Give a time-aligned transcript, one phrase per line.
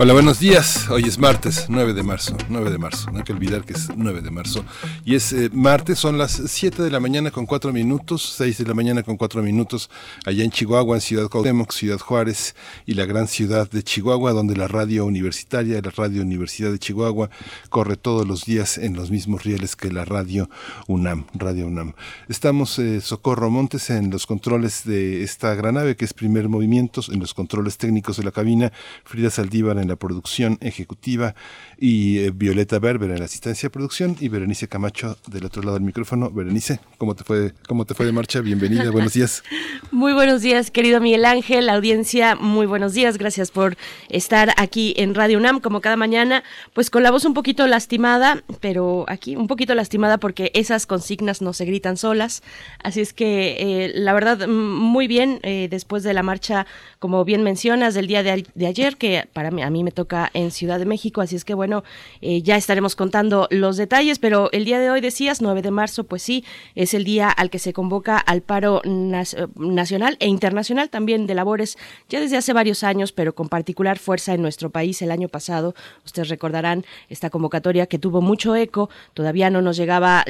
[0.00, 0.88] Hola, buenos días.
[0.90, 2.36] Hoy es martes, 9 de marzo.
[2.48, 3.10] 9 de marzo.
[3.10, 4.64] No hay que olvidar que es 9 de marzo.
[5.04, 8.64] Y es eh, martes, son las 7 de la mañana con 4 minutos, 6 de
[8.64, 9.90] la mañana con 4 minutos,
[10.24, 12.54] allá en Chihuahua, en Ciudad Cuauhtémoc, Ciudad Juárez
[12.86, 17.28] y la gran ciudad de Chihuahua, donde la radio universitaria, la radio Universidad de Chihuahua,
[17.68, 20.48] corre todos los días en los mismos rieles que la radio
[20.86, 21.94] UNAM, Radio UNAM.
[22.28, 27.08] Estamos, eh, Socorro Montes, en los controles de esta gran nave que es Primer Movimientos,
[27.08, 28.72] en los controles técnicos de la cabina,
[29.04, 31.34] Frida Saldívar en la producción ejecutiva
[31.78, 35.74] y eh, Violeta Berber en la asistencia de producción y Berenice Camacho del otro lado
[35.74, 36.30] del micrófono.
[36.30, 38.40] Berenice, ¿cómo te fue, cómo te fue de marcha?
[38.40, 39.42] Bienvenida, buenos días.
[39.90, 43.76] Muy buenos días, querido Miguel Ángel, audiencia, muy buenos días, gracias por
[44.08, 48.42] estar aquí en Radio UNAM como cada mañana, pues con la voz un poquito lastimada,
[48.60, 52.42] pero aquí un poquito lastimada porque esas consignas no se gritan solas,
[52.82, 56.66] así es que eh, la verdad muy bien eh, después de la marcha,
[56.98, 60.30] como bien mencionas, del día de, de ayer, que para mí, a mí me toca
[60.34, 61.84] en Ciudad de México, así es que bueno,
[62.20, 66.04] eh, ya estaremos contando los detalles, pero el día de hoy decías, 9 de marzo,
[66.04, 71.26] pues sí, es el día al que se convoca al paro nacional e internacional también
[71.26, 71.76] de labores,
[72.08, 75.74] ya desde hace varios años, pero con particular fuerza en nuestro país el año pasado.
[76.04, 80.24] Ustedes recordarán esta convocatoria que tuvo mucho eco, todavía no nos llegaba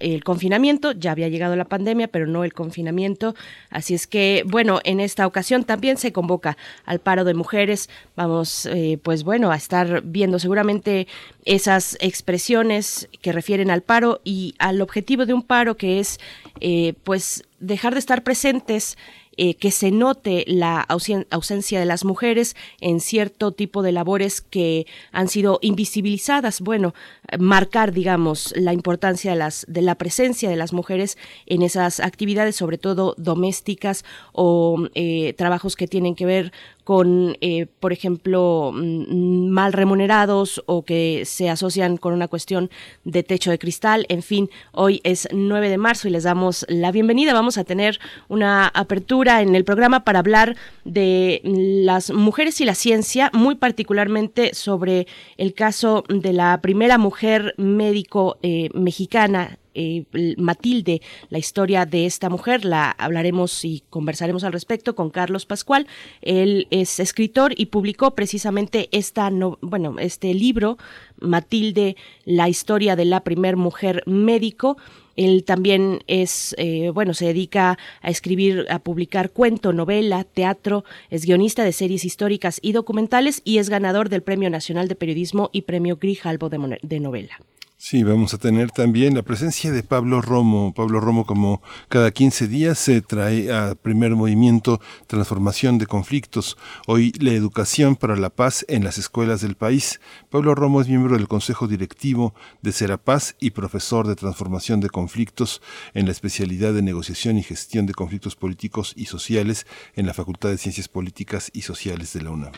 [0.00, 3.34] el confinamiento, ya había llegado la pandemia, pero no el confinamiento,
[3.70, 8.66] así es que bueno, en esta ocasión también se convoca al paro de mujeres, vamos
[8.76, 11.06] eh, pues bueno, a estar viendo seguramente
[11.44, 16.18] esas expresiones que refieren al paro y al objetivo de un paro que es
[16.60, 18.98] eh, pues dejar de estar presentes
[19.36, 24.86] eh, que se note la ausencia de las mujeres en cierto tipo de labores que
[25.12, 26.60] han sido invisibilizadas.
[26.60, 26.94] Bueno,
[27.38, 31.16] marcar, digamos, la importancia de, las, de la presencia de las mujeres
[31.46, 34.88] en esas actividades, sobre todo domésticas o
[35.36, 36.52] trabajos que tienen que ver
[36.84, 42.70] con, eh, por ejemplo, mm, mal remunerados o que se asocian con una cuestión
[43.04, 44.06] de techo de cristal.
[44.08, 47.32] En fin, hoy es 9 de marzo y les damos la bienvenida.
[47.32, 52.74] Vamos a tener una apertura en el programa para hablar de las mujeres y la
[52.74, 55.06] ciencia, muy particularmente sobre
[55.38, 60.04] el caso de la primera mujer médico eh, mexicana eh,
[60.36, 62.64] Matilde, la historia de esta mujer.
[62.64, 65.86] La hablaremos y conversaremos al respecto con Carlos Pascual.
[66.22, 69.30] Él es escritor y publicó precisamente esta,
[69.60, 70.78] bueno, este libro,
[71.20, 74.76] Matilde, la historia de la primer mujer médico.
[75.16, 81.24] Él también es, eh, bueno, se dedica a escribir, a publicar cuento, novela, teatro, es
[81.24, 85.62] guionista de series históricas y documentales y es ganador del Premio Nacional de Periodismo y
[85.62, 87.38] Premio Grijalbo de novela.
[87.86, 90.72] Sí, vamos a tener también la presencia de Pablo Romo.
[90.72, 96.56] Pablo Romo, como cada 15 días, se trae a primer movimiento Transformación de Conflictos.
[96.86, 100.00] Hoy la educación para la paz en las escuelas del país.
[100.30, 105.60] Pablo Romo es miembro del Consejo Directivo de Serapaz y profesor de Transformación de Conflictos
[105.92, 110.48] en la especialidad de Negociación y Gestión de Conflictos Políticos y Sociales en la Facultad
[110.48, 112.52] de Ciencias Políticas y Sociales de la UNAM.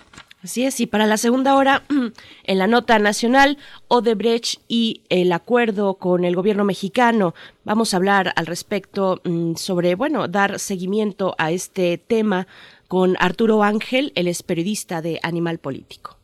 [0.46, 1.82] Así es, y para la segunda hora,
[2.44, 3.58] en la nota nacional,
[3.88, 7.34] Odebrecht y el acuerdo con el gobierno mexicano.
[7.64, 12.46] Vamos a hablar al respecto mm, sobre, bueno, dar seguimiento a este tema
[12.86, 16.15] con Arturo Ángel, el es periodista de Animal Político.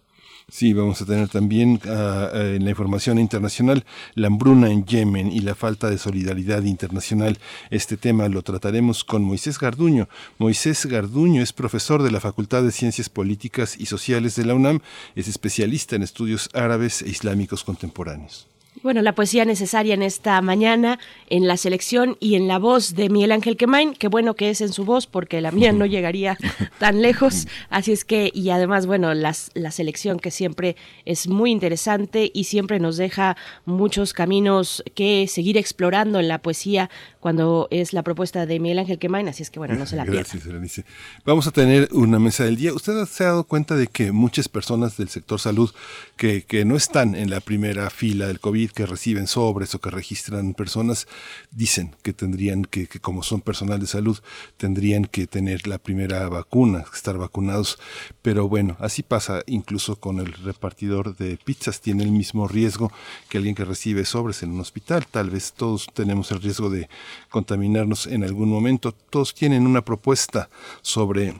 [0.52, 5.32] Sí, vamos a tener también ah, ah, en la información internacional la hambruna en Yemen
[5.32, 7.38] y la falta de solidaridad internacional.
[7.70, 10.10] Este tema lo trataremos con Moisés Garduño.
[10.36, 14.80] Moisés Garduño es profesor de la Facultad de Ciencias Políticas y Sociales de la UNAM,
[15.16, 18.51] es especialista en estudios árabes e islámicos contemporáneos.
[18.82, 20.98] Bueno, la poesía necesaria en esta mañana,
[21.30, 24.60] en la selección y en la voz de Miguel Ángel Quemain, qué bueno que es
[24.60, 26.36] en su voz porque la mía no llegaría
[26.80, 30.74] tan lejos, así es que, y además, bueno, las, la selección que siempre
[31.04, 33.36] es muy interesante y siempre nos deja
[33.66, 36.90] muchos caminos que seguir explorando en la poesía
[37.20, 40.02] cuando es la propuesta de Miguel Ángel Quemain, así es que, bueno, no se la
[40.02, 40.28] pierda.
[40.44, 40.84] Gracias,
[41.24, 42.74] Vamos a tener una mesa del día.
[42.74, 45.70] ¿Usted se ha dado cuenta de que muchas personas del sector salud
[46.16, 49.90] que, que no están en la primera fila del COVID, que reciben sobres o que
[49.90, 51.06] registran personas,
[51.50, 54.18] dicen que tendrían que, como son personal de salud,
[54.56, 57.78] tendrían que tener la primera vacuna, estar vacunados.
[58.22, 62.92] Pero bueno, así pasa incluso con el repartidor de pizzas, tiene el mismo riesgo
[63.28, 65.06] que alguien que recibe sobres en un hospital.
[65.06, 66.88] Tal vez todos tenemos el riesgo de
[67.30, 68.92] contaminarnos en algún momento.
[68.92, 70.48] Todos tienen una propuesta
[70.82, 71.34] sobre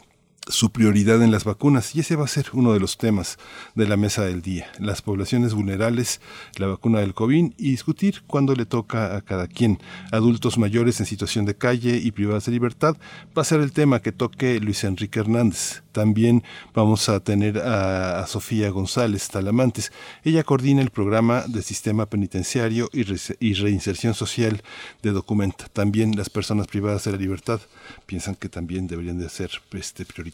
[0.49, 3.39] su prioridad en las vacunas y ese va a ser uno de los temas
[3.75, 6.21] de la mesa del día, las poblaciones vulnerables,
[6.57, 9.79] la vacuna del COVID y discutir cuándo le toca a cada quien.
[10.11, 12.97] Adultos mayores en situación de calle y privadas de libertad
[13.37, 15.83] va a ser el tema que toque Luis Enrique Hernández.
[15.93, 16.43] También
[16.75, 19.93] vamos a tener a, Sofía González Talamantes.
[20.25, 24.63] Ella coordina el programa de sistema penitenciario y, reinserción social
[25.03, 25.67] de Documenta.
[25.73, 27.61] También las personas privadas de la libertad
[28.07, 30.33] piensan que también deberían de ser este, prioritarias.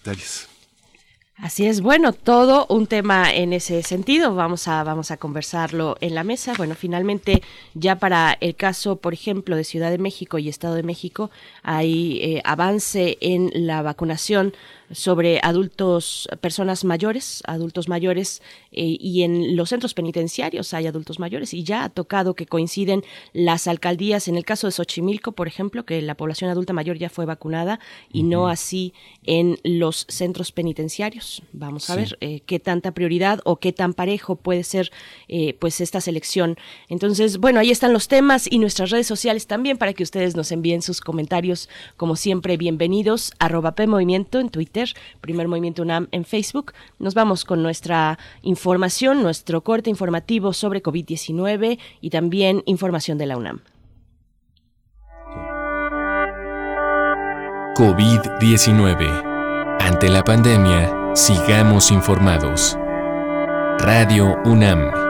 [1.40, 4.34] Así es, bueno, todo un tema en ese sentido.
[4.34, 6.52] Vamos a, vamos a conversarlo en la mesa.
[6.58, 7.42] Bueno, finalmente,
[7.74, 11.30] ya para el caso, por ejemplo, de Ciudad de México y Estado de México,
[11.62, 14.52] hay eh, avance en la vacunación
[14.90, 18.42] sobre adultos, personas mayores, adultos mayores,
[18.72, 23.02] eh, y en los centros penitenciarios hay adultos mayores, y ya ha tocado que coinciden
[23.32, 27.10] las alcaldías, en el caso de Xochimilco, por ejemplo, que la población adulta mayor ya
[27.10, 27.80] fue vacunada,
[28.12, 28.94] y no así
[29.24, 31.42] en los centros penitenciarios.
[31.52, 34.90] Vamos a ver eh, qué tanta prioridad o qué tan parejo puede ser
[35.28, 36.56] eh, pues esta selección.
[36.88, 40.52] Entonces, bueno, ahí están los temas y nuestras redes sociales también para que ustedes nos
[40.52, 44.77] envíen sus comentarios, como siempre, bienvenidos, arroba P Movimiento en Twitter
[45.20, 46.72] Primer Movimiento UNAM en Facebook.
[46.98, 53.36] Nos vamos con nuestra información, nuestro corte informativo sobre COVID-19 y también información de la
[53.36, 53.60] UNAM.
[57.76, 59.78] COVID-19.
[59.80, 62.76] Ante la pandemia, sigamos informados.
[63.78, 65.07] Radio UNAM.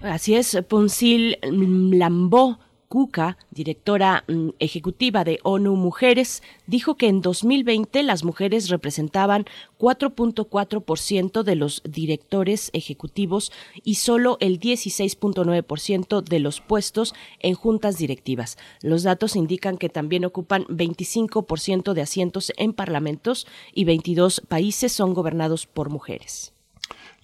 [0.00, 2.58] Así es, Poncil Lambó
[2.88, 9.44] Kuka, directora mm, ejecutiva de ONU Mujeres, dijo que en 2020 las mujeres representaban
[9.78, 13.52] 4.4% de los directores ejecutivos
[13.82, 18.56] y solo el 16.9% de los puestos en juntas directivas.
[18.82, 25.14] Los datos indican que también ocupan 25% de asientos en parlamentos y 22 países son
[25.14, 26.55] gobernados por mujeres.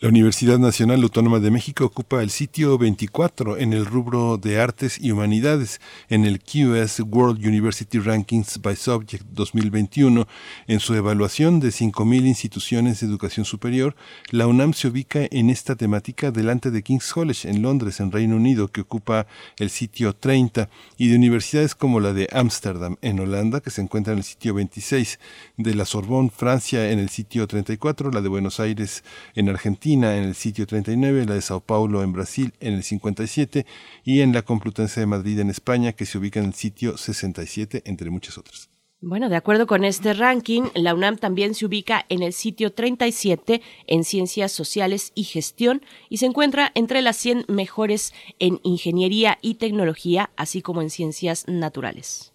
[0.03, 4.99] La Universidad Nacional Autónoma de México ocupa el sitio 24 en el rubro de artes
[5.01, 10.27] y humanidades en el QS World University Rankings by Subject 2021.
[10.67, 13.95] En su evaluación de 5.000 instituciones de educación superior,
[14.33, 18.35] la UNAM se ubica en esta temática delante de King's College en Londres, en Reino
[18.35, 19.29] Unido, que ocupa
[19.61, 24.15] el sitio 30, y de universidades como la de Ámsterdam en Holanda, que se encuentra
[24.15, 25.21] en el sitio 26,
[25.59, 29.05] de la Sorbonne, Francia, en el sitio 34, la de Buenos Aires
[29.37, 33.67] en Argentina, en el sitio 39, la de Sao Paulo en Brasil en el 57
[34.05, 37.83] y en la Complutense de Madrid en España que se ubica en el sitio 67
[37.85, 38.71] entre muchas otras.
[39.05, 43.61] Bueno, de acuerdo con este ranking, la UNAM también se ubica en el sitio 37
[43.89, 49.55] en Ciencias Sociales y Gestión y se encuentra entre las 100 mejores en Ingeniería y
[49.55, 52.33] Tecnología, así como en Ciencias Naturales.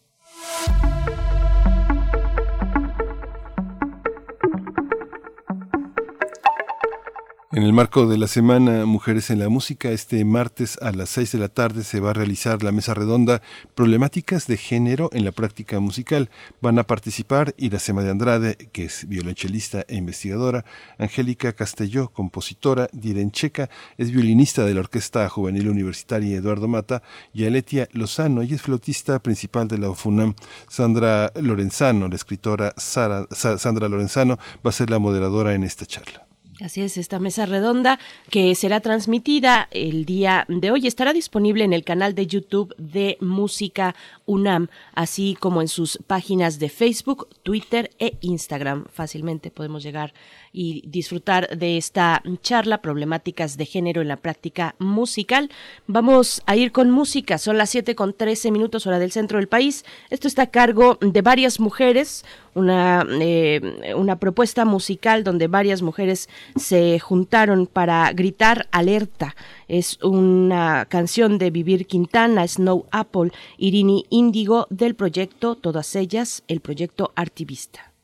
[7.58, 11.32] En el marco de la semana Mujeres en la Música, este martes a las 6
[11.32, 13.42] de la tarde se va a realizar la mesa redonda
[13.74, 16.30] Problemáticas de Género en la Práctica Musical.
[16.62, 20.66] Van a participar Iracema de Andrade, que es violonchelista e investigadora,
[21.00, 22.90] Angélica Castelló, compositora,
[23.32, 27.02] Checa, es violinista de la Orquesta Juvenil Universitaria Eduardo Mata,
[27.34, 30.36] y Aletia Lozano, ella es flautista principal de la UFUNAM.
[30.70, 36.27] Sandra Lorenzano, la escritora Sandra Lorenzano, va a ser la moderadora en esta charla.
[36.60, 38.00] Así es, esta mesa redonda
[38.32, 43.18] que será transmitida el día de hoy estará disponible en el canal de YouTube de
[43.22, 43.96] Música
[44.26, 48.86] UNAM, así como en sus páginas de Facebook, Twitter e Instagram.
[48.92, 50.16] Fácilmente podemos llegar
[50.58, 55.52] y disfrutar de esta charla, problemáticas de género en la práctica musical.
[55.86, 59.48] Vamos a ir con música, son las 7 con 13 minutos hora del centro del
[59.48, 59.86] país.
[60.10, 66.28] Esto está a cargo de varias mujeres, una, eh, una propuesta musical donde varias mujeres
[66.56, 69.36] se juntaron para gritar alerta.
[69.68, 76.62] Es una canción de Vivir Quintana, Snow Apple, Irini Índigo del proyecto Todas ellas, el
[76.62, 77.97] proyecto Artivista.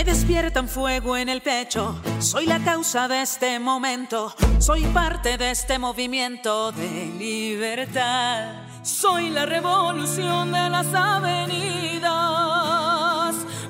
[0.00, 5.50] Me despiertan fuego en el pecho, soy la causa de este momento, soy parte de
[5.50, 8.62] este movimiento de libertad.
[8.82, 12.06] Soy la revolución de las avenidas,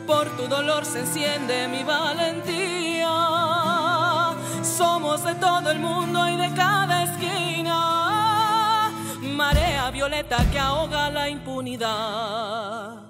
[0.06, 3.08] por tu dolor se enciende mi valentía.
[4.62, 13.00] Somos de todo el mundo y de cada esquina, marea violeta que ahoga la impunidad.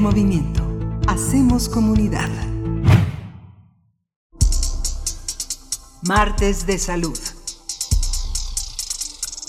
[0.00, 0.62] Movimiento.
[1.06, 2.30] Hacemos comunidad.
[6.02, 7.18] Martes de salud.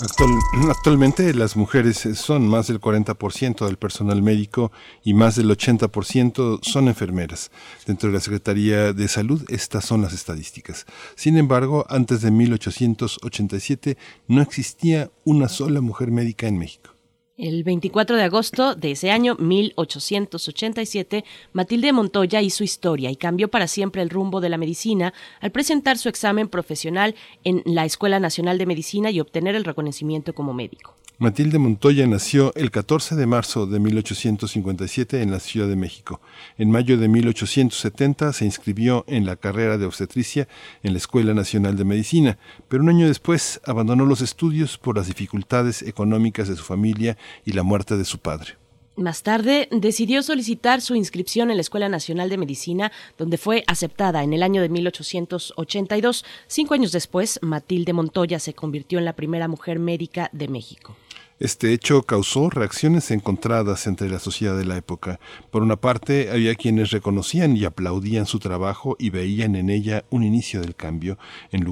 [0.00, 0.38] Actual-
[0.70, 4.70] actualmente las mujeres son más del 40% del personal médico
[5.02, 7.50] y más del 80% son enfermeras.
[7.86, 10.84] Dentro de la Secretaría de Salud estas son las estadísticas.
[11.16, 13.96] Sin embargo, antes de 1887
[14.28, 16.93] no existía una sola mujer médica en México.
[17.36, 23.66] El 24 de agosto de ese año 1887, Matilde Montoya hizo historia y cambió para
[23.66, 28.56] siempre el rumbo de la medicina al presentar su examen profesional en la Escuela Nacional
[28.56, 30.94] de Medicina y obtener el reconocimiento como médico.
[31.18, 36.20] Matilde Montoya nació el 14 de marzo de 1857 en la Ciudad de México.
[36.58, 40.48] En mayo de 1870 se inscribió en la carrera de obstetricia
[40.82, 45.06] en la Escuela Nacional de Medicina, pero un año después abandonó los estudios por las
[45.06, 48.56] dificultades económicas de su familia y la muerte de su padre.
[48.96, 54.24] Más tarde decidió solicitar su inscripción en la Escuela Nacional de Medicina, donde fue aceptada
[54.24, 56.24] en el año de 1882.
[56.48, 60.96] Cinco años después, Matilde Montoya se convirtió en la primera mujer médica de México.
[61.40, 65.18] Este hecho causó reacciones encontradas entre la sociedad de la época.
[65.50, 70.22] Por una parte, había quienes reconocían y aplaudían su trabajo y veían en ella un
[70.22, 71.18] inicio del cambio
[71.50, 71.62] en,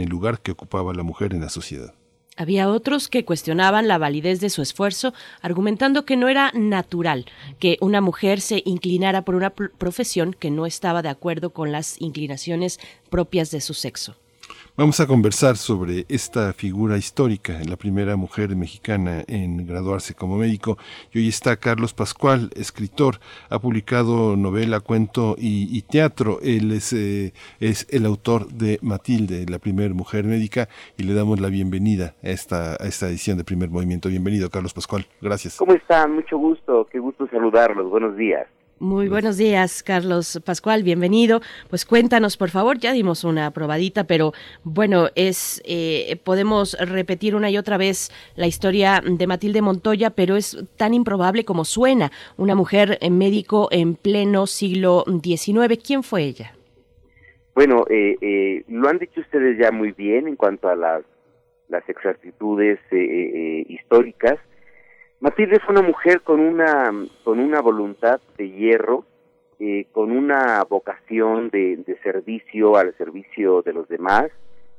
[0.00, 1.94] el lugar que ocupaba la mujer en la sociedad.
[2.36, 7.26] Había otros que cuestionaban la validez de su esfuerzo, argumentando que no era natural
[7.60, 11.70] que una mujer se inclinara por una pr- profesión que no estaba de acuerdo con
[11.70, 14.16] las inclinaciones propias de su sexo.
[14.78, 20.76] Vamos a conversar sobre esta figura histórica, la primera mujer mexicana en graduarse como médico.
[21.14, 23.14] Y hoy está Carlos Pascual, escritor,
[23.48, 26.40] ha publicado novela, cuento y, teatro.
[26.42, 30.68] Él es, eh, es el autor de Matilde, la primera mujer médica,
[30.98, 34.10] y le damos la bienvenida a esta, a esta edición de Primer Movimiento.
[34.10, 35.06] Bienvenido, Carlos Pascual.
[35.22, 35.56] Gracias.
[35.56, 36.14] ¿Cómo están?
[36.14, 37.88] Mucho gusto, qué gusto saludarlos.
[37.88, 38.46] Buenos días.
[38.78, 41.40] Muy buenos días, Carlos Pascual, bienvenido.
[41.70, 44.32] Pues cuéntanos, por favor, ya dimos una probadita, pero
[44.64, 50.36] bueno, es eh, podemos repetir una y otra vez la historia de Matilde Montoya, pero
[50.36, 52.12] es tan improbable como suena.
[52.36, 55.78] Una mujer eh, médico en pleno siglo XIX.
[55.82, 56.52] ¿Quién fue ella?
[57.56, 61.02] Bueno, eh, eh, lo han dicho ustedes ya muy bien en cuanto a las,
[61.68, 64.38] las exactitudes eh, eh, históricas.
[65.20, 66.92] Matilde fue una mujer con una,
[67.24, 69.04] con una voluntad de hierro,
[69.58, 74.26] eh, con una vocación de, servicio al servicio de los demás,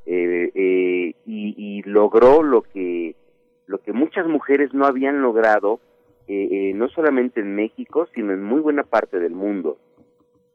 [0.05, 3.15] eh, eh, y, y logró lo que,
[3.65, 5.79] lo que muchas mujeres no habían logrado,
[6.29, 9.77] no solamente en México, sino en muy buena parte del mundo,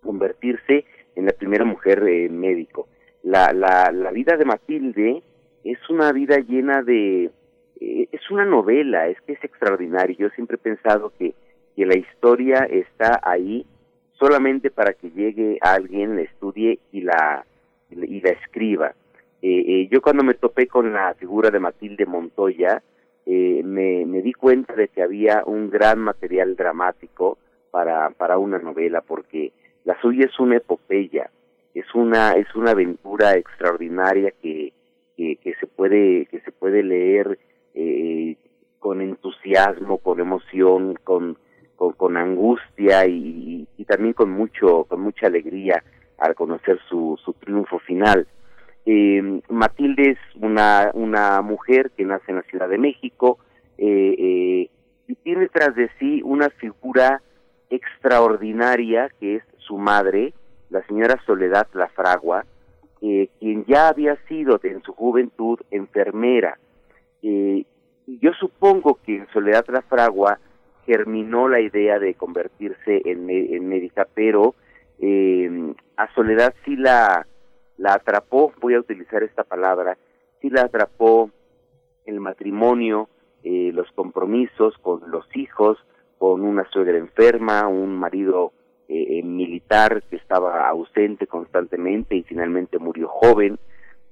[0.02, 0.84] convertirse
[1.16, 2.88] en la primera mujer médico.
[3.22, 5.22] La, la, la vida de Matilde
[5.64, 7.30] es una vida llena de,
[7.82, 10.16] eh, es una novela, es que es extraordinario.
[10.16, 11.34] Yo siempre he pensado que,
[11.74, 13.66] que la historia está ahí
[14.12, 17.44] solamente para que llegue alguien, la estudie y la,
[17.90, 18.94] y la escriba.
[19.42, 22.80] Eh, eh, yo cuando me topé con la figura de Matilde Montoya,
[23.26, 27.38] eh, me, me di cuenta de que había un gran material dramático
[27.72, 29.52] para, para una novela, porque
[29.84, 31.30] la suya es una epopeya,
[31.74, 34.72] es una, es una aventura extraordinaria que,
[35.16, 37.38] que, que se puede, que se puede leer
[37.74, 38.36] eh,
[38.78, 41.38] con entusiasmo, con emoción, con,
[41.76, 45.82] con, angustia y, y también con mucho, con mucha alegría
[46.18, 48.26] al conocer su, su triunfo final.
[48.84, 53.38] Eh, Matilde es una, una mujer que nace en la Ciudad de México
[53.78, 54.70] eh, eh,
[55.06, 57.22] y tiene tras de sí una figura
[57.70, 60.34] extraordinaria que es su madre,
[60.70, 62.44] la señora Soledad Lafragua,
[63.00, 66.58] eh, quien ya había sido en su juventud enfermera.
[67.22, 67.64] Eh,
[68.06, 70.38] yo supongo que en Soledad Lafragua
[70.86, 74.54] germinó la idea de convertirse en, en médica, pero
[74.98, 77.26] eh, a Soledad sí la,
[77.76, 79.96] la atrapó, voy a utilizar esta palabra,
[80.40, 81.30] sí la atrapó
[82.04, 83.08] el matrimonio,
[83.44, 85.78] eh, los compromisos con los hijos,
[86.18, 88.52] con una suegra enferma, un marido
[88.88, 93.58] eh, eh, militar que estaba ausente constantemente y finalmente murió joven,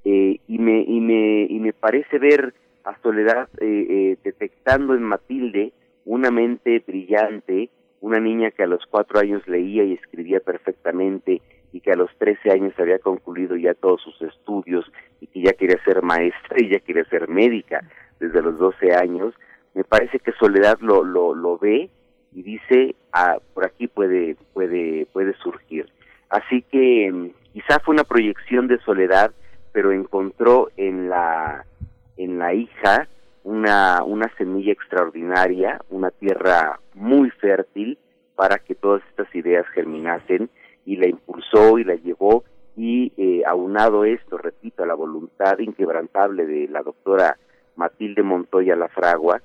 [0.04, 5.02] eh, y me y me y me parece ver a Soledad eh, eh, detectando en
[5.02, 5.72] Matilde
[6.04, 11.80] una mente brillante, una niña que a los cuatro años leía y escribía perfectamente y
[11.80, 14.90] que a los trece años había concluido ya todos sus estudios
[15.20, 17.82] y que ya quería ser maestra y ya quería ser médica
[18.18, 19.34] desde los doce años,
[19.74, 21.90] me parece que Soledad lo, lo, lo ve
[22.32, 25.88] y dice, ah, por aquí puede, puede, puede surgir.
[26.28, 29.32] Así que mm, quizá fue una proyección de Soledad,
[29.72, 31.64] pero encontró en la,
[32.24, 33.08] en la hija
[33.44, 37.98] una, una semilla extraordinaria, una tierra muy fértil
[38.36, 40.50] para que todas estas ideas germinasen
[40.84, 42.44] y la impulsó y la llevó.
[42.76, 47.38] Y eh, aunado esto, repito, a la voluntad inquebrantable de la doctora
[47.76, 49.40] Matilde Montoya Lafragua,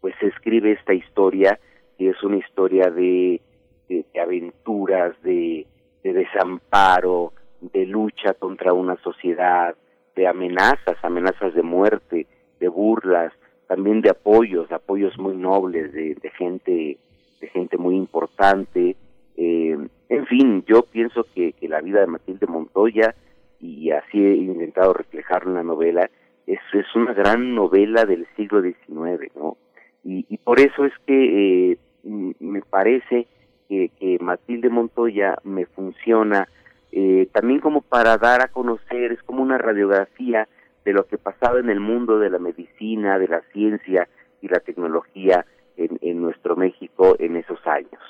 [0.00, 1.58] pues se escribe esta historia
[1.96, 3.40] que es una historia de,
[3.88, 5.66] de, aventuras, de
[6.02, 9.74] desamparo, de lucha contra una sociedad,
[10.18, 12.26] de amenazas, amenazas de muerte,
[12.58, 13.32] de burlas,
[13.68, 16.98] también de apoyos, apoyos muy nobles de, gente,
[17.40, 18.96] de gente muy importante.
[19.36, 19.78] Eh,
[20.08, 23.14] en fin, yo pienso que, que la vida de Matilde Montoya,
[23.60, 26.10] y así he intentado reflejarlo en la novela,
[26.48, 29.56] es, es una gran novela del siglo XIX, ¿no?
[30.02, 33.28] Y, y por eso es que eh, me parece
[33.68, 36.48] que, que Matilde Montoya me funciona
[36.92, 40.48] eh, también como para dar a conocer, es como una radiografía
[40.84, 44.08] de lo que pasaba en el mundo de la medicina, de la ciencia
[44.40, 45.44] y la tecnología
[45.76, 48.00] en, en nuestro México en esos años.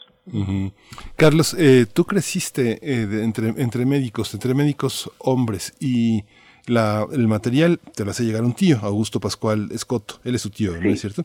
[1.16, 6.24] Carlos, eh, tú creciste eh, de- entre, entre médicos, entre médicos hombres y
[6.66, 10.16] la, el material te lo hace llegar un tío, Augusto Pascual Escoto.
[10.24, 11.24] Él es su tío, ¿no es cierto?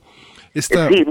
[0.53, 1.03] Esta, sí,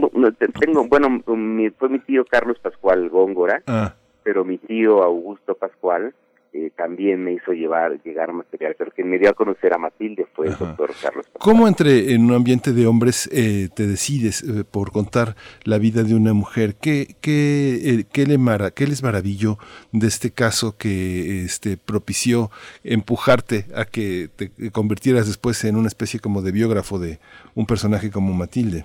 [0.60, 6.14] tengo, bueno, mi- fue mi tío Carlos Pascual Góngora, ah, pero mi tío Augusto Pascual
[6.54, 10.26] eh, también me hizo llevar llegar material, pero quien me dio a conocer a Matilde
[10.34, 11.26] fue el doctor Carlos.
[11.26, 11.40] Pascual.
[11.40, 15.34] ¿Cómo entre en un ambiente de hombres eh, te decides eh, por contar
[15.64, 16.74] la vida de una mujer?
[16.74, 19.56] ¿Qué, qué, eh, qué le mara, qué les maravilló
[19.92, 22.50] de este caso que este, propició
[22.84, 27.18] empujarte a que te convirtieras después en una especie como de biógrafo de
[27.54, 28.84] un personaje como Matilde?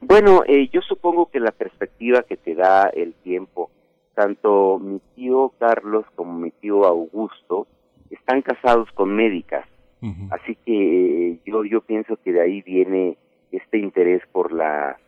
[0.00, 3.70] Bueno, yo supongo que la perspectiva que te da el tiempo,
[4.14, 7.66] tanto mi tío Carlos como mi tío Augusto
[8.10, 9.66] están casados con médicas,
[10.30, 13.16] así que eh, yo yo pienso que de ahí viene
[13.50, 14.98] este interés por la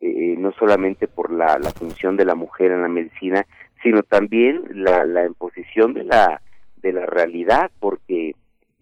[0.00, 3.46] eh, no solamente por la, la función de la mujer en la medicina,
[3.82, 6.42] sino también la, la imposición de la
[6.76, 8.34] de la realidad, porque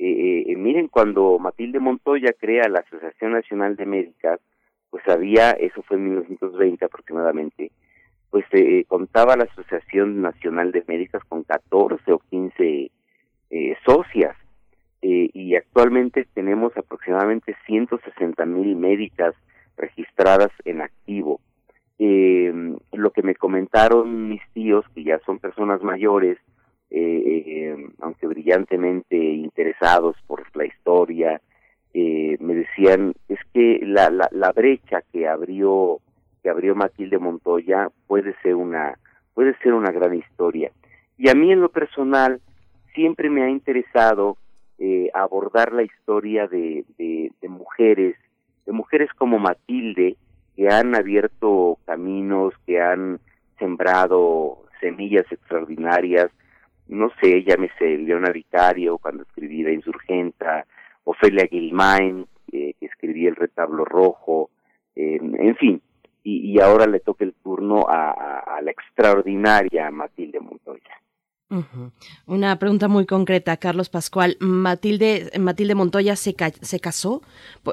[0.04, 4.40] eh, eh, miren cuando Matilde Montoya crea la Asociación Nacional de Médicas,
[4.90, 7.70] pues había, eso fue en 1920 aproximadamente,
[8.32, 12.90] pues eh, contaba la Asociación Nacional de Médicas con 14 o 15
[13.50, 14.34] eh, socias
[15.02, 19.34] eh, y actualmente tenemos aproximadamente 160 mil médicas
[19.76, 21.40] registradas en activo.
[21.98, 26.38] Eh, lo que me comentaron mis tíos, que ya son personas mayores,
[26.88, 31.38] eh, eh, aunque brillantemente interesados por la historia,
[31.92, 36.00] eh, me decían es que la, la, la brecha que abrió
[36.42, 38.98] que abrió Matilde Montoya puede ser una
[39.34, 40.70] puede ser una gran historia.
[41.16, 42.40] Y a mí en lo personal
[42.94, 44.36] siempre me ha interesado
[44.78, 48.16] eh, abordar la historia de, de, mujeres
[48.66, 50.16] de mujeres como Matilde
[50.56, 53.20] que han abierto caminos que han
[53.58, 56.30] sembrado semillas extraordinarias.
[56.88, 60.66] No sé, llámese Leona Vicario cuando escribí La Insurgenta,
[61.04, 64.50] Ofelia Gilmain, que escribía El Retablo Rojo,
[64.94, 65.80] en fin,
[66.22, 71.00] y, y, ahora le toca el turno a, la extraordinaria Matilde Montoya.
[72.26, 74.38] Una pregunta muy concreta, Carlos Pascual.
[74.40, 77.20] Matilde, Matilde Montoya se, ca se casó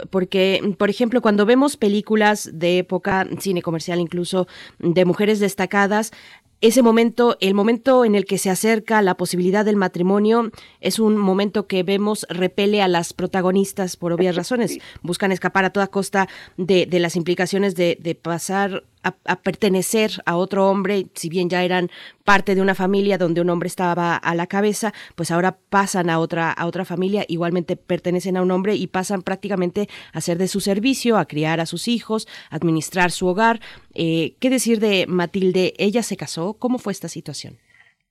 [0.10, 4.48] porque, por ejemplo, cuando vemos películas de época, cine comercial incluso,
[4.80, 6.12] de mujeres destacadas,
[6.62, 11.16] ese momento, el momento en el que se acerca la posibilidad del matrimonio, es un
[11.16, 14.78] momento que vemos repele a las protagonistas por obvias razones.
[15.02, 20.36] Buscan escapar a toda costa de, de las implicaciones de, de pasar a, pertenecer a
[20.36, 21.90] otro hombre, si bien ya eran
[22.26, 26.20] parte de una familia donde un hombre estaba a la cabeza, pues ahora pasan a
[26.20, 30.48] otra, a otra familia, igualmente pertenecen a un hombre y pasan prácticamente a ser de
[30.48, 33.60] su servicio, a criar a sus hijos, a administrar su hogar.
[33.94, 35.74] Eh, ¿Qué decir de Matilde?
[35.78, 36.56] ¿Ella se casó?
[36.56, 37.58] ¿Cómo fue esta situación?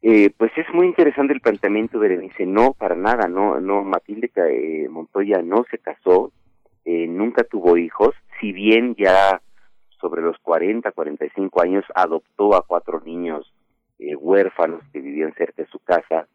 [0.01, 2.46] Eh, pues es muy interesante el planteamiento, Berenice.
[2.46, 6.33] No, para nada, no, no, Matilde eh, Montoya no se casó,
[6.85, 9.40] eh, nunca tuvo hijos, si bien ya
[10.00, 13.52] sobre los 40, 45 años, adoptó a cuatro niños
[13.98, 16.26] eh, huérfanos que vivían cerca de su casa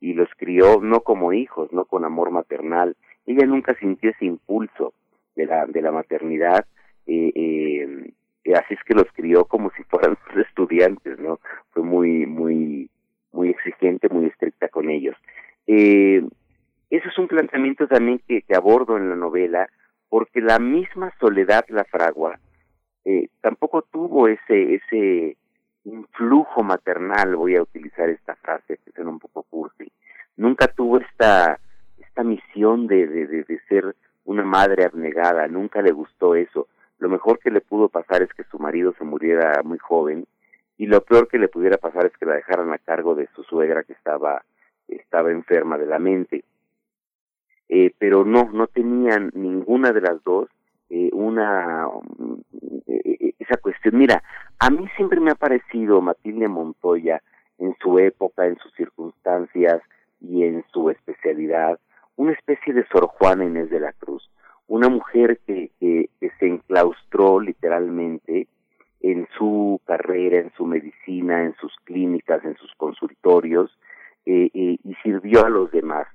[0.00, 2.96] y los crió no como hijos, no con amor maternal.
[3.26, 4.92] Ella nunca sintió ese impulso
[5.34, 6.66] de la, de la maternidad,
[7.06, 11.40] eh, eh, así es que los crió como si fueran estudiantes, ¿no?
[11.70, 12.90] Fue muy, muy,
[13.32, 15.16] muy exigente, muy estricta con ellos.
[15.66, 16.22] Eh,
[16.90, 19.68] eso es un planteamiento también que, que abordo en la novela,
[20.08, 22.38] porque la misma Soledad La Fragua,
[23.08, 25.38] eh, tampoco tuvo ese ese
[25.84, 29.90] influjo maternal, voy a utilizar esta frase que suena un poco cursi,
[30.36, 31.58] nunca tuvo esta
[31.98, 36.68] esta misión de, de, de, ser una madre abnegada, nunca le gustó eso.
[36.98, 40.26] Lo mejor que le pudo pasar es que su marido se muriera muy joven
[40.76, 43.42] y lo peor que le pudiera pasar es que la dejaran a cargo de su
[43.44, 44.44] suegra que estaba
[44.86, 46.44] estaba enferma de la mente.
[47.70, 50.50] Eh, pero no, no tenían ninguna de las dos
[50.90, 51.86] eh, una
[52.86, 53.98] eh, esa cuestión.
[53.98, 54.22] Mira,
[54.58, 57.22] a mí siempre me ha parecido Matilde Montoya
[57.58, 59.82] en su época, en sus circunstancias
[60.20, 61.78] y en su especialidad,
[62.16, 64.28] una especie de Sor Juana Inés de la Cruz,
[64.66, 65.70] una mujer que,
[66.38, 68.46] se enclaustró literalmente
[69.00, 73.76] en su carrera, en su medicina, en sus clínicas, en sus consultorios,
[74.26, 76.06] eh, eh, y sirvió a los demás.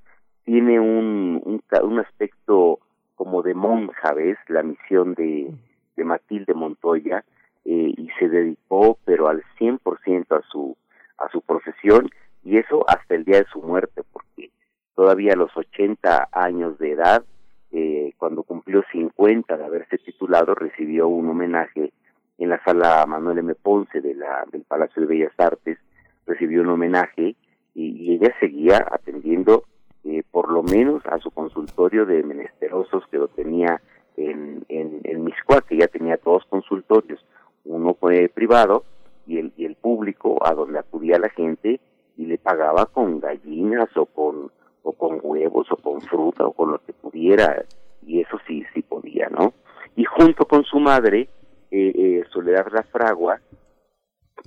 [0.46, 2.80] Tiene un, un, un aspecto
[3.16, 4.38] como de monja, ¿ves?
[4.48, 5.52] La misión de,
[5.96, 7.24] de Matilde Montoya,
[7.66, 10.76] eh, y se dedicó, pero al 100% a su,
[11.18, 12.10] a su profesión,
[12.44, 14.52] y eso hasta el día de su muerte, porque
[14.96, 17.24] todavía a los 80 años de edad,
[17.72, 21.94] eh, cuando cumplió 50 de haberse titulado, recibió un homenaje
[22.38, 23.56] en la sala Manuel M.
[23.56, 25.78] Ponce de la, del Palacio de Bellas Artes,
[26.26, 27.36] recibió un homenaje
[27.74, 29.64] y, y ella seguía atendiendo
[30.06, 33.82] eh, por lo menos a su consultorio de menesterosos que lo tenía
[34.18, 35.34] en, en, en
[35.68, 37.24] que ya tenía dos consultorios,
[37.66, 38.84] uno fue privado
[39.26, 41.80] y el, y el público a donde acudía la gente
[42.18, 44.52] y le pagaba con gallinas o con
[44.84, 47.64] o con huevos o con fruta o con lo que pudiera
[48.06, 49.54] y eso sí sí podía no
[49.96, 51.30] y junto con su madre
[51.72, 53.40] eh, eh, Soledad La Fragua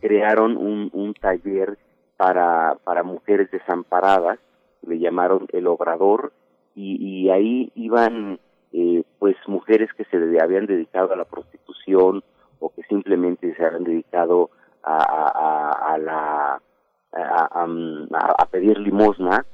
[0.00, 1.78] crearon un, un taller
[2.18, 4.38] para para mujeres desamparadas
[4.86, 6.32] le llamaron el obrador
[6.74, 8.38] y, ahí iban
[8.72, 12.22] eh, pues mujeres que se habían dedicado a la prostitución
[12.60, 14.50] o que simplemente se habían dedicado
[14.82, 16.60] a, a, a- la
[17.12, 19.44] a, pedir limosna.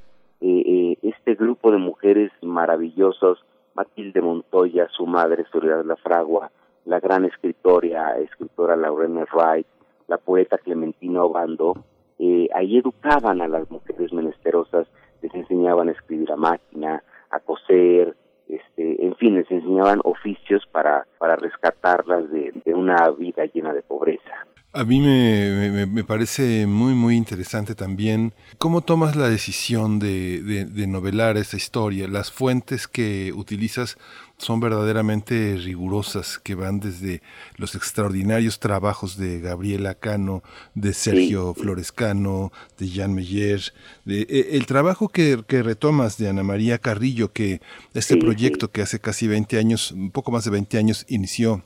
[0.41, 6.51] Eh, eh, este grupo de mujeres maravillosos Matilde Montoya su madre Soledad La Fragua
[6.85, 9.65] la gran escritora escritora Laurena Wright
[10.07, 11.77] la poeta Clementina Obando
[12.19, 14.85] eh, ahí educaban a las mujeres menesterosas
[15.23, 18.15] les enseñaban a escribir a máquina a coser
[18.47, 23.81] este, en fin, les enseñaban oficios para, para rescatarlas de, de una vida llena de
[23.81, 24.45] pobreza.
[24.75, 30.41] A mí me, me- me parece muy, muy interesante también cómo tomas la decisión de,
[30.41, 32.07] de- de novelar esa historia.
[32.07, 33.97] Las fuentes que utilizas
[34.39, 37.21] son verdaderamente rigurosas, que van desde
[37.55, 40.41] los extraordinarios trabajos de Gabriela Cano,
[40.73, 43.61] de Sergio Flores Cano, de Jean Meyer,
[44.05, 47.61] de, eh, el trabajo que, que retomas de Ana María Carrillo, que
[47.93, 51.63] este Sí, proyecto que hace casi 20 años, un poco más de 20 años, inició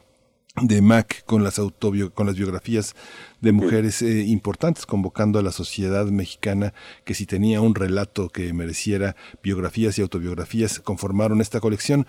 [0.61, 2.95] de Mac con las autobio con las biografías
[3.41, 6.73] de mujeres eh, importantes convocando a la sociedad mexicana
[7.05, 12.07] que si tenía un relato que mereciera biografías y autobiografías conformaron esta colección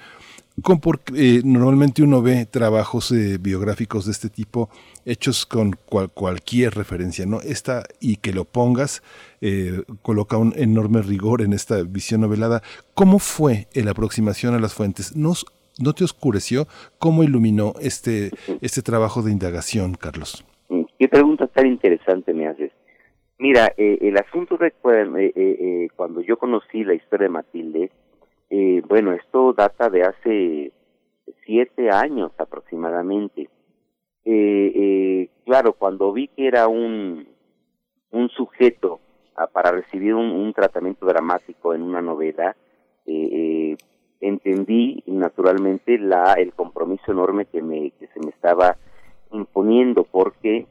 [0.63, 4.71] con por- eh, normalmente uno ve trabajos eh, biográficos de este tipo
[5.05, 7.41] hechos con cual- cualquier referencia, ¿no?
[7.43, 9.03] Esta, y que lo pongas,
[9.41, 12.63] eh, coloca un enorme rigor en esta visión novelada.
[12.95, 15.15] ¿Cómo fue la aproximación a las fuentes?
[15.15, 15.47] ¿Nos,
[15.79, 16.67] ¿No te oscureció?
[16.99, 20.45] ¿Cómo iluminó este, este trabajo de indagación, Carlos?
[20.69, 22.73] Mm, ¿Qué pregunta tan interesante me haces?
[23.39, 27.93] Mira, eh, el asunto de eh, eh, eh, cuando yo conocí la historia de Matilde,
[28.51, 30.73] eh, bueno, esto data de hace
[31.47, 33.49] siete años aproximadamente.
[34.25, 37.29] Eh, claro, cuando vi que era un,
[38.11, 38.99] un sujeto
[39.37, 42.57] ah, para recibir un, un tratamiento dramático en una novela,
[44.21, 48.77] entendí naturalmente la el compromiso enorme que me que se me estaba
[49.33, 50.67] imponiendo porque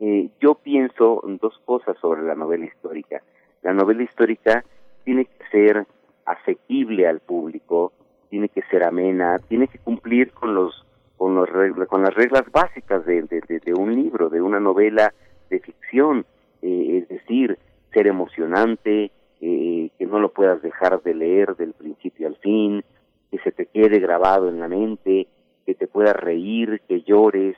[0.00, 3.22] eh, yo pienso en dos cosas sobre la novela histórica.
[3.62, 4.64] La novela histórica
[5.04, 5.86] tiene que ser
[6.26, 7.92] asequible al público,
[8.30, 10.84] tiene que ser amena, tiene que cumplir con los
[11.16, 11.48] con los
[11.88, 15.14] con las reglas básicas de- de un libro, de una novela
[15.48, 16.26] de ficción,
[16.62, 17.58] eh, es decir,
[17.92, 19.12] ser emocionante,
[19.46, 22.82] eh, que no lo puedas dejar de leer del principio al fin,
[23.30, 25.28] que se te quede grabado en la mente,
[25.66, 27.54] que te puedas reír, que llores,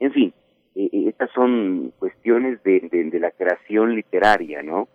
[0.00, 0.34] en fin,
[0.74, 4.88] eh, eh, estas son cuestiones de, de, la creación literaria, ¿no?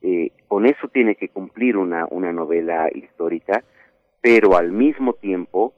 [0.00, 3.62] Eh, con eso tiene que cumplir una, una novela histórica,
[4.22, 5.74] pero al mismo tiempo,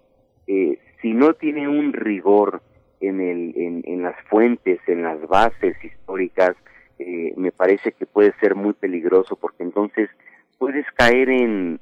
[0.47, 2.63] eh, si no tiene un rigor
[3.01, 6.55] en, el, en, en las fuentes, en las bases históricas,
[6.99, 10.09] eh, me parece que puede ser muy peligroso porque entonces
[10.59, 11.81] puedes caer en,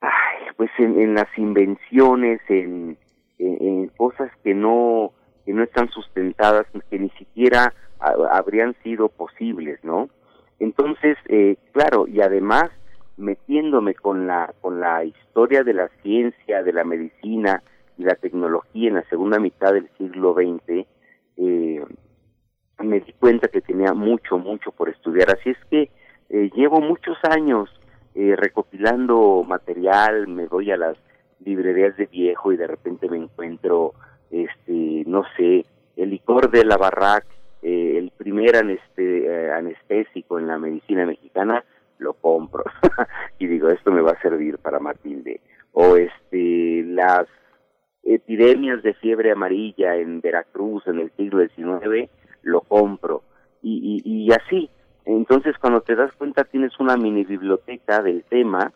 [0.00, 2.98] ay, pues en, las invenciones, en,
[3.38, 5.12] en, cosas que no
[5.44, 10.08] que no están sustentadas, que ni siquiera ha- habrían sido posibles, ¿no?
[10.60, 12.70] Entonces, eh, claro, y además
[13.16, 17.62] metiéndome con la con la historia de la ciencia, de la medicina
[17.98, 20.86] y la tecnología en la segunda mitad del siglo XX,
[21.38, 21.84] eh,
[22.82, 25.30] me di cuenta que tenía mucho, mucho por estudiar.
[25.30, 25.90] Así es que
[26.30, 27.68] eh, llevo muchos años
[28.14, 30.96] eh, recopilando material, me voy a las
[31.44, 33.94] librerías de viejo y de repente me encuentro,
[34.30, 35.64] este, no sé,
[35.96, 37.24] el licor de la barrac,
[37.62, 41.64] eh, el primer aneste- eh, anestésico en la medicina mexicana,
[41.98, 42.64] lo compro
[43.38, 45.40] y digo, esto me va a servir para Matilde.
[45.72, 47.26] O este, las
[48.02, 52.10] epidemias de fiebre amarilla en Veracruz en el siglo XIX,
[52.42, 53.22] lo compro.
[53.62, 54.70] Y, y, y así.
[55.04, 58.72] Entonces, cuando te das cuenta, tienes una mini biblioteca del tema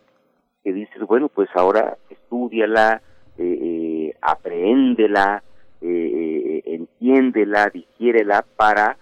[0.65, 3.01] que dices, bueno, pues ahora estudiala,
[3.39, 5.43] eh, eh, apréndela,
[5.81, 8.97] eh, eh, entiéndela, digiérela para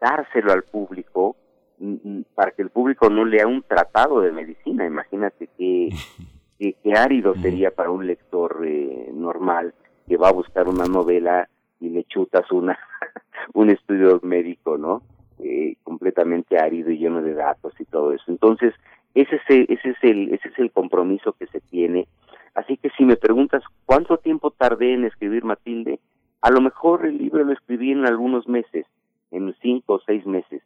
[0.00, 1.36] dárselo al público,
[1.78, 4.86] mm, mm, para que el público no lea un tratado de medicina.
[4.86, 5.90] Imagínate qué,
[6.58, 9.74] qué, qué árido sería para un lector eh, normal
[10.06, 11.48] que va a buscar una novela
[11.80, 12.78] y le chutas una
[13.54, 15.02] un estudio médico, ¿no?
[15.38, 18.24] Eh, completamente árido y lleno de datos y todo eso.
[18.28, 18.74] Entonces,
[19.14, 22.06] ese es el, ese es el ese es el compromiso que se tiene.
[22.54, 26.00] Así que si me preguntas cuánto tiempo tardé en escribir Matilde,
[26.42, 28.86] a lo mejor el libro lo escribí en algunos meses,
[29.30, 30.62] en cinco o seis meses.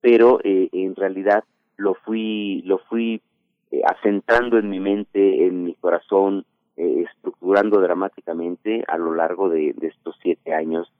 [0.00, 1.44] pero eh, en realidad
[1.76, 3.20] lo fui, lo fui
[3.70, 9.74] eh, asentando en mi mente, en mi corazón, eh, estructurando dramáticamente a lo largo de,
[9.82, 10.90] estos siete años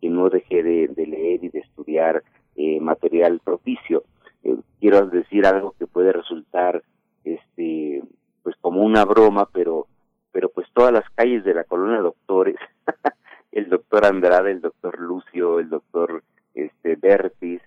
[0.00, 2.22] que no dejé de, de leer y de estudiar
[2.56, 4.04] eh, material propicio.
[4.42, 6.82] Eh, quiero decir algo que puede resultar
[7.24, 8.02] este
[8.42, 9.86] pues como una broma, pero
[10.32, 12.56] pero pues todas las calles de la colonia doctores,
[13.52, 16.22] el doctor Andrade, el doctor Lucio, el doctor
[16.54, 17.60] este Bertis,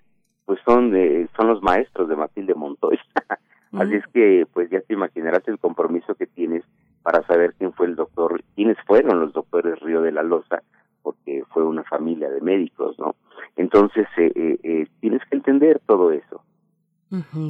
[0.44, 3.02] pues son de, son los maestros de Matilde Montoya.
[3.72, 6.62] Así es que pues ya te imaginarás el compromiso que tienes
[7.02, 10.62] para saber quién fue el doctor, quiénes fueron los doctores Río de la Loza,
[11.02, 13.14] porque fue una familia de médicos, ¿no?
[13.56, 16.42] Entonces eh, eh, eh, tienes que entender todo eso.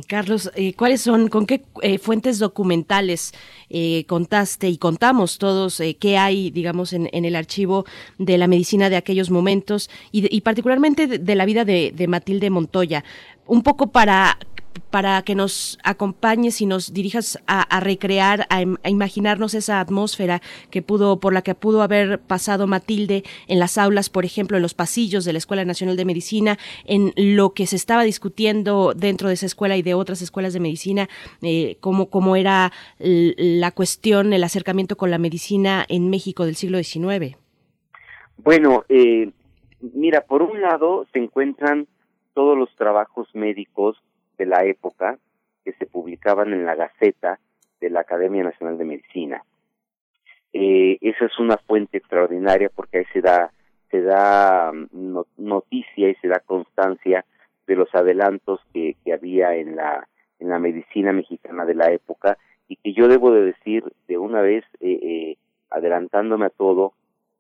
[0.08, 1.62] Carlos, eh, ¿cuáles son, con qué
[2.02, 3.32] fuentes documentales
[4.08, 7.84] contaste y contamos todos qué hay, digamos, en, en, el archivo
[8.18, 13.04] de la medicina de aquellos momentos y, y particularmente de, la vida de Matilde Montoya?
[13.46, 14.38] Un poco para
[14.90, 20.82] para que nos acompañes y nos dirijas a, recrear, a, a, imaginarnos esa atmósfera que
[20.82, 24.74] pudo, por la que pudo haber pasado Matilde en las aulas, por ejemplo, en los
[24.74, 29.34] pasillos de la Escuela Nacional de Medicina, en lo que se estaba discutiendo dentro de
[29.34, 31.08] esa escuela y de otras escuelas de medicina,
[31.40, 36.82] eh, cómo, cómo era la cuestión, el acercamiento con la medicina en México del siglo
[36.82, 37.36] XIX.
[38.36, 39.30] Bueno, eh,
[39.94, 41.86] mira, por un lado se encuentran
[42.34, 43.96] todos los trabajos médicos
[44.38, 45.18] de la época
[45.64, 47.38] que se publicaban en la Gaceta
[47.80, 49.44] de la Academia Nacional de Medicina.
[50.52, 53.52] Eh, esa es una fuente extraordinaria porque ahí se da
[53.90, 57.24] se da no, noticia y se da constancia
[57.66, 62.76] de los adelantos que, había en la en la medicina mexicana de la época y
[62.76, 65.36] que yo debo de decir de una vez eh, eh,
[65.70, 66.94] adelantándome a todo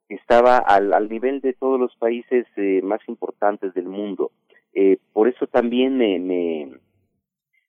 [0.08, 4.30] estaba al, al nivel de todos los países eh, más importantes del mundo
[4.74, 6.72] eh, por eso también me, me,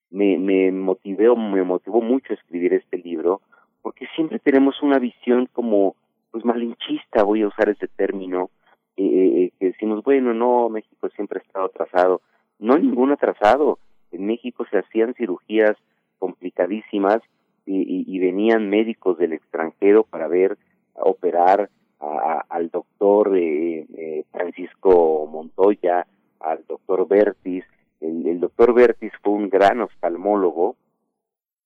[0.10, 3.42] me, me motivó, me motivó mucho escribir este libro,
[3.82, 5.96] porque siempre tenemos una visión como,
[6.32, 8.50] pues malinchista, voy a usar ese término,
[8.96, 12.22] eh, eh, que decimos, bueno, no, México siempre ha estado atrasado.
[12.60, 13.80] No ningún atrasado.
[14.12, 15.76] En México se hacían cirugías
[16.20, 17.20] complicadísimas
[17.66, 20.58] y, venían médicos del extranjero para ver,
[20.96, 26.06] operar a, al doctor eh, eh, Francisco Montoya,
[26.44, 27.66] al doctor Bertis.
[28.02, 30.76] El, doctor Bertis fue un gran oftalmólogo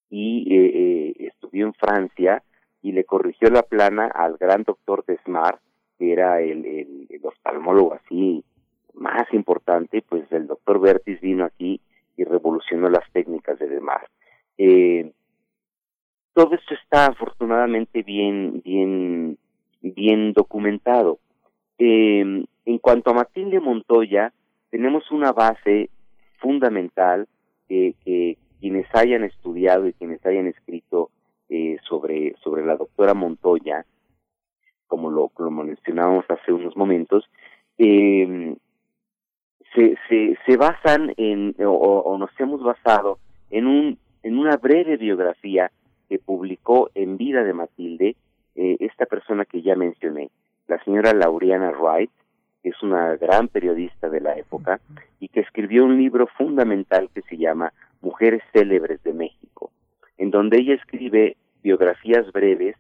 [0.10, 2.44] y eh, eh, estudió en Francia
[2.82, 5.60] y le corrigió la plana al gran doctor Desmar,
[5.98, 8.44] que era el oftalmólogo así
[8.98, 11.82] más importante, pues el doctor Bertis vino aquí
[12.16, 14.10] y revolucionó las técnicas de Desmar.
[14.58, 15.12] Eh,
[16.34, 19.38] todo esto está afortunadamente bien, bien,
[19.82, 21.20] bien documentado.
[21.78, 24.34] Eh, en cuanto a Matilde Montoya,
[24.70, 25.90] tenemos una base
[26.40, 27.28] fundamental
[27.68, 31.10] que quienes hayan estudiado y quienes hayan escrito
[31.50, 33.86] eh, sobre, sobre la doctora Montoya,
[34.88, 37.30] como lo, como mencionábamos hace unos momentos,
[37.78, 38.56] eh,
[39.74, 44.98] se, se, se basan en, o, o, nos hemos basado en, un, en una breve
[44.98, 45.72] biografía
[46.10, 48.16] que publicó en vida de Matilde
[48.56, 50.30] eh, esta persona que ya mencioné,
[50.68, 52.12] la señora Laureana Wright,
[52.70, 54.80] es una gran periodista de la época
[55.20, 59.72] y que escribió un libro fundamental que se llama Mujeres Célebres de México,
[60.18, 62.76] en donde ella escribe biografías breves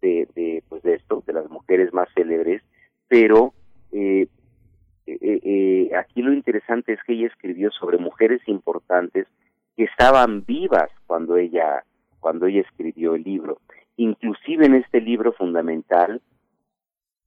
[0.00, 2.62] de, de pues de esto, de las mujeres más célebres,
[3.08, 3.52] pero
[3.92, 4.26] eh,
[5.06, 9.26] eh, eh, aquí lo interesante es que ella escribió sobre mujeres importantes
[9.76, 11.84] que estaban vivas cuando ella
[12.20, 13.58] cuando ella escribió el libro.
[13.96, 16.22] Inclusive en este libro fundamental,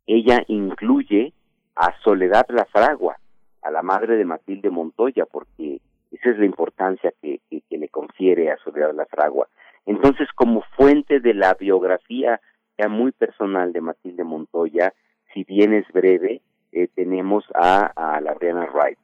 [0.08, 1.34] ella incluye
[1.76, 3.18] a Soledad La Fragua,
[3.62, 8.58] a la madre de Matilde Montoya, porque esa es la importancia que, le confiere a
[8.58, 9.48] Soledad La Fragua.
[9.86, 12.40] Entonces, como fuente de la biografía
[12.78, 14.94] ya muy personal de Matilde Montoya,
[15.34, 18.98] si bien es breve, eh, tenemos a, a la Brianna Wright.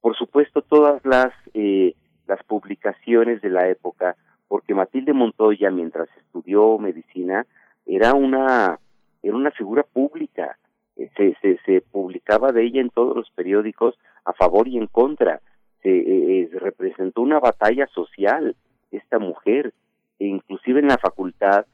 [0.00, 1.94] Por supuesto, todas las, eh,
[2.26, 4.16] las publicaciones de la época,
[4.48, 7.46] porque Matilde Montoya, mientras estudió medicina,
[7.86, 8.78] era una,
[9.22, 10.58] era una figura pública,
[10.96, 15.40] se, se, se publicaba de ella en todos los periódicos a favor y en contra.
[15.82, 18.54] Se eh, representó una batalla social
[18.90, 19.72] esta mujer,
[20.18, 21.66] e inclusive en la facultad,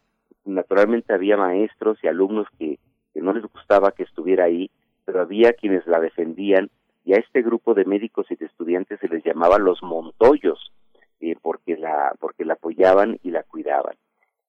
[0.44, 2.78] naturalmente había maestros y alumnos que,
[3.14, 4.70] no les gustaba que estuviera ahí,
[5.04, 6.70] pero había quienes la defendían
[7.04, 10.72] y a este grupo de médicos y de estudiantes se les llamaba los Montoyos,
[11.20, 13.96] eh, porque la porque la apoyaban y la cuidaban.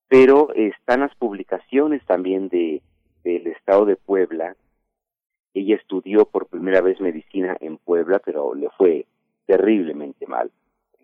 [0.07, 2.83] Pero están las publicaciones también de
[3.33, 4.55] del estado de Puebla.
[5.53, 9.05] Ella estudió por primera vez medicina en Puebla, pero le fue
[9.45, 10.51] terriblemente mal.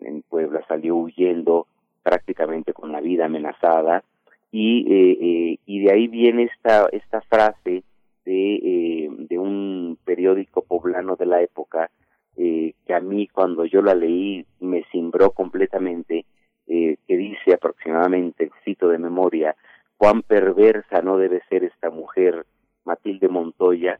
[0.01, 1.67] En Puebla salió huyendo
[2.03, 4.03] prácticamente con la vida amenazada
[4.51, 7.83] y, eh, eh, y de ahí viene esta, esta frase
[8.25, 11.89] de, eh, de un periódico poblano de la época
[12.37, 16.25] eh, que a mí cuando yo la leí me cimbró completamente,
[16.67, 19.55] que dice aproximadamente, cito de memoria,
[19.97, 22.45] cuán perversa no debe ser esta mujer,
[22.83, 23.99] Matilde Montoya,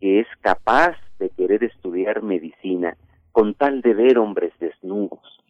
[0.00, 2.96] que es capaz de querer estudiar medicina
[3.32, 5.42] con tal de ver hombres desnudos.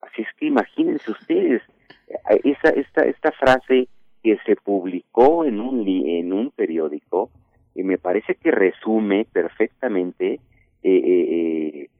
[0.00, 1.62] Así es que imagínense ustedes,
[2.08, 3.88] eh, esa, esta, esta frase
[4.22, 7.30] que se publicó en un, en un periódico,
[7.74, 10.40] y me parece que resume perfectamente eh,
[10.82, 11.90] eh, eh,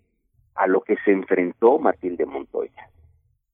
[0.55, 2.91] a lo que se enfrentó Matilde Montoya.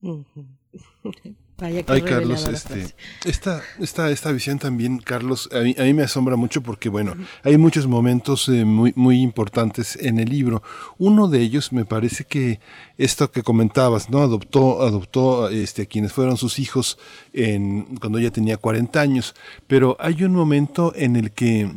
[1.59, 2.93] Vaya que Ay, Carlos, este,
[3.25, 7.57] esta, esta visión también, Carlos, a mí, a mí me asombra mucho porque, bueno, hay
[7.57, 10.61] muchos momentos eh, muy, muy importantes en el libro.
[10.99, 12.59] Uno de ellos me parece que
[12.99, 14.21] esto que comentabas, ¿no?
[14.21, 16.99] Adoptó, adoptó este, a quienes fueron sus hijos
[17.33, 19.33] en, cuando ella tenía 40 años,
[19.65, 21.71] pero hay un momento en el que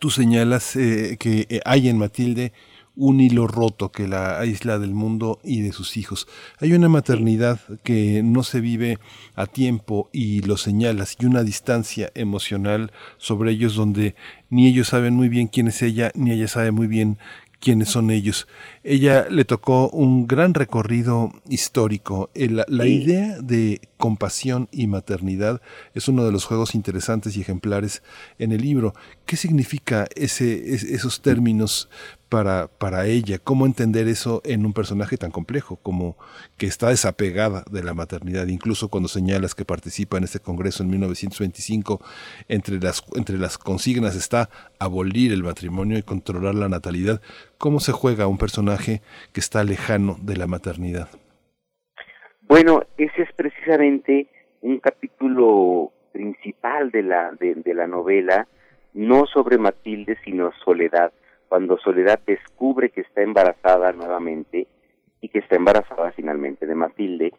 [0.00, 2.52] tú señalas eh, que eh, hay en Matilde
[2.96, 6.26] un hilo roto que la aísla del mundo y de sus hijos.
[6.58, 8.98] Hay una maternidad que no se vive
[9.34, 14.16] a tiempo y lo señalas, y una distancia emocional sobre ellos donde
[14.48, 17.18] ni ellos saben muy bien quién es ella, ni ella sabe muy bien
[17.60, 18.46] quiénes son ellos.
[18.88, 22.30] Ella le tocó un gran recorrido histórico.
[22.34, 23.02] El- la Sí.
[23.02, 25.60] idea de compasión y maternidad
[25.94, 28.04] es uno de los juegos interesantes y ejemplares
[28.38, 28.94] en el libro.
[29.24, 31.88] ¿Qué significa ese, es- esos términos
[32.28, 33.38] para, para ella?
[33.40, 36.16] ¿Cómo entender eso en un personaje tan complejo como
[36.56, 38.46] que está desapegada de la maternidad?
[38.46, 42.00] Incluso cuando señalas que participa en este congreso en 1925,
[42.48, 47.20] entre las, entre las consignas está abolir el matrimonio y controlar la natalidad.
[47.58, 49.00] ¿Cómo se juega un personaje
[49.32, 51.08] que está lejano de la maternidad?
[52.42, 54.28] Bueno, ese es precisamente
[54.60, 58.46] un capítulo principal de la, de, de la novela,
[58.94, 61.12] no sobre Matilde, sino Soledad,
[61.48, 64.66] cuando Soledad descubre que está embarazada nuevamente
[65.20, 67.32] y que está embarazada finalmente de Matilde,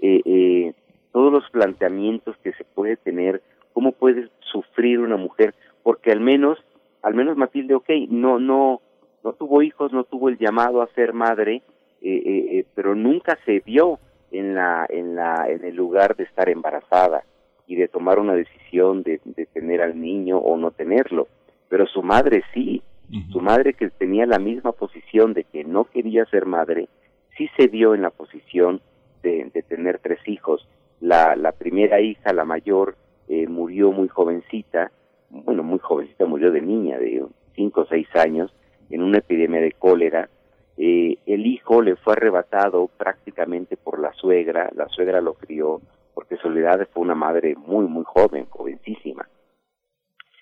[0.00, 0.74] eh, eh,
[1.12, 3.42] todos los planteamientos que se puede tener,
[3.72, 6.58] cómo puede sufrir una mujer, porque al menos,
[7.02, 8.80] al menos Matilde, ok, no, no,
[9.24, 11.62] no tuvo hijos, no tuvo el llamado a ser madre,
[12.00, 13.98] eh, eh, eh, pero nunca se vio
[14.30, 17.24] en la, en la, en el lugar de estar embarazada
[17.66, 21.28] y de tomar una decisión de, de tener al niño o no tenerlo.
[21.68, 22.82] Pero su madre sí,
[23.30, 26.88] su madre que tenía la misma posición de que no quería ser madre,
[27.36, 28.80] sí se vio en la posición
[29.22, 30.66] de, de tener tres hijos.
[31.00, 32.96] La, la primera hija, la mayor,
[33.28, 34.90] eh, murió muy jovencita,
[35.30, 38.52] bueno, muy jovencita, murió de niña, de cinco o seis años,
[38.92, 40.28] en una epidemia de cólera.
[40.76, 45.80] Eh, el hijo le fue arrebatado prácticamente por la suegra, la suegra lo crió,
[46.14, 49.28] porque Soledad fue una madre muy, muy joven, jovencísima.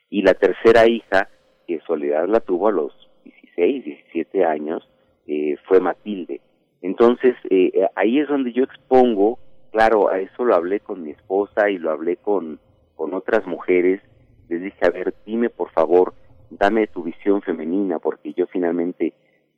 [0.09, 1.29] Y la tercera hija,
[1.67, 2.93] que Soledad la tuvo a los
[3.25, 4.89] 16, 17 años,
[5.27, 6.41] eh, fue Matilde.
[6.83, 9.39] Entonces, eh, ahí es donde yo expongo,
[9.71, 12.59] claro, a eso lo hablé con mi esposa y lo hablé con,
[12.97, 14.01] con otras mujeres,
[14.49, 16.15] les dije, a ver, dime por favor,
[16.51, 19.13] dame tu visión femenina, porque yo finalmente,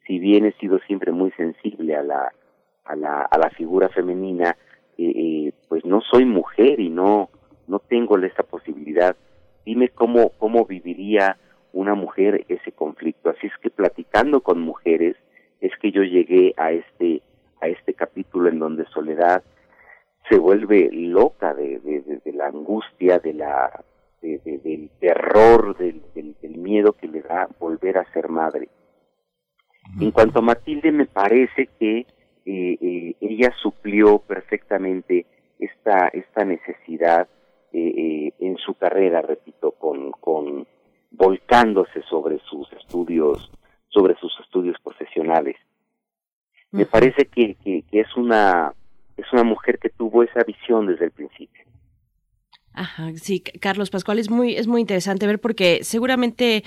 [0.07, 2.32] si bien he sido siempre muy sensible a la,
[2.84, 4.57] a la, a la figura femenina,
[4.99, 7.30] eh, eh, pues no soy mujer y no,
[7.66, 9.16] no tengo esa posibilidad.
[9.64, 11.38] Dime cómo, cómo viviría
[11.72, 13.30] una mujer ese conflicto.
[13.30, 15.16] Así es que platicando con mujeres
[15.61, 17.22] es que yo llegué a este,
[17.61, 19.43] a este capítulo en donde Soledad
[20.28, 23.84] se vuelve loca de, de, de- de la angustia, de la,
[24.23, 28.68] de- de- del terror, del, del- del miedo que le da volver a ser madre.
[30.01, 32.07] En cuanto a Matilde, me parece que eh,
[32.81, 35.27] eh, ella suplió perfectamente
[35.59, 37.29] esta, esta necesidad
[37.73, 40.66] eh, en su carrera, repito, con, con
[41.11, 43.51] volcándose sobre sus estudios,
[43.89, 45.57] sobre sus estudios profesionales.
[46.70, 48.73] Me parece que, que, que es una
[49.18, 51.62] es una mujer que tuvo esa visión desde el principio.
[52.75, 56.64] Ajá, sí, Carlos Pascual, es muy, es muy interesante ver porque seguramente,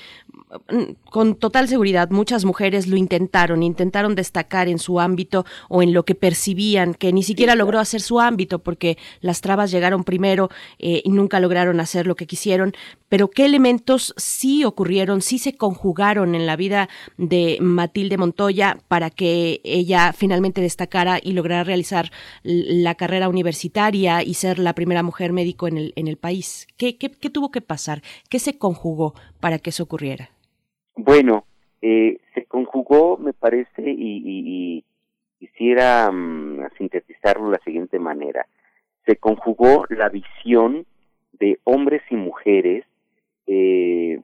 [0.69, 5.93] mm, con total seguridad, muchas mujeres lo intentaron, intentaron destacar en su ámbito o en
[5.93, 10.49] lo que percibían, que ni siquiera logró hacer su ámbito porque las trabas llegaron primero
[10.77, 12.73] eh, y nunca lograron hacer lo que quisieron,
[13.09, 16.87] pero qué elementos sí ocurrieron, sí se conjugaron en la vida
[17.17, 22.11] de Matilde Montoya para que ella finalmente destacara y lograra realizar
[22.43, 26.67] la carrera universitaria y ser la primera mujer médico en el, en el país.
[26.77, 28.01] ¿Qué, qué, tuvo que pasar?
[28.29, 30.29] ¿Qué se conjugó para que eso ocurriera?
[30.95, 31.45] Bueno,
[31.81, 34.43] eh, se conjugó, me parece, y, y-
[34.79, 34.83] y
[35.39, 38.47] quisiera mm, sintetizarlo de la siguiente manera.
[39.05, 40.85] Se conjugó la visión
[41.33, 42.85] de hombres y mujeres
[43.47, 44.21] eh,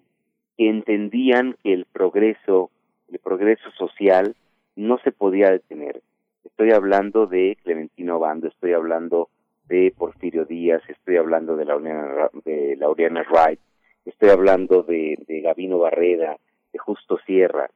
[0.57, 2.71] que entendían que el progreso,
[3.11, 4.35] el progreso social
[4.75, 6.01] no se podía detener.
[6.45, 9.29] Estoy hablando de Clementino Bando, estoy hablando
[9.71, 13.59] de Porfirio Díaz, estoy hablando de Laureana, de Laureana Wright,
[14.03, 16.35] estoy hablando de, de Gavino Barreda,
[16.73, 17.69] de Justo Sierra.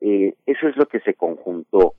[0.00, 1.94] Eh, eso es lo que se conjuntó.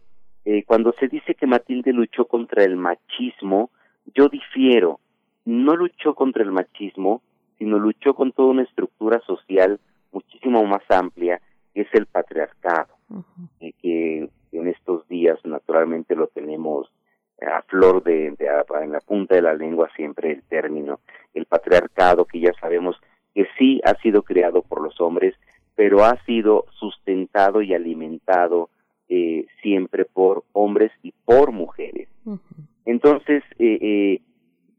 [0.45, 3.71] Eh, cuando se dice que Matilde luchó contra el machismo,
[4.15, 5.01] yo difiero.
[5.43, 7.21] No luchó contra el machismo,
[7.57, 9.81] sino luchó con toda una estructura social
[10.13, 11.41] muchísimo más amplia,
[11.73, 12.93] que es el patriarcado,
[13.59, 16.89] eh, que en estos días naturalmente lo tenemos
[17.41, 18.47] a flor de, de,
[18.81, 20.99] en la punta de la lengua siempre el término,
[21.33, 22.95] el patriarcado que ya sabemos
[23.33, 25.35] que sí ha sido creado por los hombres,
[25.75, 28.69] pero ha sido sustentado y alimentado
[29.09, 32.07] eh, siempre por hombres y por mujeres.
[32.85, 34.21] Entonces, eh, eh,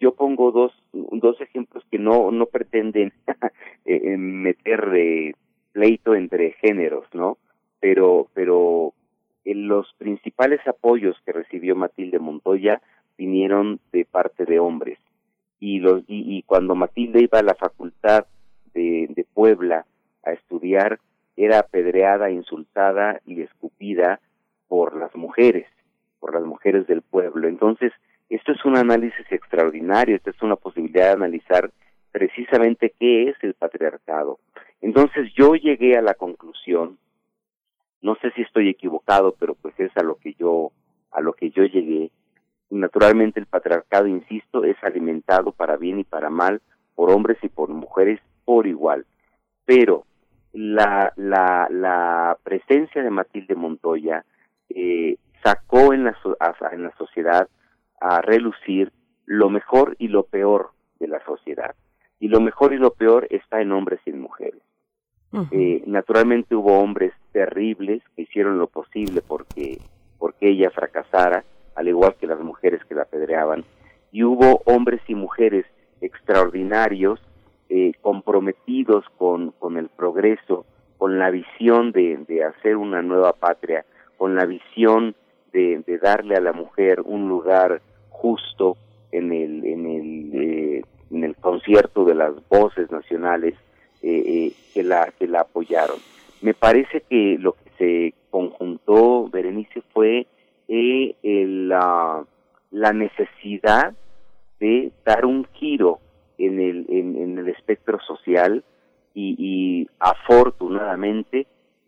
[0.01, 3.13] yo pongo dos, dos ejemplos que no, no pretenden
[3.85, 5.35] meter
[5.73, 7.39] pleito entre géneros, ¿no?
[7.81, 8.95] Pero, pero
[9.45, 12.81] los principales apoyos que recibió Matilde Montoya
[13.19, 14.99] vinieron de parte de hombres.
[15.59, 18.27] Y, los, y, y cuando Matilde iba a la facultad
[18.75, 19.87] de, de Puebla
[20.25, 20.99] a estudiar,
[21.37, 24.21] era apedreada, insultada y escupida
[24.69, 25.67] por las mujeres,
[26.21, 27.49] por las mujeres del pueblo.
[27.49, 27.93] Entonces,
[28.29, 31.71] esto es un análisis extraordinario, esta es una posibilidad de analizar
[32.11, 34.39] precisamente qué es el patriarcado.
[34.81, 36.99] Entonces yo llegué a la conclusión,
[38.03, 40.73] no sé si estoy equivocado, pero pues es a lo que yo
[41.11, 42.11] a lo que yo llegué.
[42.71, 46.61] Naturalmente el patriarcado, insisto, es alimentado para bien y para mal
[46.95, 49.07] por hombres y por mujeres por igual.
[49.65, 50.05] Pero
[50.53, 54.25] la, la, la presencia de Matilde Montoya
[54.69, 56.17] eh, sacó en la,
[56.73, 57.49] en la sociedad
[58.01, 58.93] a relucir
[59.27, 61.75] lo mejor y lo peor de la sociedad.
[62.19, 64.63] Y lo mejor y lo peor está en hombres y en mujeres.
[65.51, 69.79] Eh, naturalmente hubo hombres terribles que hicieron lo posible porque,
[70.19, 73.65] porque ella fracasara, al igual que las mujeres que la apedreaban,
[74.11, 75.65] y hubo hombres y mujeres
[76.03, 77.19] extraordinarios,
[77.71, 80.67] eh, comprometidos con, con el progreso,
[80.99, 83.87] con la visión de, de hacer una nueva patria,
[84.19, 85.15] con la visión
[85.53, 87.81] de, de darle a la mujer un lugar
[88.11, 88.77] justo
[89.11, 93.55] en el, en el, eh, en el concierto de las voces nacionales
[94.03, 95.99] eh, eh, que, la, que la apoyaron.
[96.41, 100.27] Me parece que lo que se conjuntó, Berenice, fue
[100.69, 102.25] eh, la,
[102.71, 103.95] la necesidad
[104.59, 106.01] de dar un giro
[106.39, 108.65] en el, en, en el espectro social
[109.15, 111.47] y, y, afortunadamente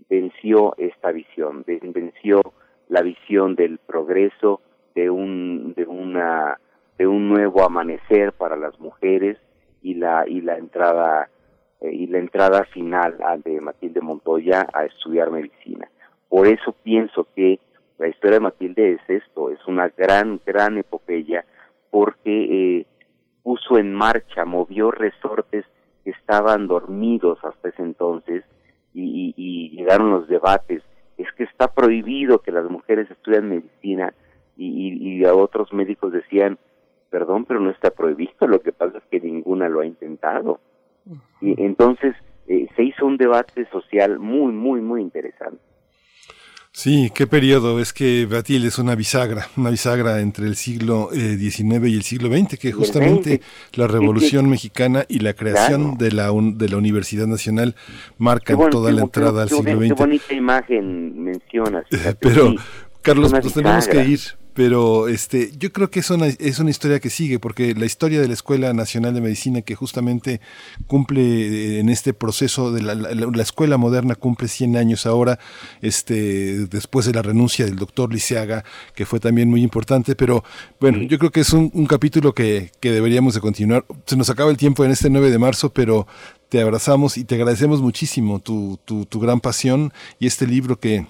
[0.08, 2.42] venció esta visión, venció
[2.88, 4.60] la visión del progreso,
[4.94, 6.60] de un, de una,
[6.98, 9.38] de un nuevo amanecer para las mujeres
[9.82, 11.28] y la, y la entrada,
[11.81, 15.89] eh, y la entrada final de Matilde Montoya a estudiar medicina.
[16.29, 17.61] Por eso pienso que
[17.99, 21.45] la historia de Matilde es esto, es una gran, gran epopeya,
[21.91, 22.87] porque eh,
[23.43, 25.64] puso en marcha, movió resortes
[26.03, 28.45] que estaban dormidos hasta ese entonces
[28.93, 30.83] y, llegaron los debates.
[31.18, 34.12] Es que está prohibido que las mujeres estudien medicina
[34.57, 36.59] y, a otros médicos decían,
[37.11, 40.61] perdón, pero no está prohibido, lo que pasa es que ninguna lo ha intentado.
[41.40, 42.14] Y entonces
[42.48, 45.61] eh, se hizo un debate social muy, muy, muy interesante.
[46.76, 47.78] Sí, qué periodo.
[47.78, 52.02] Es que Batil es una bisagra, una bisagra entre el siglo XIX eh, y el
[52.02, 53.40] siglo XX, que justamente
[53.74, 55.96] la Revolución Mexicana y la creación claro.
[55.98, 57.76] de, la un, de la Universidad Nacional
[58.18, 59.88] marcan bueno, toda la entrada al siglo XX.
[59.88, 61.84] Qué bonita imagen mencionas.
[62.20, 62.57] Pero, sí,
[63.02, 64.20] Carlos, nos tenemos que ir
[64.55, 68.20] pero este yo creo que es una, es una historia que sigue porque la historia
[68.20, 70.40] de la Escuela Nacional de Medicina que justamente
[70.86, 75.38] cumple eh, en este proceso de la, la, la escuela moderna cumple 100 años ahora
[75.82, 80.14] este después de la renuncia del doctor Liceaga que fue también muy importante.
[80.14, 80.44] Pero
[80.80, 83.84] bueno yo creo que es un, un capítulo que, que deberíamos de continuar.
[84.07, 86.07] Se nos acaba el tiempo en este 9 de marzo pero
[86.48, 91.07] te abrazamos y te agradecemos muchísimo tu, tu, tu gran pasión y este libro que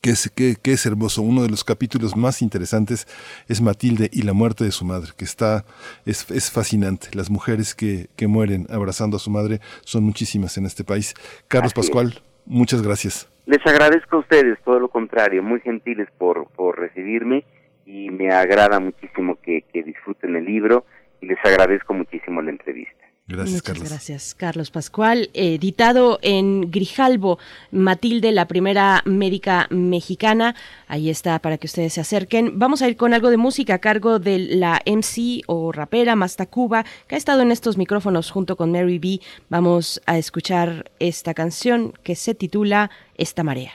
[0.00, 1.22] que es, que, que, es hermoso.
[1.22, 3.06] Uno de los capítulos más interesantes
[3.48, 5.64] es Matilde y la muerte de su madre, que está,
[6.06, 7.08] es, es fascinante.
[7.14, 11.14] Las mujeres que, que, mueren abrazando a su madre son muchísimas en este país.
[11.48, 12.22] Carlos Así Pascual, es.
[12.46, 13.28] muchas gracias.
[13.46, 17.44] Les agradezco a ustedes, todo lo contrario, muy gentiles por, por recibirme
[17.86, 20.84] y me agrada muchísimo que, que disfruten el libro
[21.20, 22.97] y les agradezco muchísimo la entrevista.
[23.28, 23.88] Gracias, Muchas Carlos.
[23.90, 25.28] gracias, Carlos Pascual.
[25.34, 27.38] Editado en Grijalbo,
[27.70, 30.54] Matilde, la primera médica mexicana.
[30.86, 32.58] Ahí está para que ustedes se acerquen.
[32.58, 36.86] Vamos a ir con algo de música a cargo de la MC o rapera Mastacuba,
[37.06, 39.20] que ha estado en estos micrófonos junto con Mary B.
[39.50, 43.72] Vamos a escuchar esta canción que se titula Esta marea.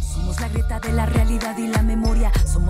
[0.00, 1.80] Somos la grieta de la realidad y la.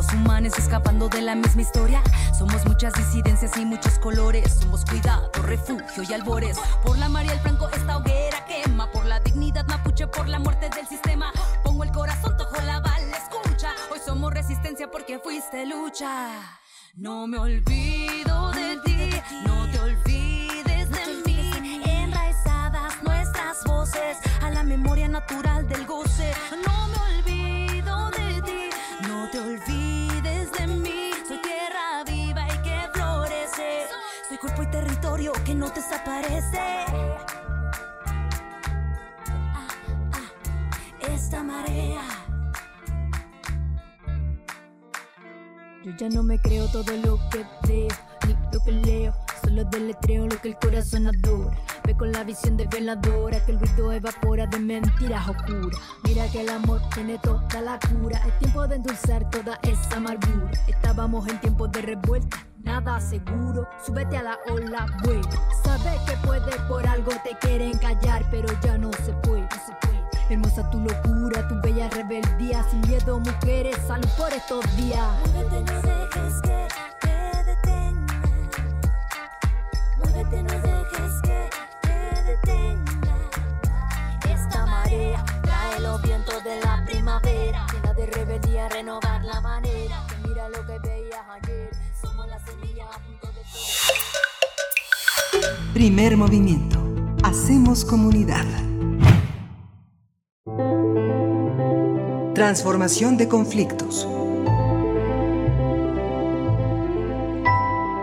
[0.01, 2.03] Somos humanos escapando de la misma historia.
[2.32, 4.55] Somos muchas disidencias y muchos colores.
[4.55, 6.57] Somos cuidado, refugio y albores.
[6.82, 8.90] Por la María el Franco esta hoguera quema.
[8.92, 11.30] Por la dignidad mapuche, por la muerte del sistema.
[11.62, 13.74] Pongo el corazón, tojo la bala, escucha.
[13.92, 16.59] Hoy somos resistencia porque fuiste lucha.
[16.94, 19.11] No me olvido de ti,
[19.44, 21.82] no te olvides de mí.
[21.84, 26.32] Enraizadas nuestras voces a la memoria natural del goce.
[26.66, 27.39] No me olvido
[35.44, 36.58] que no desaparece.
[39.54, 39.68] Ah,
[40.12, 40.30] ah,
[41.12, 42.00] Esta marea.
[45.84, 47.88] Yo ya no me creo todo lo que veo,
[48.26, 49.14] ni lo que leo.
[49.42, 51.54] Solo deletreo lo que el corazón adora.
[51.84, 55.78] Ve con la visión de veladora que el ruido evapora de mentiras oscuras.
[56.04, 58.22] Mira que el amor tiene toda la cura.
[58.26, 60.52] Es tiempo de endulzar toda esa amargura.
[60.66, 62.49] Estábamos en tiempos de revuelta.
[62.64, 65.30] Nada seguro, súbete a la ola, vuela.
[65.64, 69.72] Sabes que puedes, por algo te quieren callar, pero ya no se puede, no se
[69.80, 70.00] puede.
[70.28, 75.08] Hermosa tu locura, tu bella rebeldía, sin miedo, mujeres, salud por estos días.
[75.32, 76.68] Muévete, no dejes que
[77.00, 78.20] te detenga.
[79.98, 81.50] Muévete, no dejes que
[81.82, 83.16] te detenga.
[84.28, 90.04] Esta marea trae los vientos de la primavera, llena de rebeldía, renovar la manera.
[90.08, 91.09] Que mira lo que veías
[95.72, 96.78] Primer movimiento.
[97.22, 98.45] Hacemos comunidad.
[102.35, 104.09] Transformación de conflictos.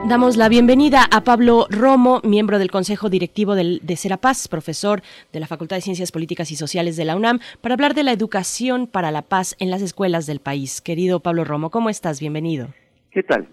[0.07, 5.01] Damos la bienvenida a Pablo Romo, miembro del Consejo Directivo del, de Serapaz, profesor
[5.33, 8.13] de la Facultad de Ciencias Políticas y Sociales de la UNAM, para hablar de la
[8.13, 10.81] educación para la paz en las escuelas del país.
[10.81, 12.21] Querido Pablo Romo, ¿cómo estás?
[12.21, 12.69] Bienvenido.
[13.11, 13.49] ¿Qué tal?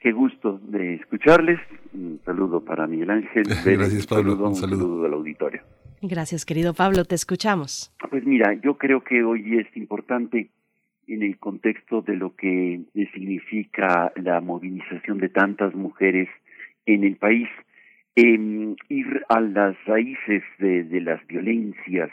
[0.00, 1.58] Qué gusto de escucharles.
[1.92, 3.44] Un saludo para Miguel Ángel.
[3.64, 4.32] Gracias, Pablo.
[4.32, 4.80] Un saludo, Un un saludo.
[4.80, 5.62] saludo del auditorio.
[6.02, 7.04] Gracias, querido Pablo.
[7.04, 7.92] Te escuchamos.
[8.10, 10.50] Pues mira, yo creo que hoy es importante
[11.08, 12.82] en el contexto de lo que
[13.14, 16.28] significa la movilización de tantas mujeres
[16.86, 17.48] en el país,
[18.14, 22.10] em, ir a las raíces de, de las violencias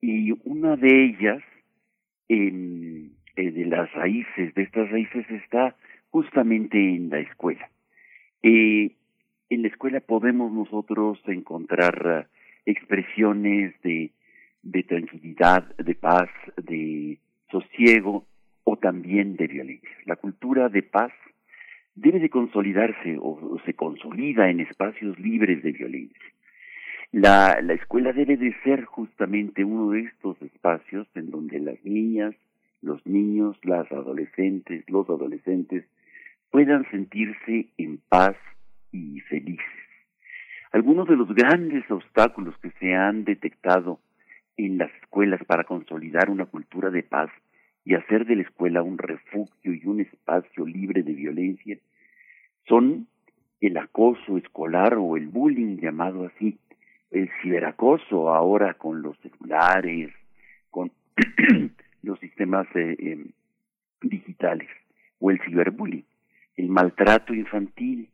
[0.00, 1.42] y una de ellas,
[2.28, 5.74] em, eh, de las raíces, de estas raíces está
[6.10, 7.68] justamente en la escuela.
[8.42, 8.92] Eh,
[9.50, 14.12] en la escuela podemos nosotros encontrar eh, expresiones de,
[14.84, 17.18] tranquilidad, de paz, de
[17.50, 18.26] sosiego
[18.64, 19.90] o también de violencia.
[20.06, 21.12] La cultura de paz
[21.96, 26.24] debe de consolidarse o, se consolida en espacios libres de violencia.
[27.10, 32.36] La escuela debe de ser justamente uno de estos espacios en donde las niñas,
[32.82, 35.84] los niños, las adolescentes, los adolescentes
[36.50, 38.36] puedan sentirse en paz
[38.92, 39.64] y felices.
[40.72, 44.00] Algunos de los grandes obstáculos que se han detectado
[44.56, 47.30] en las escuelas para consolidar una cultura de paz
[47.84, 51.78] y hacer de la escuela un refugio y un espacio libre de violencia
[52.68, 53.08] son
[53.60, 56.58] el acoso escolar o el bullying llamado así,
[57.10, 60.12] el ciberacoso ahora con los celulares,
[60.70, 60.92] con
[62.02, 63.26] los sistemas eh, eh,
[64.02, 64.68] digitales
[65.18, 66.04] o el ciberbullying,
[66.56, 68.08] el maltrato infantil,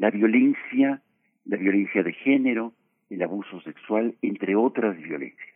[0.00, 1.02] la violencia,
[1.44, 2.72] la violencia de género,
[3.10, 5.54] el abuso sexual, entre otras violencias.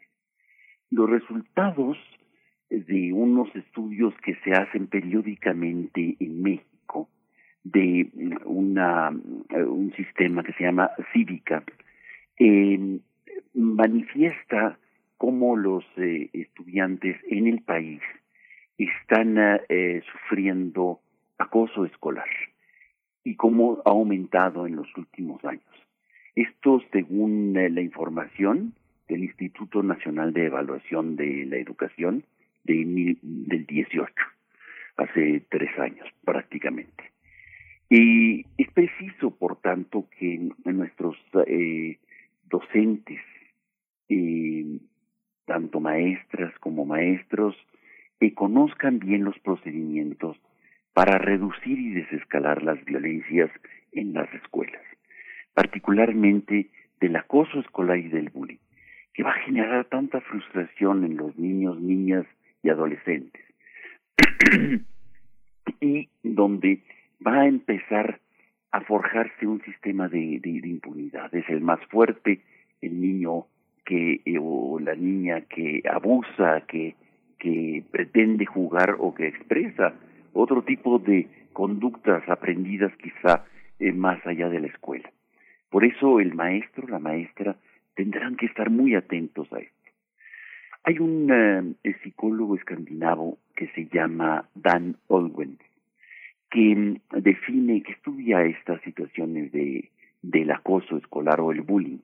[0.90, 1.96] Los resultados
[2.68, 7.08] de unos estudios que se hacen periódicamente en México
[7.62, 8.10] de
[8.44, 11.64] una, un sistema que se llama Cívica,
[12.38, 12.98] eh,
[13.54, 14.78] manifiesta
[15.16, 18.02] cómo los eh, estudiantes en el país
[18.76, 19.38] están
[19.70, 21.00] eh, sufriendo
[21.38, 22.28] acoso escolar
[23.24, 25.64] y cómo ha aumentado en los últimos años.
[26.36, 28.74] Esto según eh, la información
[29.08, 32.24] del Instituto Nacional de Evaluación de la Educación
[32.64, 34.12] del 18,
[34.96, 37.04] hace tres años prácticamente.
[37.90, 41.16] Y es preciso, por tanto, que nuestros
[41.46, 41.98] eh,
[42.48, 43.20] docentes,
[44.08, 44.78] eh,
[45.44, 47.54] tanto maestras como maestros,
[48.34, 50.38] conozcan bien los procedimientos
[50.94, 53.50] para reducir y desescalar las violencias
[53.92, 54.82] en las escuelas,
[55.52, 56.68] particularmente
[57.00, 58.58] del acoso escolar y del bullying,
[59.12, 62.24] que va a generar tanta frustración en los niños, niñas
[62.62, 63.42] y adolescentes,
[65.80, 66.80] y donde
[67.24, 68.20] va a empezar
[68.70, 71.34] a forjarse un sistema de, impunidad.
[71.34, 72.40] Es el más fuerte,
[72.80, 73.46] el niño
[73.84, 76.94] que eh, o la niña que abusa, que
[77.90, 79.92] pretende jugar o que expresa
[80.34, 83.44] otro tipo de conductas aprendidas quizá
[83.78, 85.10] eh, más allá de la escuela.
[85.70, 87.56] Por eso el maestro, la maestra,
[87.94, 89.74] tendrán que estar muy atentos a esto.
[90.84, 95.58] Hay un eh, psicólogo escandinavo que se llama Dan Olwen,
[96.50, 99.90] que mm, define, que estudia estas situaciones de,
[100.22, 101.98] del acoso escolar o el bullying,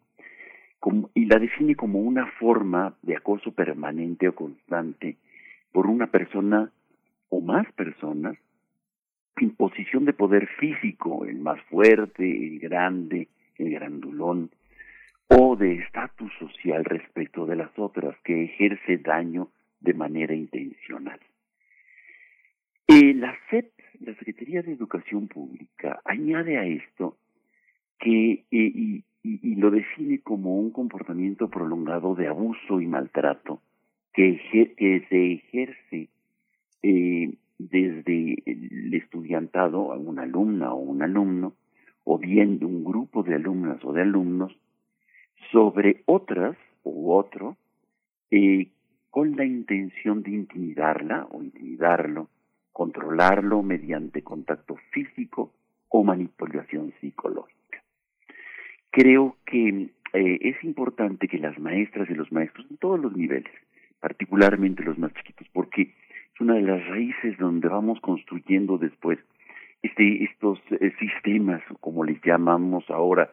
[1.15, 5.17] y la define como una forma de acoso permanente o constante
[5.73, 6.71] por una persona
[7.31, 8.37] o más personas
[9.37, 14.51] en posición de poder físico, el más fuerte, el grande, el grandulón,
[15.29, 19.49] o de estatus social respecto de las otras, que ejerce daño
[19.81, 21.21] de manera intencional.
[22.87, 23.71] Eh, la SEP,
[24.01, 27.17] la Secretaría de Educación Pública, añade a esto
[27.99, 33.63] que, eh, y, lo define como un comportamiento prolongado de abuso y maltrato
[34.13, 34.41] que,
[34.77, 36.09] que se ejerce
[36.83, 41.55] eh, desde el estudiantado a una alumna o un alumno,
[42.05, 44.57] o bien de un grupo de alumnas o de alumnos,
[45.53, 47.57] sobre otras u otro,
[48.31, 48.69] eh,
[49.11, 52.29] con la intención de intimidarla o intimidarlo,
[52.73, 55.53] controlarlo mediante contacto físico
[55.89, 57.83] o manipulación psicológica.
[58.91, 63.53] Creo que eh, es importante que las maestras y los maestros en todos los niveles,
[64.01, 65.95] particularmente los más chiquitos, porque
[66.41, 69.19] una de las raíces donde vamos construyendo después
[69.83, 73.31] este, estos eh, sistemas, como les llamamos ahora,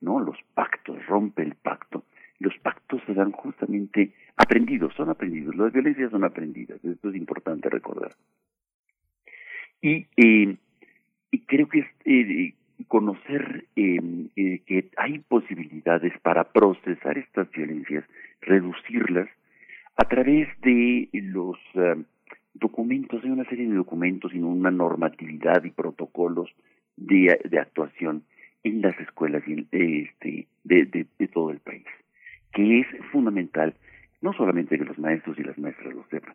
[0.00, 0.20] ¿no?
[0.20, 2.04] Los pactos, rompe el pacto.
[2.38, 7.68] Los pactos se dan justamente aprendidos, son aprendidos, las violencias son aprendidas, esto es importante
[7.68, 8.12] recordar.
[9.82, 10.56] Y, eh,
[11.46, 12.54] creo que eh,
[12.88, 18.04] conocer que hay posibilidades para procesar estas violencias,
[18.40, 19.28] reducirlas
[19.96, 21.58] a través de los
[22.60, 26.50] documentos, hay una serie de documentos y una normatividad y protocolos
[26.96, 28.24] de, de actuación
[28.62, 31.86] en las escuelas este, de, de, de, todo el país,
[32.52, 33.74] que es fundamental
[34.20, 36.34] no solamente que los maestros y las maestras lo sepan,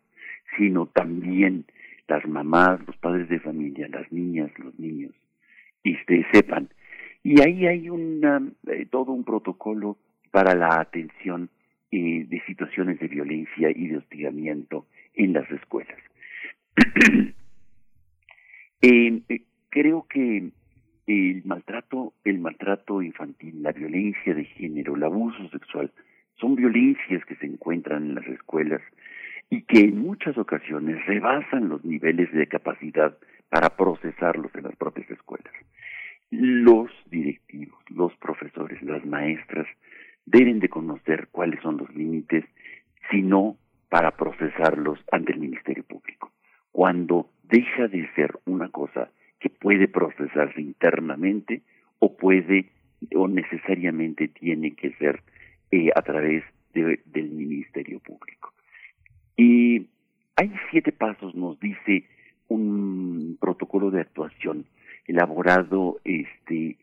[0.57, 1.65] sino también
[2.07, 5.13] las mamás, los padres de familia, las niñas, los niños,
[5.83, 6.69] este, sepan.
[7.23, 9.97] Y ahí hay una, eh, todo un protocolo
[10.31, 11.49] para la atención
[11.91, 15.97] eh, de situaciones de violencia y de hostigamiento en las escuelas.
[18.81, 20.51] Eh, eh, creo que
[21.07, 25.91] el maltrato, el maltrato infantil, la violencia de género, el abuso sexual,
[26.39, 28.81] son violencias que se encuentran en las escuelas
[29.49, 33.17] y que en muchas ocasiones rebasan los niveles de capacidad
[33.49, 35.53] para procesarlos en las propias escuelas.
[36.29, 39.65] Los directivos, los profesores, las maestras
[40.27, 42.45] deben de conocer cuáles son los límites,
[43.09, 43.57] si no
[43.89, 46.34] para procesarlos ante el Ministerio Público
[46.75, 49.09] cuando deja de ser una cosa
[49.39, 51.61] que puede procesarse internamente
[51.99, 52.69] o puede
[53.15, 55.23] o necesariamente tiene que ser
[55.71, 58.51] eh, a través del Ministerio Público.
[59.37, 59.87] Y
[60.35, 62.03] hay siete pasos, nos dice
[62.49, 64.65] un protocolo de actuación
[65.07, 66.75] elaborado este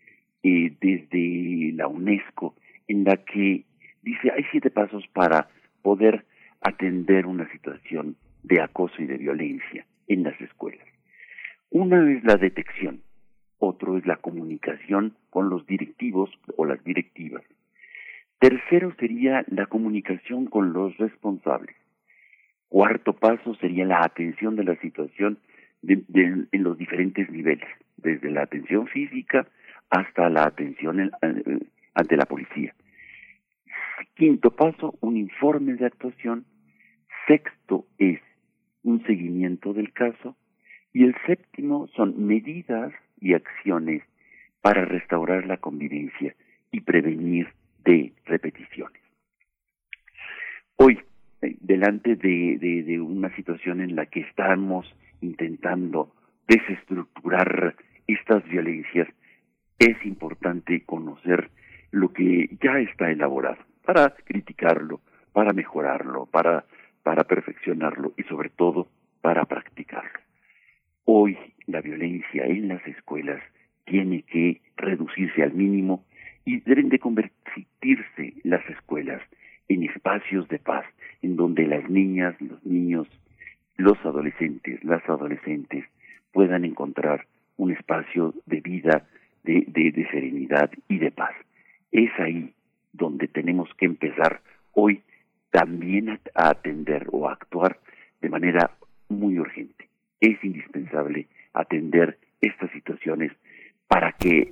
[0.42, 2.54] eh, desde la UNESCO,
[2.88, 3.66] en la que
[4.00, 5.50] dice hay siete pasos para
[5.82, 6.24] poder
[6.62, 10.86] atender una situación de acoso y de violencia en las escuelas.
[11.70, 13.02] Una es la detección,
[13.58, 17.42] otro es la comunicación con los directivos o las directivas.
[18.38, 21.76] Tercero sería la comunicación con los responsables.
[22.68, 25.38] Cuarto paso sería la atención de la situación
[25.84, 29.46] en los diferentes niveles, desde la atención física
[29.90, 31.10] hasta la atención eh,
[31.94, 32.74] ante la policía.
[34.14, 36.44] Quinto paso, un informe de actuación.
[37.26, 38.20] Sexto es
[38.82, 40.36] un seguimiento del caso
[40.92, 44.02] y el séptimo son medidas y acciones
[44.60, 46.34] para restaurar la convivencia
[46.70, 47.48] y prevenir
[47.84, 49.00] de repeticiones.
[50.76, 50.98] Hoy,
[51.42, 54.86] eh, delante de, de, una situación en la que estamos
[55.20, 56.14] intentando
[56.48, 57.76] desestructurar
[58.06, 59.08] estas violencias,
[59.78, 61.50] es importante conocer
[61.90, 65.00] lo que ya está elaborado para criticarlo,
[65.32, 66.64] para mejorarlo, para
[67.02, 68.88] para perfeccionarlo y sobre todo
[69.20, 70.20] para practicarlo.
[71.04, 71.36] Hoy
[71.66, 73.42] la violencia en las escuelas
[73.84, 76.04] tiene que reducirse al mínimo
[76.44, 79.20] y deben de convertirse las escuelas
[79.68, 80.84] en espacios de paz,
[81.22, 83.08] en donde las niñas, los niños,
[83.76, 85.84] los adolescentes, las adolescentes
[86.32, 87.26] puedan encontrar
[87.56, 89.06] un espacio de vida,
[89.44, 91.34] de, de, serenidad y de paz.
[91.90, 92.52] Es ahí
[92.92, 94.40] donde tenemos que empezar
[94.72, 95.02] hoy
[95.52, 97.78] también a, atender o a actuar
[98.20, 98.72] de manera
[99.08, 99.88] muy urgente.
[100.20, 103.30] Es indispensable atender estas situaciones
[103.86, 104.50] para que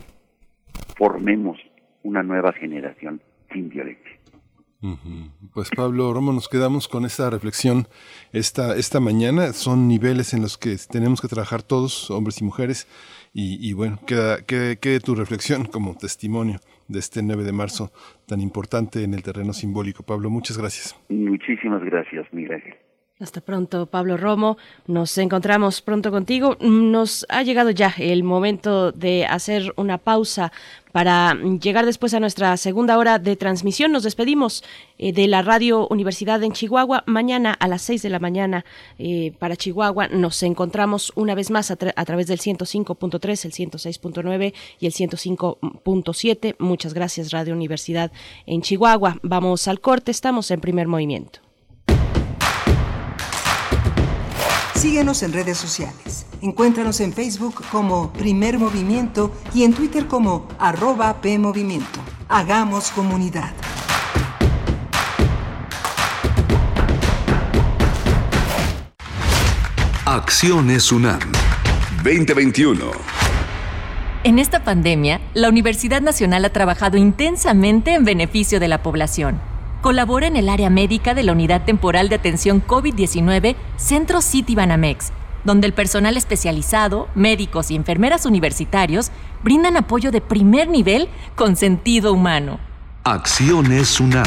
[0.96, 1.58] formemos
[2.02, 3.20] una nueva generación
[3.52, 4.20] sin violencia.
[5.52, 7.86] Pues Pablo Romo, nos quedamos con esta reflexión
[8.32, 9.52] esta, esta mañana.
[9.52, 12.86] Son niveles en los que tenemos que trabajar todos, hombres y mujeres.
[13.32, 16.60] Y, bueno, queda, quede, tu reflexión como testimonio
[16.90, 17.90] de este 9 de marzo
[18.26, 20.02] tan importante en el terreno simbólico.
[20.02, 20.96] Pablo, muchas gracias.
[21.08, 22.62] Muchísimas gracias, Miguel.
[23.20, 24.56] Hasta pronto, Pablo Romo.
[24.86, 26.56] Nos encontramos pronto contigo.
[26.58, 30.52] Nos ha llegado ya el momento de hacer una pausa
[30.90, 33.92] para llegar después a nuestra segunda hora de transmisión.
[33.92, 34.64] Nos despedimos
[34.96, 37.04] eh, de la Radio Universidad en Chihuahua.
[37.06, 38.64] Mañana a las 6 de la mañana
[38.98, 44.54] eh, para Chihuahua nos encontramos una vez más a, a través del 105.3, el 106.9
[44.80, 46.56] y el 105.7.
[46.58, 48.12] Muchas gracias, Radio Universidad
[48.46, 49.18] en Chihuahua.
[49.22, 50.10] Vamos al corte.
[50.10, 51.49] Estamos en primer movimiento.
[54.80, 56.24] Síguenos en redes sociales.
[56.40, 62.00] Encuéntranos en Facebook como Primer Movimiento y en Twitter como arroba PMovimiento.
[62.30, 63.52] Hagamos comunidad.
[70.06, 71.20] Acciones UNAM
[72.02, 72.80] 2021.
[74.24, 79.49] En esta pandemia, la Universidad Nacional ha trabajado intensamente en beneficio de la población
[79.80, 85.12] colabora en el área médica de la Unidad Temporal de Atención COVID-19 Centro City Banamex,
[85.44, 89.10] donde el personal especializado, médicos y enfermeras universitarios
[89.42, 92.60] brindan apoyo de primer nivel con sentido humano.
[93.04, 94.26] Acciones UNAM.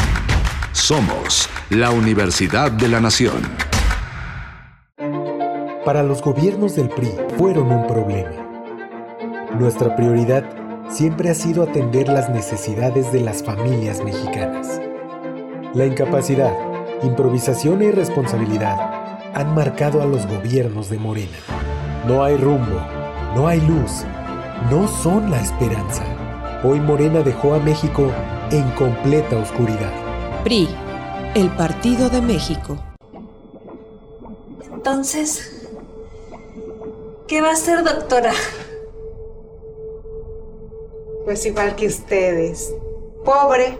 [0.71, 3.43] Somos la Universidad de la Nación.
[5.85, 8.31] Para los gobiernos del PRI fueron un problema.
[9.59, 10.43] Nuestra prioridad
[10.89, 14.81] siempre ha sido atender las necesidades de las familias mexicanas.
[15.73, 16.55] La incapacidad,
[17.01, 18.77] improvisación e irresponsabilidad
[19.33, 21.39] han marcado a los gobiernos de Morena.
[22.07, 22.79] No hay rumbo,
[23.35, 24.03] no hay luz,
[24.69, 26.03] no son la esperanza.
[26.63, 28.11] Hoy Morena dejó a México
[28.51, 29.91] en completa oscuridad.
[30.43, 30.69] PRI,
[31.33, 32.77] el Partido de México.
[34.71, 35.67] Entonces,
[37.27, 38.33] ¿qué va a hacer, doctora?
[41.25, 42.71] Pues igual que ustedes.
[43.25, 43.79] Pobre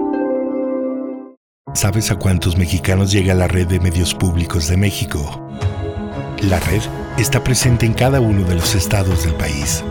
[1.73, 5.41] ¿Sabes a cuántos mexicanos llega la red de medios públicos de México?
[6.41, 6.81] La red
[7.17, 9.81] está presente en cada uno de los estados del país.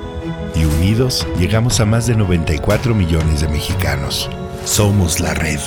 [0.55, 4.29] Y unidos llegamos a más de 94 millones de mexicanos.
[4.67, 5.59] Somos la red.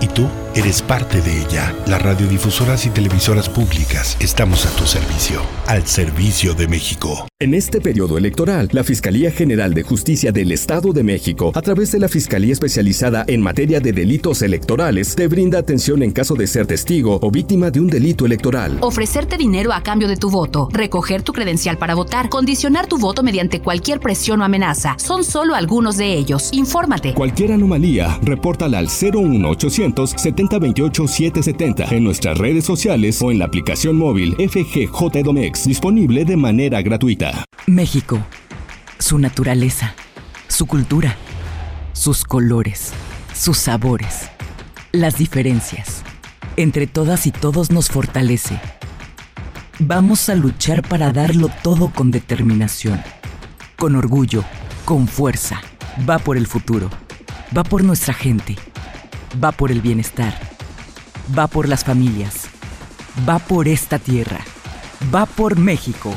[0.00, 0.28] ¿Y tú?
[0.52, 1.72] Eres parte de ella.
[1.86, 7.28] Las radiodifusoras y televisoras públicas estamos a tu servicio, al servicio de México.
[7.38, 11.92] En este periodo electoral, la Fiscalía General de Justicia del Estado de México, a través
[11.92, 16.48] de la Fiscalía Especializada en Materia de Delitos Electorales, te brinda atención en caso de
[16.48, 18.76] ser testigo o víctima de un delito electoral.
[18.80, 23.22] Ofrecerte dinero a cambio de tu voto, recoger tu credencial para votar, condicionar tu voto
[23.22, 26.50] mediante cualquier presión o amenaza, son solo algunos de ellos.
[26.52, 27.14] Infórmate.
[27.14, 33.96] Cualquier anomalía, repórtala al 01800 7028 770 en nuestras redes sociales o en la aplicación
[33.96, 37.44] móvil FGJ Domex, disponible de manera gratuita.
[37.66, 38.18] México,
[38.98, 39.94] su naturaleza,
[40.48, 41.14] su cultura,
[41.92, 42.92] sus colores,
[43.34, 44.30] sus sabores,
[44.92, 46.02] las diferencias.
[46.56, 48.58] Entre todas y todos nos fortalece.
[49.78, 53.00] Vamos a luchar para darlo todo con determinación,
[53.76, 54.44] con orgullo,
[54.86, 55.60] con fuerza.
[56.08, 56.88] Va por el futuro,
[57.56, 58.56] va por nuestra gente
[59.42, 60.34] va por el bienestar,
[61.38, 62.46] va por las familias,
[63.28, 64.40] va por esta tierra,
[65.14, 66.12] va por México.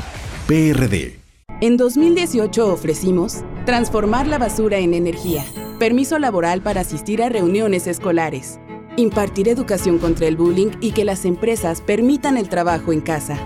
[0.46, 1.18] PRD.
[1.62, 5.42] En 2018 ofrecimos Transformar la basura en energía.
[5.78, 8.60] Permiso laboral para asistir a reuniones escolares.
[8.96, 13.38] Impartir educación contra el bullying y que las empresas permitan el trabajo en casa.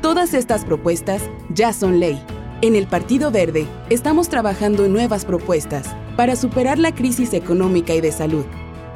[0.00, 2.18] Todas estas propuestas ya son ley.
[2.62, 8.00] En el Partido Verde estamos trabajando en nuevas propuestas para superar la crisis económica y
[8.00, 8.46] de salud,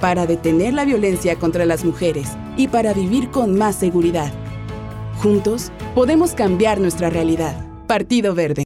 [0.03, 4.33] para detener la violencia contra las mujeres y para vivir con más seguridad.
[5.23, 7.55] Juntos podemos cambiar nuestra realidad.
[7.87, 8.65] Partido Verde.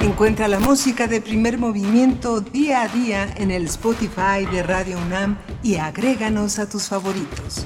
[0.00, 5.38] Encuentra la música de primer movimiento día a día en el Spotify de Radio UNAM
[5.62, 7.64] y agréganos a tus favoritos.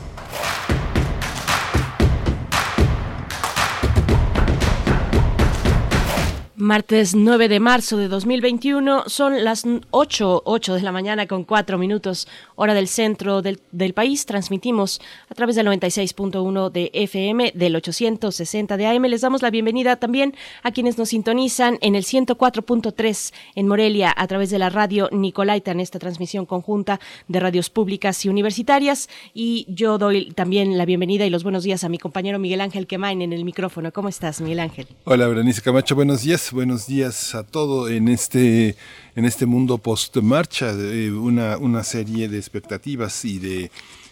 [6.61, 11.79] Martes 9 de marzo de 2021, son las 8, 8 de la mañana con 4
[11.79, 14.27] minutos, hora del centro del, del país.
[14.27, 15.01] Transmitimos
[15.31, 19.05] a través del 96.1 de FM, del 860 de AM.
[19.05, 20.35] Les damos la bienvenida también
[20.65, 25.71] a quienes nos sintonizan en el 104.3 en Morelia a través de la radio Nicolaita
[25.71, 26.99] en esta transmisión conjunta
[27.29, 29.09] de radios públicas y universitarias.
[29.33, 32.89] Y yo doy también la bienvenida y los buenos días a mi compañero Miguel Ángel
[32.89, 33.93] Quemain en el micrófono.
[33.93, 34.89] ¿Cómo estás, Miguel Ángel?
[35.05, 38.77] Hola, Berenice Camacho, buenos días buenos días a todo en este,
[39.15, 40.73] en este mundo post-marcha,
[41.13, 43.71] una, una serie de expectativas y de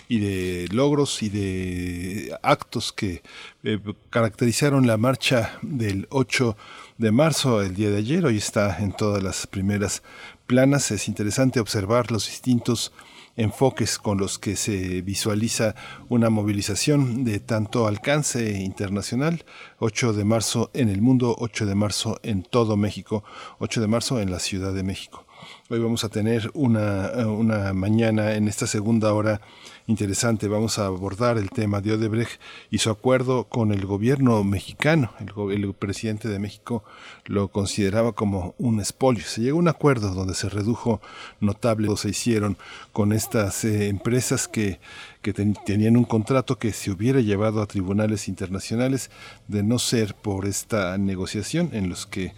[0.09, 3.23] y de logros y de actos que
[3.65, 3.79] eh,
[4.11, 6.57] caracterizaron la marcha del 8
[6.99, 8.25] de marzo, el día de ayer.
[8.25, 10.03] Hoy está en todas las primeras
[10.47, 10.91] planas.
[10.93, 12.93] Es interesante observar los distintos
[13.37, 15.75] enfoques con los que se visualiza
[16.09, 19.45] una movilización de tanto alcance internacional,
[19.79, 23.25] 8 de marzo en el mundo, 8 de marzo en todo México,
[23.59, 25.26] 8 de marzo en la Ciudad de México.
[25.69, 29.41] Hoy vamos a tener una, una mañana en esta segunda hora
[29.89, 30.47] interesante.
[30.47, 32.41] Vamos a abordar el tema de Odebrecht
[32.71, 35.13] y su acuerdo con el gobierno mexicano.
[35.19, 36.85] El, presidente de México
[37.25, 39.25] lo consideraba como un espolio.
[39.25, 41.01] Se llegó a un acuerdo donde se redujo
[41.41, 42.57] notable, se hicieron
[42.93, 44.79] con estas eh, empresas que
[45.27, 49.11] que tenían un contrato que se hubiera llevado a tribunales internacionales
[49.49, 52.33] de no ser por esta negociación en los que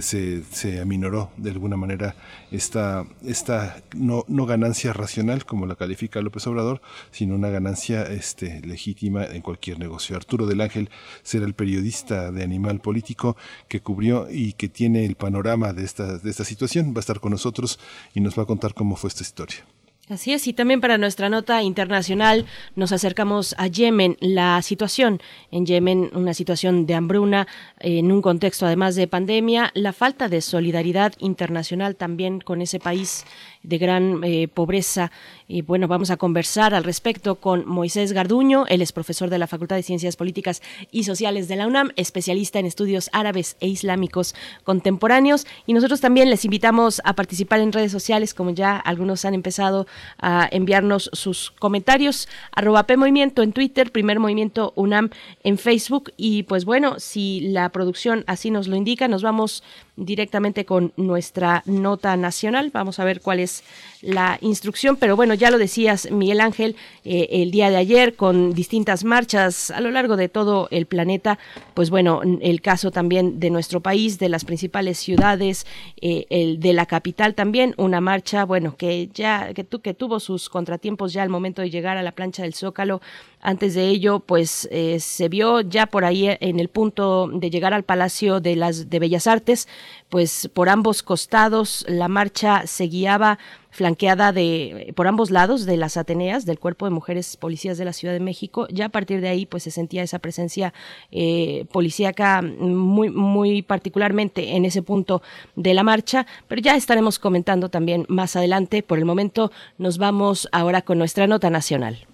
[0.00, 2.16] se, se aminoró de alguna manera
[2.50, 6.82] esta, esta no, no, ganancia racional, como la califica López Obrador,
[7.12, 10.16] sino una ganancia este, legítima en cualquier negocio.
[10.16, 10.90] Arturo del Ángel
[11.22, 13.36] será el periodista de Animal Político
[13.68, 16.92] que cubrió y que tiene el panorama de esta, de esta situación.
[16.92, 17.78] Va a estar con nosotros
[18.14, 19.64] y nos va a contar cómo fue esta historia.
[20.12, 22.44] Así es, y también para nuestra nota internacional
[22.76, 24.18] nos acercamos a Yemen.
[24.20, 27.48] La situación en Yemen, una situación de hambruna
[27.80, 33.24] en un contexto además de pandemia, la falta de solidaridad internacional también con ese país
[33.62, 35.10] de gran eh, pobreza.
[35.48, 39.46] Y bueno, vamos a conversar al respecto con Moisés Garduño, él es profesor de la
[39.46, 44.34] Facultad de Ciencias Políticas y Sociales de la UNAM, especialista en estudios árabes e islámicos
[44.64, 45.46] contemporáneos.
[45.66, 49.86] Y nosotros también les invitamos a participar en redes sociales, como ya algunos han empezado
[50.18, 52.28] a enviarnos sus comentarios.
[52.52, 55.10] Arroba P Movimiento en Twitter, Primer Movimiento UNAM
[55.44, 56.12] en Facebook.
[56.16, 59.62] Y pues bueno, si la producción así nos lo indica, nos vamos
[59.96, 62.70] directamente con nuestra nota nacional.
[62.72, 63.62] Vamos a ver cuál es
[64.02, 68.52] la instrucción, pero bueno, ya lo decías, Miguel Ángel, eh, el día de ayer con
[68.52, 71.38] distintas marchas a lo largo de todo el planeta,
[71.74, 75.66] pues bueno, el caso también de nuestro país, de las principales ciudades,
[76.00, 80.20] eh, el de la capital también, una marcha, bueno, que ya, que, tu, que tuvo
[80.20, 83.00] sus contratiempos ya al momento de llegar a la plancha del Zócalo,
[83.44, 87.74] antes de ello, pues eh, se vio ya por ahí en el punto de llegar
[87.74, 89.66] al Palacio de las de Bellas Artes,
[90.12, 93.38] pues por ambos costados la marcha se guiaba
[93.70, 97.94] flanqueada de por ambos lados de las Ateneas del cuerpo de mujeres policías de la
[97.94, 98.68] Ciudad de México.
[98.68, 100.74] Ya a partir de ahí, pues se sentía esa presencia
[101.12, 105.22] eh, policíaca muy muy particularmente en ese punto
[105.56, 108.82] de la marcha, pero ya estaremos comentando también más adelante.
[108.82, 112.06] Por el momento nos vamos ahora con nuestra nota nacional.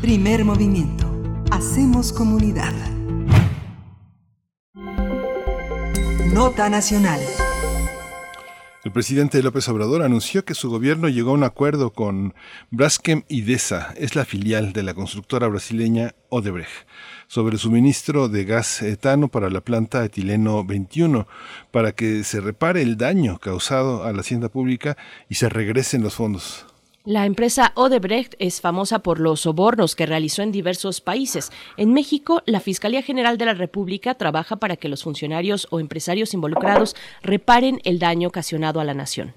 [0.00, 1.04] Primer movimiento.
[1.50, 2.72] Hacemos comunidad.
[6.34, 7.20] Nota nacional.
[8.82, 12.34] El presidente López Obrador anunció que su gobierno llegó a un acuerdo con
[12.72, 16.88] Braskem Idesa, es la filial de la constructora brasileña Odebrecht,
[17.28, 21.28] sobre el suministro de gas etano para la planta etileno 21,
[21.70, 24.96] para que se repare el daño causado a la hacienda pública
[25.28, 26.66] y se regresen los fondos.
[27.06, 31.52] La empresa Odebrecht es famosa por los sobornos que realizó en diversos países.
[31.76, 36.32] En México, la Fiscalía General de la República trabaja para que los funcionarios o empresarios
[36.32, 39.34] involucrados reparen el daño ocasionado a la nación.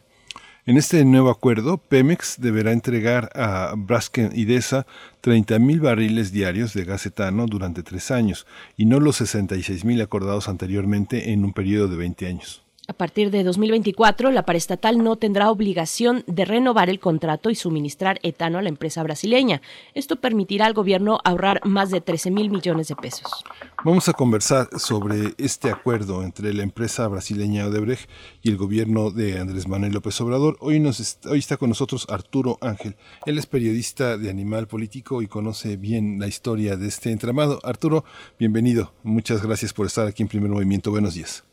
[0.66, 4.88] En este nuevo acuerdo, Pemex deberá entregar a Braskem Idesa
[5.20, 8.48] 30 mil barriles diarios de gas etano durante tres años
[8.78, 12.67] y no los 66 mil acordados anteriormente en un periodo de 20 años.
[12.90, 18.18] A partir de 2024, la paraestatal no tendrá obligación de renovar el contrato y suministrar
[18.24, 19.62] etano a la empresa brasileña.
[19.94, 23.44] Esto permitirá al gobierno ahorrar más de 13 mil millones de pesos.
[23.84, 28.10] Vamos a conversar sobre este acuerdo entre la empresa brasileña Odebrecht
[28.42, 30.56] y el gobierno de Andrés Manuel López Obrador.
[30.62, 32.96] Hoy, nos hoy está con nosotros Arturo Ángel.
[33.26, 37.60] Él es periodista de Animal Político y conoce bien la historia de este entramado.
[37.64, 38.06] Arturo,
[38.40, 38.94] bienvenido.
[39.04, 40.90] Muchas gracias por estar aquí en Primer Movimiento.
[40.90, 41.47] Buenos días.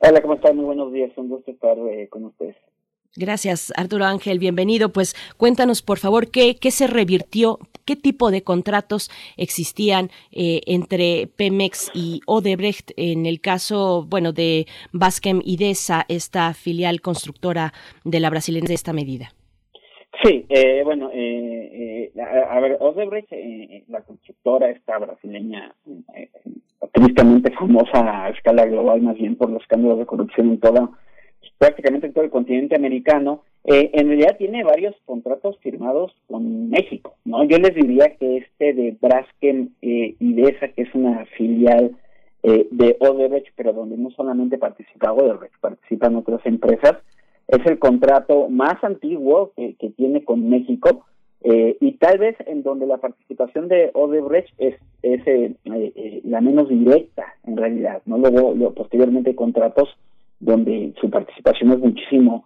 [0.00, 0.56] Hola, ¿cómo están?
[0.56, 1.10] Muy buenos días.
[1.16, 2.56] Un gusto estar eh, con ustedes.
[3.16, 4.38] Gracias, Arturo Ángel.
[4.38, 4.90] Bienvenido.
[4.92, 11.26] Pues cuéntanos, por favor, qué, qué se revirtió, qué tipo de contratos existían eh, entre
[11.26, 17.72] Pemex y Odebrecht en el caso, bueno, de Baskem Idesa, esta filial constructora
[18.04, 19.32] de la brasileña de esta medida.
[20.22, 23.30] Sí, eh, bueno, eh, a, a, ver, Odebrecht,
[23.88, 25.74] la constructora esta brasileña
[26.92, 30.90] tristemente famosa a escala global, más bien por los escándalos de corrupción en toda,
[31.58, 37.16] prácticamente en todo el continente americano, eh, en realidad tiene varios contratos firmados con México,
[37.24, 37.42] ¿no?
[37.44, 41.96] Yo les diría que este de Braskem eh, Idesa, que es una filial
[42.42, 46.94] eh, de Odebrecht, pero donde no solamente participa Odebrecht, participan otras empresas,
[47.48, 51.04] es el contrato más antiguo que, que tiene con México,
[51.42, 56.40] eh, y tal vez en donde la participación de Odebrecht es, es eh, eh, la
[56.40, 58.18] menos directa en realidad, ¿no?
[58.18, 59.88] Luego, luego posteriormente contratos
[60.40, 62.44] donde su participación es muchísimo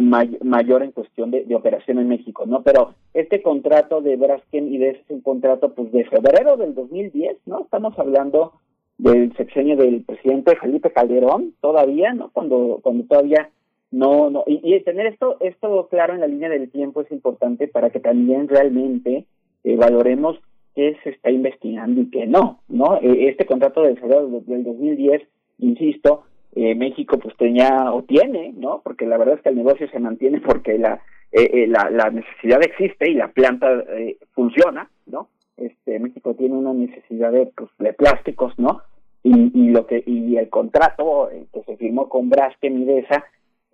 [0.00, 2.62] may, mayor en cuestión de, de, operación en México, ¿no?
[2.62, 6.74] Pero este contrato de Braskem y de ese es un contrato pues de febrero del
[6.74, 7.60] 2010, ¿no?
[7.62, 8.52] Estamos hablando
[8.98, 12.30] del sexenio del presidente Felipe Calderón todavía, ¿no?
[12.32, 13.50] Cuando cuando todavía
[13.92, 17.68] no, no, y, y, tener esto, esto claro en la línea del tiempo es importante
[17.68, 19.26] para que también realmente
[19.64, 20.40] eh, valoremos
[20.74, 22.96] qué se está investigando y qué no, ¿no?
[23.02, 25.22] Eh, este contrato del febrero del 2010,
[25.58, 26.24] insisto,
[26.54, 28.80] eh, México pues tenía o tiene, ¿no?
[28.82, 32.62] Porque la verdad es que el negocio se mantiene porque la, eh, la, la necesidad
[32.62, 33.84] existe y la planta
[34.32, 35.28] funciona, ¿no?
[35.58, 38.80] Este, México tiene una necesidad de, pues, de plásticos, ¿no?
[39.22, 43.24] Y, y lo que y el contrato que se firmó con Braskem y Desa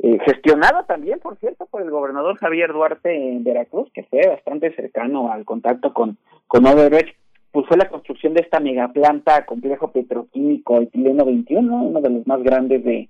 [0.00, 4.74] eh, gestionado también, por cierto, por el gobernador Javier Duarte en Veracruz, que fue bastante
[4.74, 7.16] cercano al contacto con, con Odebrecht,
[7.50, 12.42] pues fue la construcción de esta megaplanta complejo petroquímico etileno 21, uno de los más
[12.42, 13.08] grandes de,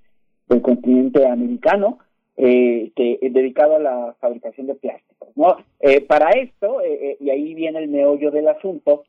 [0.49, 1.99] del continente americano,
[2.37, 5.29] eh, que eh, dedicado a la fabricación de plásticos.
[5.35, 5.57] ¿no?
[5.81, 9.03] Eh, para esto, eh, y ahí viene el meollo del asunto,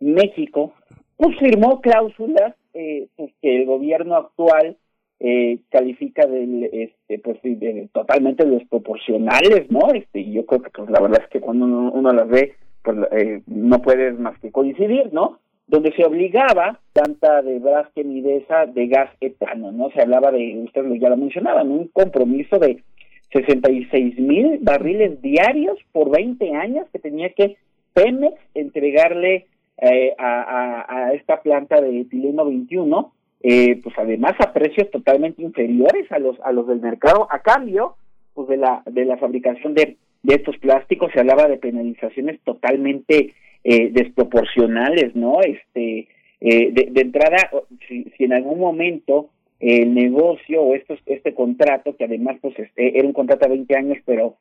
[0.00, 0.74] México
[1.16, 4.76] pues, firmó cláusulas pues, que el gobierno actual
[5.20, 9.92] eh, califica de, este, pues, de, totalmente desproporcionales, ¿no?
[9.92, 12.54] Este, y yo creo que pues, la verdad es que cuando uno, uno las ve,
[12.82, 15.38] pues eh, no puedes más que coincidir, ¿no?
[15.66, 17.60] Donde se obligaba tanta de
[17.96, 19.90] y de gas etano, ¿no?
[19.90, 22.82] Se hablaba de, ustedes ya lo mencionaban, un compromiso de
[23.32, 27.56] 66 mil barriles diarios por 20 años que tenía que
[27.92, 29.46] Pemex entregarle
[29.82, 35.42] eh, a, a, a esta planta de etileno 21 eh, pues además a precios totalmente
[35.42, 37.28] inferiores a los a los del mercado.
[37.30, 37.96] A cambio
[38.34, 43.34] pues de la de la fabricación de, de estos plásticos se hablaba de penalizaciones totalmente
[43.64, 46.08] eh, desproporcionales no este
[46.40, 47.50] eh, de, entrada
[47.88, 52.96] si, si en algún momento el negocio o estos, este contrato que además pues este,
[52.96, 54.36] era un contrato a 20 años pero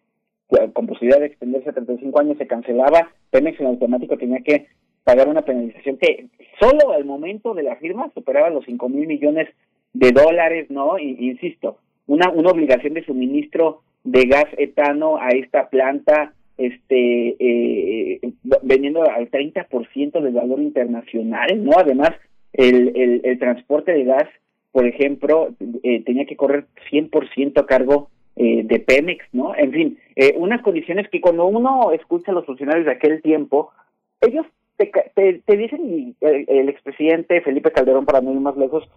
[0.74, 4.68] con posibilidad de extenderse a 35 años se cancelaba Pemex en automático tenía que
[5.08, 6.26] pagar una penalización que
[6.60, 9.48] solo al momento de la firma superaba los cinco mil millones
[9.94, 11.00] de dólares, ¿no?
[11.00, 11.78] Y, insisto,
[12.08, 18.20] una, una obligación de suministro de gas etano a esta planta, este, eh,
[18.64, 21.72] vendiendo al 30% del valor internacional, ¿no?
[21.78, 22.12] Además,
[22.52, 24.28] el, el, el transporte de gas,
[24.74, 29.56] por ejemplo, eh, tenía que correr 100% a cargo eh, de Pemex, ¿no?
[29.56, 33.72] En fin, eh, unas condiciones que cuando uno escucha a los funcionarios de aquel tiempo,
[34.20, 34.46] ellos
[34.78, 38.88] te, te, te dicen, el, el, expresidente Felipe Calderón, para no ir más lejos,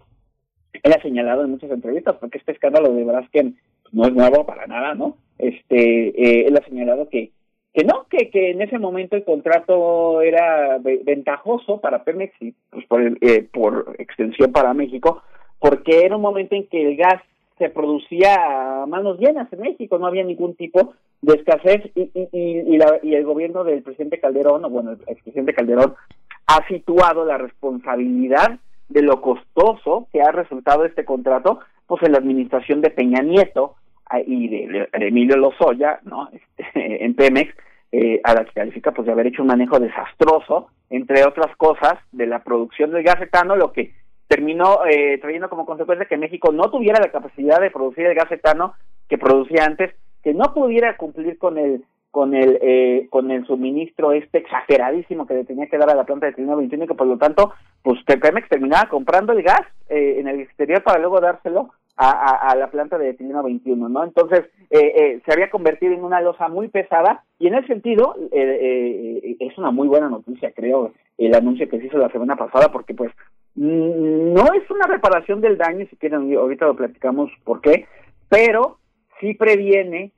[0.83, 3.55] él ha señalado en muchas entrevistas, porque este escándalo de Braskem
[3.91, 5.17] no es nuevo para nada, ¿no?
[5.37, 7.31] Este, eh, él ha señalado que
[7.73, 12.85] que no, que, que en ese momento el contrato era ventajoso para Pemex y pues
[12.85, 15.23] por, eh, por extensión para México,
[15.59, 17.21] porque era un momento en que el gas
[17.57, 22.77] se producía a manos llenas en México, no había ningún tipo de escasez y, y,
[22.77, 25.95] la, y el gobierno del presidente Calderón, o bueno, el expresidente Calderón,
[26.47, 32.17] ha situado la responsabilidad de lo costoso que ha resultado este contrato, pues en la
[32.17, 33.75] administración de Peña Nieto,
[34.25, 36.29] y de, Emilio Lozoya, ¿no?
[36.57, 37.53] Este, en Pemex,
[37.91, 41.93] eh, a la que califica pues de haber hecho un manejo desastroso, entre otras cosas,
[42.11, 43.93] de la producción del gas etano, lo que
[44.27, 48.31] terminó eh, trayendo como consecuencia que México no tuviera la capacidad de producir el gas
[48.31, 48.73] etano
[49.09, 49.93] que producía antes,
[50.23, 55.33] que no pudiera cumplir con el con el eh, con el suministro este exageradísimo que
[55.33, 57.53] le tenía que dar a la planta de Trino 21 y que por lo tanto
[57.81, 62.71] pues Pemex terminaba comprando el gas eh, en el exterior para luego dárselo a, la
[62.71, 64.03] planta de etileno 21, ¿no?
[64.03, 68.15] Entonces, eh, eh, se había convertido en una losa muy pesada y en ese sentido
[68.31, 72.71] eh, es una muy buena noticia, creo, el anuncio que se hizo la semana pasada,
[72.71, 73.11] porque pues
[73.55, 77.85] no es una reparación del daño, si quieren, ahorita lo platicamos por qué,
[78.29, 78.77] pero
[79.21, 80.11] sí previene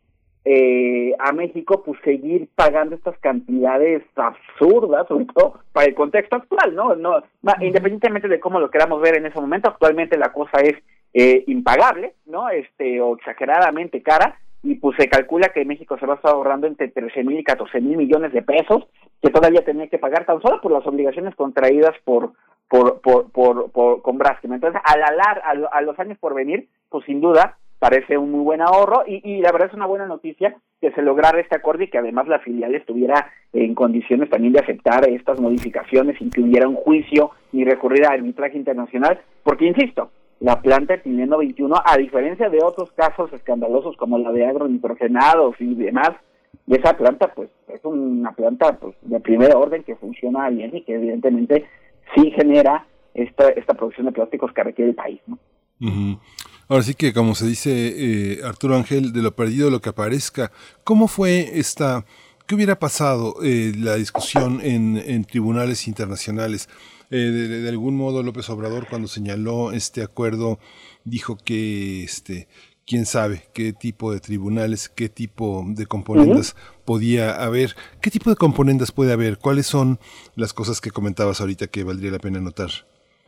[1.20, 6.96] a México pues seguir pagando estas cantidades absurdas, sobre todo para el contexto actual, ¿no?
[6.96, 7.24] no
[7.62, 10.76] Independientemente de cómo lo queramos ver en ese momento, actualmente la cosa es
[11.14, 12.50] eh, impagable, ¿no?
[12.50, 16.68] Este, o exageradamente cara, y pues se calcula que México se va a estar ahorrando
[16.68, 18.88] entre 13 mil y 14 mil millones de pesos
[19.22, 22.32] que todavía tenía que pagar tan solo por las obligaciones contraídas por
[22.70, 24.54] por por por, por con Braskem.
[24.54, 28.62] Entonces, al alar a, los años por venir, pues sin duda parece un muy buen
[28.62, 31.98] ahorro y, la verdad es una buena noticia que se lograra este acuerdo y que
[31.98, 36.76] además la filial estuviera en condiciones también de aceptar estas modificaciones sin que hubiera un
[36.76, 42.60] juicio ni recurrir a arbitraje internacional, porque insisto, la planta Etileno 21, a diferencia de
[42.64, 46.12] otros casos escandalosos como la de agronitrogenados y demás,
[46.66, 50.84] y esa planta pues es una planta pues de primer orden que funciona bien y
[50.84, 51.66] que evidentemente
[52.16, 55.20] sí genera esta, esta producción de plásticos que requiere el país.
[55.28, 55.38] ¿no?
[56.68, 60.52] Ahora sí que como se dice eh, Arturo Ángel, de lo perdido lo que aparezca,
[60.84, 62.06] ¿cómo fue esta...
[62.46, 66.68] ¿Qué hubiera pasado eh, la discusión en, en tribunales internacionales?
[67.16, 70.58] Eh, de, algún modo López Obrador cuando señaló este acuerdo
[71.04, 72.48] dijo que este
[72.88, 78.36] quién sabe qué tipo de tribunales, qué tipo de componentes podía haber, qué tipo de
[78.36, 80.00] componentes puede haber, cuáles son
[80.36, 82.70] las cosas que comentabas ahorita que valdría la pena notar.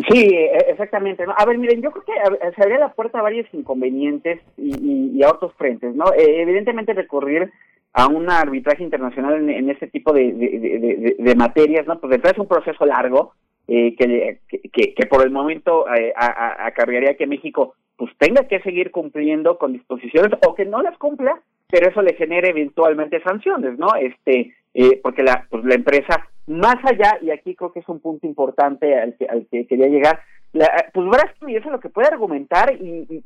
[0.09, 0.35] Sí,
[0.75, 1.25] exactamente.
[1.35, 5.29] A ver, miren, yo creo que se abría la puerta a varios inconvenientes y, a
[5.29, 6.05] otros frentes, ¿no?
[6.13, 7.51] Eh, evidentemente recurrir
[7.93, 11.99] a un arbitraje internacional en, en este tipo de, materias, ¿no?
[11.99, 13.33] Pues detrás es un proceso largo,
[13.67, 14.39] eh, que,
[14.71, 20.31] que, por el momento eh, acarrearía que México pues tenga que seguir cumpliendo con disposiciones
[20.45, 23.87] o que no las cumpla, pero eso le genere eventualmente sanciones, ¿no?
[23.99, 28.01] Este, eh, porque la, pues la empresa, más allá, y aquí creo que es un
[28.01, 30.19] punto importante al que, al que quería llegar,
[30.55, 33.21] la, pues Braskem y eso es lo que puede argumentar y,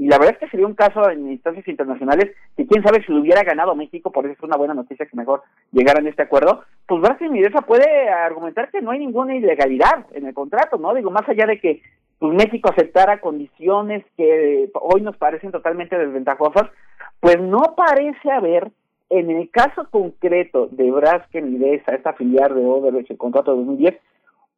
[0.00, 3.20] la verdad es que sería un caso en instancias internacionales que quién sabe si lo
[3.20, 6.64] hubiera ganado México, por eso es una buena noticia que mejor llegaran a este acuerdo,
[6.86, 10.92] pues Braskem y puede argumentar que no hay ninguna ilegalidad en el contrato, ¿no?
[10.92, 11.82] Digo, más allá de que
[12.18, 16.68] pues, México aceptara condiciones que hoy nos parecen totalmente desventajosas,
[17.20, 18.72] pues no parece haber
[19.08, 24.00] en el caso concreto de Braskem y esta filial de Odebrecht, el contrato de 2010,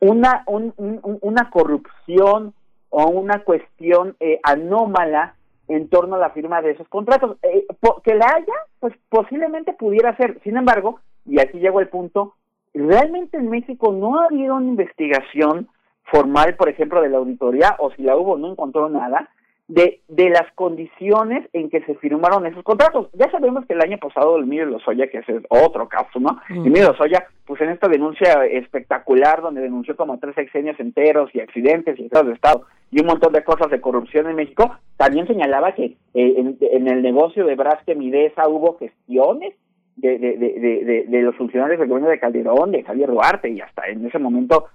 [0.04, 2.54] una, una corrupción
[2.90, 5.34] o una cuestión eh, anómala
[5.68, 7.38] en torno a la firma de esos contratos.
[7.42, 7.66] Eh,
[8.02, 10.40] que la haya, pues posiblemente pudiera ser.
[10.44, 12.34] Sin embargo, y aquí llegó el punto,
[12.74, 15.68] realmente en México no ha habido una investigación
[16.04, 19.30] formal, por ejemplo, de la auditoría, o si la hubo, no encontró nada,
[19.66, 23.08] de, de las condiciones en que se firmaron esos contratos.
[23.14, 26.38] Ya sabemos que el año pasado el Emilio Lozoya, que es otro caso, ¿no?
[26.50, 26.66] Mm.
[26.66, 31.98] Emilio Lozoya, pues en esta denuncia espectacular, donde denunció como tres sexenios enteros y accidentes
[31.98, 35.74] y estados de Estado y un montón de cosas de corrupción en México, también señalaba
[35.74, 39.54] que eh, en, el negocio de Braskem y de esa hubo gestiones
[39.96, 43.86] de, de, de, de, los funcionarios del gobierno de Calderón, de Javier Duarte, y hasta
[43.88, 44.66] en ese momento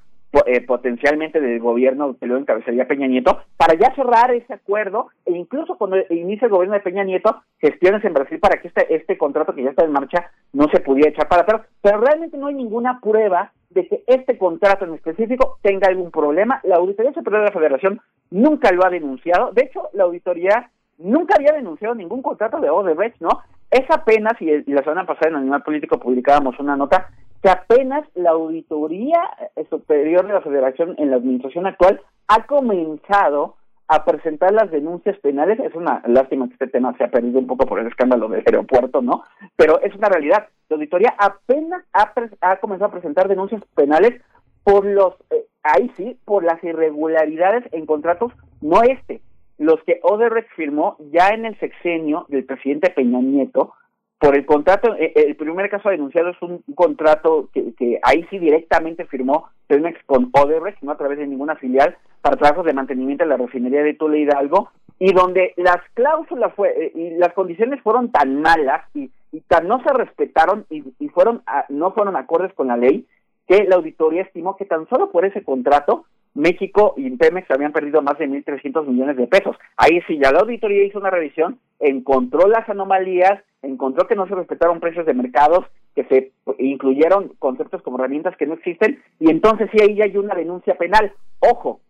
[0.45, 5.31] eh, potencialmente del gobierno que lo encabezaría Peña Nieto, para ya cerrar ese acuerdo e
[5.31, 9.17] incluso cuando inicia el gobierno de Peña Nieto, gestiones en Brasil para que este, este
[9.17, 11.61] contrato que ya está en marcha no se pudiera echar para atrás.
[11.81, 16.59] Pero realmente no hay ninguna prueba de que este contrato en específico tenga algún problema.
[16.63, 18.01] La Auditoría Superior de la Federación
[18.31, 19.51] nunca lo ha denunciado.
[19.51, 23.29] De hecho, la auditoría nunca había denunciado ningún contrato de Odebrecht, ¿no?
[23.71, 27.09] Es apenas, y la semana pasada en Animal Político publicábamos una nota,
[27.41, 29.21] que apenas la Auditoría
[29.69, 33.55] Superior de la Federación en la administración actual ha comenzado
[33.87, 35.59] a presentar las denuncias penales.
[35.59, 38.43] Es una lástima que este tema se ha perdido un poco por el escándalo del
[38.45, 39.23] aeropuerto, ¿no?
[39.55, 40.47] Pero es una realidad.
[40.69, 44.21] La auditoría apenas ha, ha comenzado a presentar denuncias penales
[44.63, 49.21] por los, eh, ahí sí, por las irregularidades en contratos, no este,
[49.57, 53.73] los que Odebrecht firmó ya en el sexenio del presidente Peña Nieto,
[54.19, 59.05] por el contrato, eh, el primer caso denunciado es un contrato que, ahí sí directamente
[59.05, 63.29] firmó Pemex con Odebrecht, no a través de ninguna filial, para trabajos de mantenimiento de
[63.29, 68.11] la refinería de Tula Hidalgo, y donde las cláusulas fue, eh, y las condiciones fueron
[68.11, 72.67] tan malas y, y tan no se respetaron y, y fueron no fueron acordes con
[72.67, 73.05] la ley
[73.47, 78.01] que la auditoría estimó que tan solo por ese contrato México y Pemex habían perdido
[78.01, 79.57] más de 1.300 millones de pesos.
[79.77, 84.35] Ahí sí, ya la auditoría hizo una revisión, encontró las anomalías, encontró que no se
[84.35, 85.65] respetaron precios de mercados,
[85.95, 90.17] que se incluyeron conceptos como herramientas que no existen, y entonces sí, ahí ya hay
[90.17, 91.11] una denuncia penal.
[91.39, 91.81] Ojo,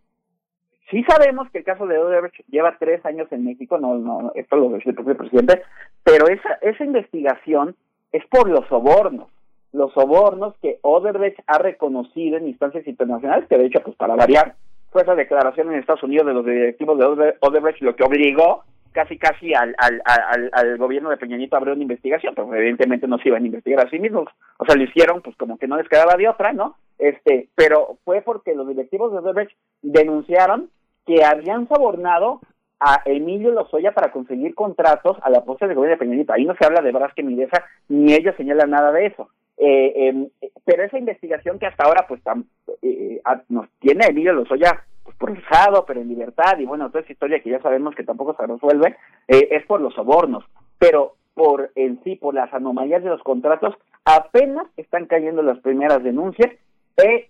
[0.89, 4.55] sí sabemos que el caso de Odebrecht lleva tres años en México, no, no, esto
[4.55, 5.61] lo decía el propio presidente,
[6.03, 7.75] pero esa, esa investigación
[8.11, 9.27] es por los sobornos
[9.71, 14.55] los sobornos que Odebrecht ha reconocido en instancias internacionales, que de hecho, pues para variar,
[14.91, 19.17] fue esa declaración en Estados Unidos de los directivos de Odebrecht lo que obligó casi
[19.17, 23.19] casi al, al, al, gobierno de Peña Nieto a abrir una investigación, pero evidentemente no
[23.19, 24.27] se iban a investigar a sí mismos,
[24.57, 26.75] o sea, lo hicieron pues como que no les quedaba de otra, ¿no?
[26.97, 30.69] Este, pero fue porque los directivos de Odebrecht denunciaron
[31.05, 32.41] que habían sobornado
[32.79, 36.33] a Emilio Lozoya para conseguir contratos a la posta del gobierno de Peña Nieto.
[36.33, 39.29] Ahí no se habla de Brasque Midesa, ni ellos señalan nada de eso.
[39.61, 40.29] Eh, em,
[40.63, 42.21] pero esa investigación que hasta ahora pues
[42.81, 47.41] eh, nos tiene Emilio Lozoya pues, procesado, pero en libertad, y bueno, toda esa historia
[47.41, 48.95] que ya sabemos que tampoco se resuelve,
[49.27, 50.45] eh, es por los sobornos,
[50.77, 53.75] pero por en sí, por las anomalías de los contratos,
[54.05, 56.51] apenas están cayendo las primeras denuncias,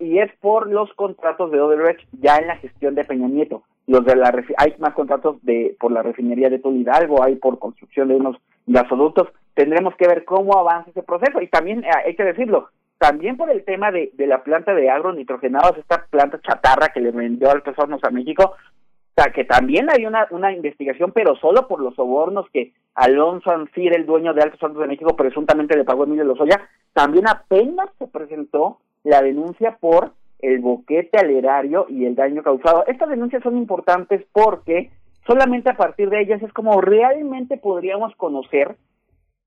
[0.00, 3.62] y es por los contratos de Odebrecht ya en la gestión de Peña Nieto.
[3.86, 7.58] Los de la hay más contratos de por la refinería de Todo Hidalgo, hay por
[7.58, 8.36] construcción de unos
[8.66, 9.28] gasoductos,
[9.60, 13.50] tendremos que ver cómo avanza ese proceso y también eh, hay que decirlo, también por
[13.50, 17.78] el tema de, de la planta de agronitrogenados, esta planta chatarra que le vendió Altos
[17.78, 21.94] Hornos a México, o sea, que también hay una, una investigación, pero solo por los
[21.94, 26.06] sobornos que Alonso Ancir, el dueño de Altos Hornos de México, presuntamente le pagó a
[26.06, 32.14] Emilio Lozoya, también apenas se presentó la denuncia por el boquete al erario y el
[32.14, 32.84] daño causado.
[32.86, 34.90] Estas denuncias son importantes porque
[35.26, 38.76] solamente a partir de ellas es como realmente podríamos conocer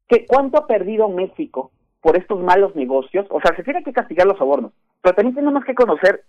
[0.08, 1.72] que cuánto ha perdido México
[2.02, 5.64] por estos malos negocios, o sea, se tiene que castigar los sobornos, pero también tenemos
[5.64, 6.24] que conocer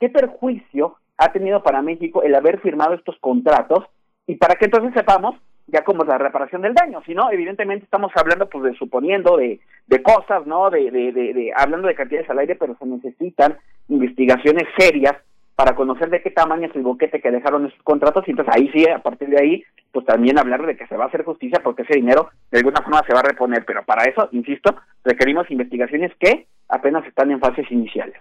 [0.00, 3.84] qué perjuicio ha tenido para México el haber firmado estos contratos
[4.26, 5.36] y para que entonces sepamos
[5.68, 9.60] ya como la reparación del daño, si no, evidentemente estamos hablando pues de suponiendo de,
[9.86, 10.68] de cosas, ¿no?
[10.70, 13.56] De, de, de, de, hablando de cantidades al aire, pero se necesitan
[13.88, 15.14] investigaciones serias
[15.54, 18.70] para conocer de qué tamaño es el boquete que dejaron esos contratos y entonces ahí
[18.72, 21.60] sí, a partir de ahí, pues también hablar de que se va a hacer justicia
[21.62, 24.74] porque ese dinero de alguna forma se va a reponer, pero para eso, insisto,
[25.04, 28.16] requerimos investigaciones que apenas están en fases iniciales.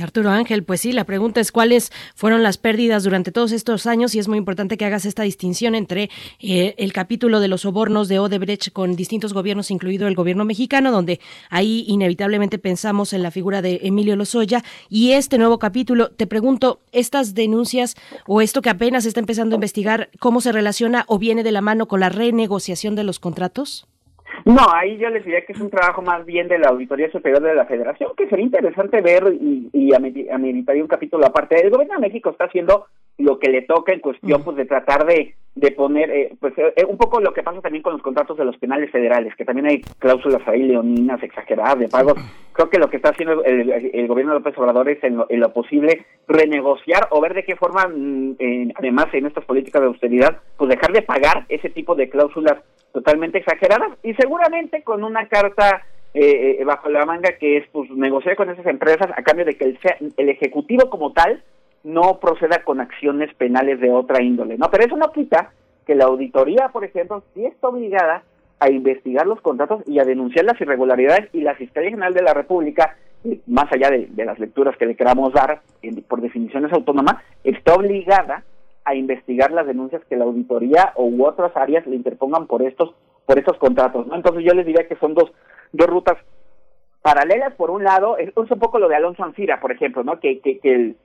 [0.00, 4.14] Arturo Ángel, pues sí, la pregunta es cuáles fueron las pérdidas durante todos estos años
[4.14, 8.06] y es muy importante que hagas esta distinción entre eh, el capítulo de los sobornos
[8.06, 11.18] de Odebrecht con distintos gobiernos, incluido el gobierno mexicano, donde
[11.50, 16.10] ahí inevitablemente pensamos en la figura de Emilio Lozoya y este nuevo capítulo.
[16.10, 17.96] Te pregunto, ¿estas denuncias
[18.28, 21.62] o esto que apenas está empezando a investigar, cómo se relaciona o viene de la
[21.62, 23.88] mano con la renegociación de los contratos?
[24.44, 27.42] No, ahí yo les diría que es un trabajo más bien de la Auditoría Superior
[27.42, 31.60] de la Federación, que sería interesante ver y, y ameritaría un capítulo aparte.
[31.60, 32.86] El gobierno de México está haciendo
[33.18, 36.84] lo que le toca en cuestión pues de tratar de, de poner eh, pues eh,
[36.88, 39.66] un poco lo que pasa también con los contratos de los penales federales que también
[39.66, 42.14] hay cláusulas ahí leoninas exageradas de pagos.
[42.52, 46.06] Creo que lo que está haciendo el, gobierno de López Obrador es en lo, posible
[46.26, 50.92] renegociar o ver de qué forma mm, además en estas políticas de austeridad pues dejar
[50.92, 52.58] de pagar ese tipo de cláusulas
[52.92, 55.82] totalmente exageradas y seguramente con una carta
[56.14, 59.64] eh, bajo la manga que es pues negociar con esas empresas a cambio de que
[59.64, 59.78] el,
[60.16, 61.42] el ejecutivo como tal
[61.84, 64.70] no proceda con acciones penales de otra índole, ¿no?
[64.70, 65.52] Pero eso no quita
[65.86, 68.22] que la auditoría, por ejemplo, sí está obligada
[68.60, 72.34] a investigar los contratos y a denunciar las irregularidades y la Fiscalía General de la
[72.34, 72.96] República,
[73.46, 75.62] más allá de, las lecturas que le queramos dar
[76.08, 78.44] por definiciones autónomas, está obligada
[78.84, 82.94] a investigar las denuncias que la auditoría u otras áreas le interpongan por estos
[83.26, 84.16] por estos contratos, ¿no?
[84.16, 85.32] Entonces yo les diría que son dos
[85.72, 86.18] dos rutas
[87.02, 90.20] paralelas por un lado, es un poco lo de Alonso Ancira, por ejemplo, ¿no?
[90.20, 90.96] Que, que, que el,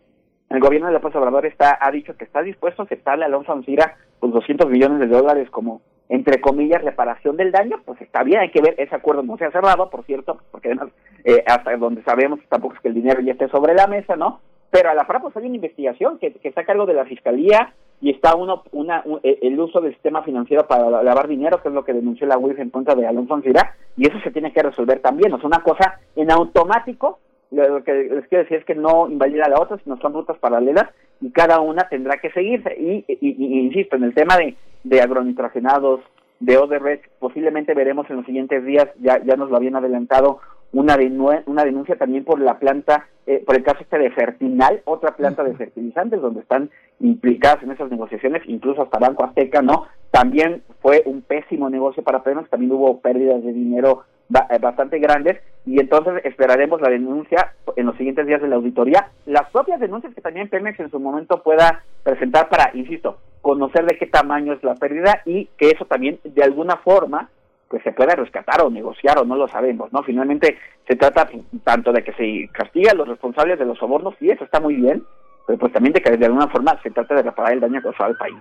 [0.49, 3.51] el gobierno de López Obrador está, ha dicho que está dispuesto a aceptarle a Alonso
[3.51, 8.39] Ancira pues 200 millones de dólares como, entre comillas, reparación del daño, pues está bien,
[8.39, 10.89] hay que ver, ese acuerdo no se ha cerrado, por cierto, porque además,
[11.23, 14.39] eh, hasta donde sabemos tampoco es que el dinero ya esté sobre la mesa, ¿no?
[14.71, 17.05] Pero a la FRA pues hay una investigación que, que está a cargo de la
[17.05, 21.69] Fiscalía y está uno, una, e, el uso del sistema financiero para lavar dinero, que
[21.69, 24.53] es lo que denunció la UIF en contra de Alonso Ancira, y eso se tiene
[24.53, 27.19] que resolver también, o sea, una cosa en automático
[27.51, 30.89] lo que les quiero decir es que no invalida la otra, sino son rutas paralelas
[31.21, 32.75] y cada una tendrá que seguirse.
[32.77, 36.01] Y, insisto, en el tema de, de agronitrogenados,
[36.39, 40.39] de Odebrecht, posiblemente veremos en los siguientes días, ya, ya nos lo habían adelantado,
[40.73, 40.97] una,
[41.45, 45.43] una denuncia también por la planta, eh, por el caso este de Fertinal, otra planta
[45.43, 46.69] de fertilizantes donde están
[46.99, 49.85] implicadas en esas negociaciones, incluso hasta Banco Azteca, ¿no?
[50.11, 55.79] También fue un pésimo negocio para Pemex, también hubo pérdidas de dinero bastante grandes y
[55.79, 60.21] entonces esperaremos la denuncia en los siguientes días de la auditoría, las propias denuncias que
[60.21, 64.75] también Pemex en su momento pueda presentar para, insisto, conocer de qué tamaño es la
[64.75, 67.29] pérdida y que eso también de alguna forma
[67.69, 70.01] pues se pueda rescatar o negociar o no lo sabemos, ¿no?
[70.03, 71.29] Finalmente se trata
[71.63, 74.75] tanto de que se castiga a los responsables de los sobornos y eso está muy
[74.75, 75.03] bien,
[75.45, 78.11] pero pues también de que de alguna forma se trata de reparar el daño causado
[78.11, 78.37] al país.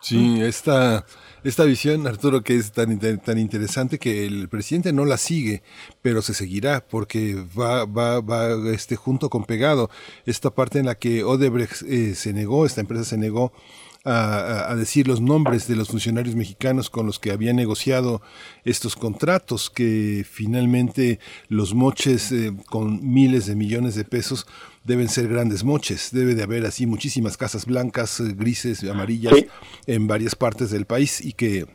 [0.00, 1.04] Sí, esta,
[1.42, 5.62] esta visión, Arturo, que es tan, tan interesante que el presidente no la sigue,
[6.02, 9.90] pero se seguirá porque va, va, va este, junto con pegado.
[10.26, 13.52] Esta parte en la que Odebrecht eh, se negó, esta empresa se negó
[14.06, 18.22] a, decir los nombres de los funcionarios mexicanos con los que había negociado
[18.64, 21.18] estos contratos, que finalmente
[21.48, 24.46] los moches eh, con miles de millones de pesos
[24.86, 29.34] deben ser grandes moches, debe de haber así muchísimas casas blancas, eh, grises, amarillas
[29.86, 31.66] en varias partes del país y que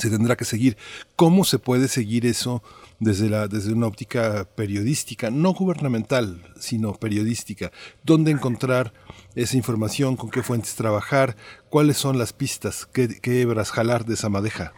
[0.00, 0.76] se tendrá que seguir.
[1.16, 2.62] ¿Cómo se puede seguir eso
[3.00, 7.72] desde, la, desde una óptica periodística, no gubernamental, sino periodística?
[8.04, 8.92] ¿Dónde encontrar
[9.34, 10.16] esa información?
[10.16, 11.36] ¿Con qué fuentes trabajar?
[11.70, 12.86] ¿Cuáles son las pistas?
[12.92, 14.74] ¿Qué, qué hebras jalar de esa madeja?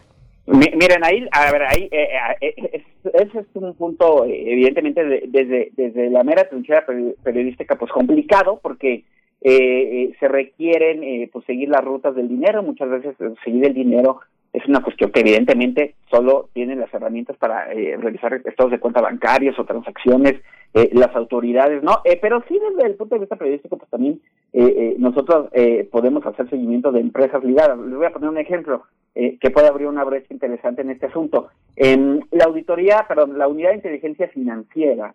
[0.47, 2.07] Miren, ahí, a ver, ahí, eh,
[2.39, 2.83] eh, eh,
[3.13, 6.85] ese es un punto, evidentemente, desde, desde la mera trinchera
[7.21, 9.03] periodística, pues complicado, porque
[9.41, 14.21] se requieren pues seguir las rutas del dinero, muchas veces seguir el dinero
[14.57, 19.01] es una cuestión que evidentemente solo tienen las herramientas para eh, realizar estados de cuenta
[19.01, 20.35] bancarios o transacciones
[20.73, 22.01] eh, las autoridades, ¿no?
[22.03, 24.19] Eh, pero sí desde el punto de vista periodístico, pues también
[24.53, 25.49] nosotros
[25.91, 27.77] podemos hacer seguimiento de empresas ligadas.
[27.77, 28.83] Les voy a poner un ejemplo
[29.13, 31.49] que puede abrir una brecha interesante en este asunto.
[31.75, 35.13] La auditoría, perdón, la unidad de inteligencia financiera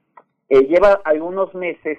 [0.48, 1.98] lleva algunos meses,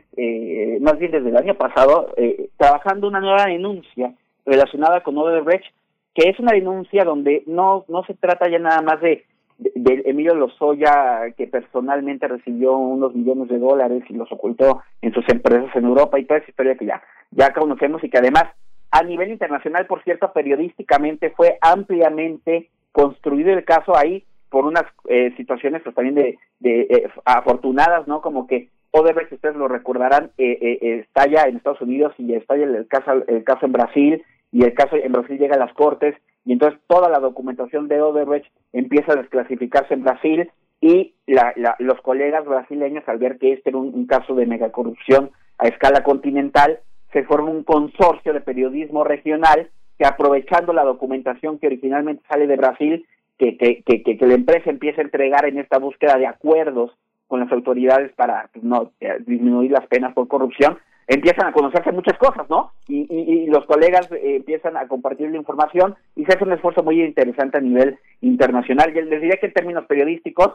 [0.81, 2.13] más bien desde el año pasado,
[2.57, 4.13] trabajando una nueva denuncia
[4.45, 5.65] relacionada con Odebrecht
[6.13, 9.25] que es una denuncia donde no, no se trata ya nada más de,
[9.57, 15.27] de, Emilio Lozoya, que personalmente recibió unos millones de dólares y los ocultó en sus
[15.29, 17.01] empresas en Europa y toda esa historia que ya,
[17.31, 18.45] ya conocemos y que además
[18.91, 25.33] a nivel internacional, por cierto, periodísticamente fue ampliamente construido el caso ahí por unas eh,
[25.35, 28.21] situaciones pues también de, de eh, afortunadas, ¿no?
[28.21, 32.87] Como que Odebrecht, ustedes lo recordarán, eh, eh, estalla en Estados Unidos y estalla el
[32.87, 36.53] caso, el caso en Brasil y el caso en Brasil llega a las Cortes y
[36.53, 40.51] entonces toda la documentación de Odebrecht empieza a desclasificarse en Brasil
[40.81, 45.67] y la, los colegas brasileños al ver que este era un, caso de megacorrupción a
[45.67, 46.79] escala continental
[47.13, 52.57] se forma un consorcio de periodismo regional que aprovechando la documentación que originalmente sale de
[52.57, 53.05] Brasil
[53.37, 56.91] que, que, que, que, la empresa empieza a entregar en esta búsqueda de acuerdos
[57.27, 60.77] con las autoridades para pues, no eh, disminuir las penas por corrupción
[61.07, 62.71] empiezan a conocerse muchas cosas, ¿no?
[62.87, 66.83] Y, y, los colegas eh, empiezan a compartir la información y se hace un esfuerzo
[66.83, 68.89] muy interesante a nivel internacional.
[68.91, 70.53] Y les diría que en términos periodísticos,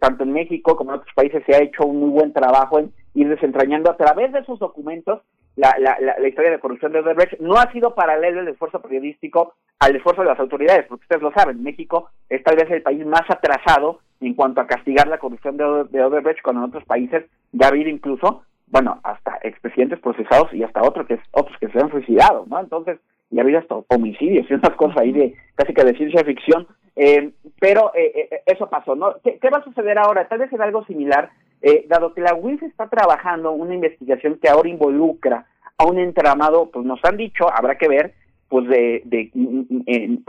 [0.00, 2.92] tanto en México como en otros países se ha hecho un muy buen trabajo en
[3.14, 5.20] ir desentrañando a través de esos documentos
[5.56, 7.40] la, la, la, historia de corrupción de Odebrecht.
[7.40, 11.32] No ha sido paralelo el esfuerzo periodístico al esfuerzo de las autoridades, porque ustedes lo
[11.32, 15.56] saben, México es tal vez el país más atrasado en cuanto a castigar la corrupción
[15.56, 20.52] de, de Odebrecht, cuando en otros países ya ha habido incluso bueno, hasta expresidentes procesados
[20.54, 22.60] y hasta otros que otros que se han suicidado, ¿no?
[22.60, 22.98] Entonces,
[23.30, 26.66] y ha habido hasta homicidios y unas cosas ahí de casi que de ciencia ficción,
[26.96, 29.14] eh, pero eh, eh, eso pasó, ¿no?
[29.22, 30.28] ¿Qué, va a suceder ahora?
[30.28, 31.30] Tal vez en algo similar,
[31.88, 36.86] dado que la UIF está trabajando una investigación que ahora involucra a un entramado, pues
[36.86, 38.14] nos han dicho, habrá que ver,
[38.50, 39.30] pues de, de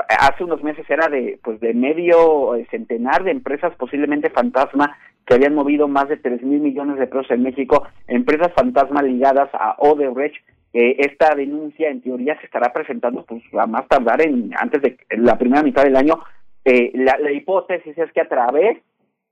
[0.08, 4.96] hace unos meses era de pues de medio centenar de empresas posiblemente fantasma
[5.26, 9.50] que habían movido más de tres mil millones de pesos en México, empresas fantasma ligadas
[9.54, 10.36] a Odebrecht.
[10.74, 14.98] Eh, esta denuncia, en teoría, se estará presentando pues a más tardar en antes de
[15.18, 16.20] la primera mitad del año.
[16.64, 18.78] Eh, la, la hipótesis es que a través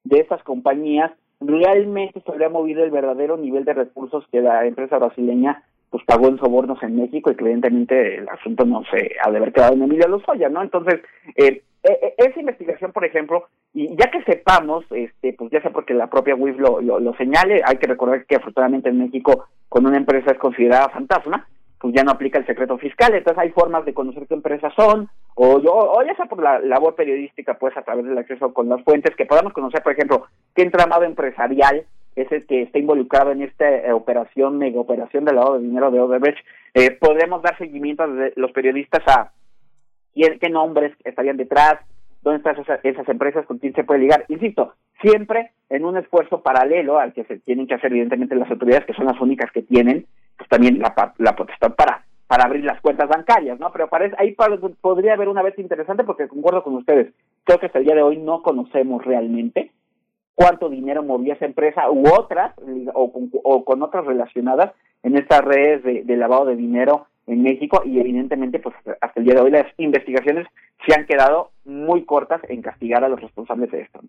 [0.04, 4.98] de estas compañías realmente se habría movido el verdadero nivel de recursos que la empresa
[4.98, 9.32] brasileña pues pagó en sobornos en México y que evidentemente el asunto no se ha
[9.32, 10.62] de haber quedado en Emilio Lozoya, ¿no?
[10.62, 11.02] Entonces,
[11.36, 15.72] eh, e, e, esa investigación, por ejemplo, y ya que sepamos, este, pues ya sea
[15.72, 19.98] porque la propia WIF lo, señale, hay que recordar que afortunadamente en México, cuando una
[19.98, 21.48] empresa es considerada fantasma,
[21.80, 25.08] pues ya no aplica el secreto fiscal, entonces hay formas de conocer qué empresas son,
[25.36, 28.84] o, o ya sea por la labor periodística, pues a través del acceso con las
[28.84, 31.86] fuentes, que podamos conocer, por ejemplo, qué entramado empresarial
[32.22, 35.92] es el que está involucrado en esta eh, operación, mega operación de lavado de dinero
[35.92, 36.40] de Odebrecht,
[36.74, 39.32] eh, podemos dar seguimiento de los periodistas a
[40.14, 41.80] qué, qué nombres estarían detrás,
[42.22, 44.26] dónde están esas, esas empresas, con quién se puede ligar.
[44.28, 48.86] Insisto, siempre en un esfuerzo paralelo al que se tienen que hacer evidentemente las autoridades,
[48.86, 50.06] que son las únicas que tienen
[50.38, 53.72] pues, también la, la potestad para para abrir las cuentas bancarias, ¿no?
[53.72, 54.36] Pero parece, ahí
[54.82, 57.12] podría haber una vez interesante porque concuerdo con ustedes,
[57.44, 59.72] creo que hasta el día de hoy no conocemos realmente
[60.40, 62.54] cuánto dinero movía esa empresa u otras,
[62.94, 64.72] o con, otras relacionadas
[65.04, 69.34] en estas redes de, lavado de dinero en México y evidentemente pues hasta el día
[69.36, 70.48] de hoy las investigaciones
[70.88, 74.00] se han quedado muy cortas en castigar a los responsables de esto.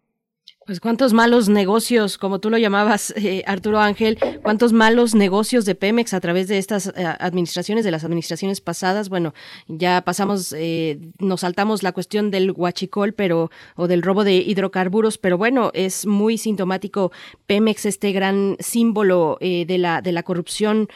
[0.67, 5.75] Pues cuántos malos negocios, como tú lo llamabas, eh, Arturo Ángel, cuántos malos negocios de
[5.75, 9.09] Pemex a través de estas eh, administraciones, de las administraciones pasadas.
[9.09, 9.33] Bueno,
[9.69, 15.17] ya pasamos, eh, nos saltamos la cuestión del huachicol, pero o del robo de hidrocarburos,
[15.17, 17.11] pero bueno, es muy sintomático
[17.47, 20.89] Pemex, este gran símbolo de la de la corrupción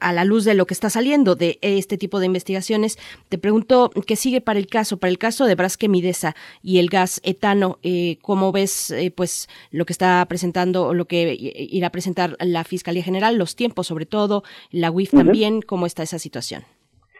[0.00, 2.98] a la luz de lo que está saliendo de este tipo de investigaciones.
[3.28, 6.88] Te pregunto qué sigue para el caso, para el caso de Brasque Midesa y el
[6.88, 7.78] gas etano,
[8.20, 8.92] ¿cómo ves?
[8.96, 13.36] Eh, pues lo que está presentando o lo que irá a presentar la Fiscalía General,
[13.36, 16.62] los tiempos sobre todo, la UIF también, ¿cómo está esa situación?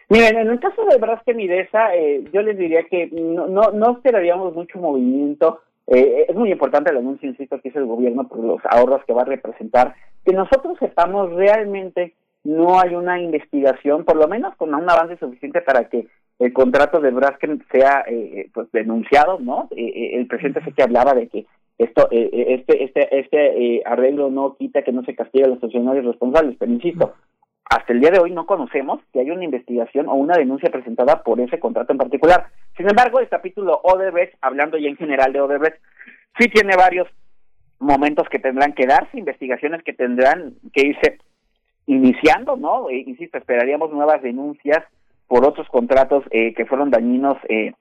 [0.08, 3.92] Miren, en el caso de Brasque Midesa, eh, yo les diría que no, no, no
[3.92, 5.60] esperaríamos mucho movimiento.
[5.88, 9.12] Eh, es muy importante el anuncio, insisto, que hizo el gobierno por los ahorros que
[9.12, 9.94] va a representar.
[10.24, 15.60] Que nosotros sepamos realmente no hay una investigación, por lo menos con un avance suficiente
[15.62, 16.06] para que
[16.38, 19.68] el contrato de Braskem sea eh, pues denunciado, ¿no?
[19.74, 21.46] el presidente sé que hablaba de que
[21.78, 25.48] esto, eh, eh, este, este, este eh, arreglo no quita que no se castigue a
[25.48, 27.14] los funcionarios responsables, pero insisto,
[27.66, 31.22] hasta el día de hoy no conocemos que hay una investigación o una denuncia presentada
[31.22, 32.46] por ese contrato en particular.
[32.76, 35.78] Sin embargo, el capítulo Odebrecht, hablando ya en general de Odebrecht,
[36.38, 37.08] sí tiene varios
[37.78, 41.18] momentos que tendrán que darse, investigaciones que tendrán que irse
[41.86, 42.90] iniciando, ¿no?
[42.90, 44.82] insisto, esperaríamos nuevas denuncias
[45.28, 47.74] por otros contratos que fueron dañinos eh,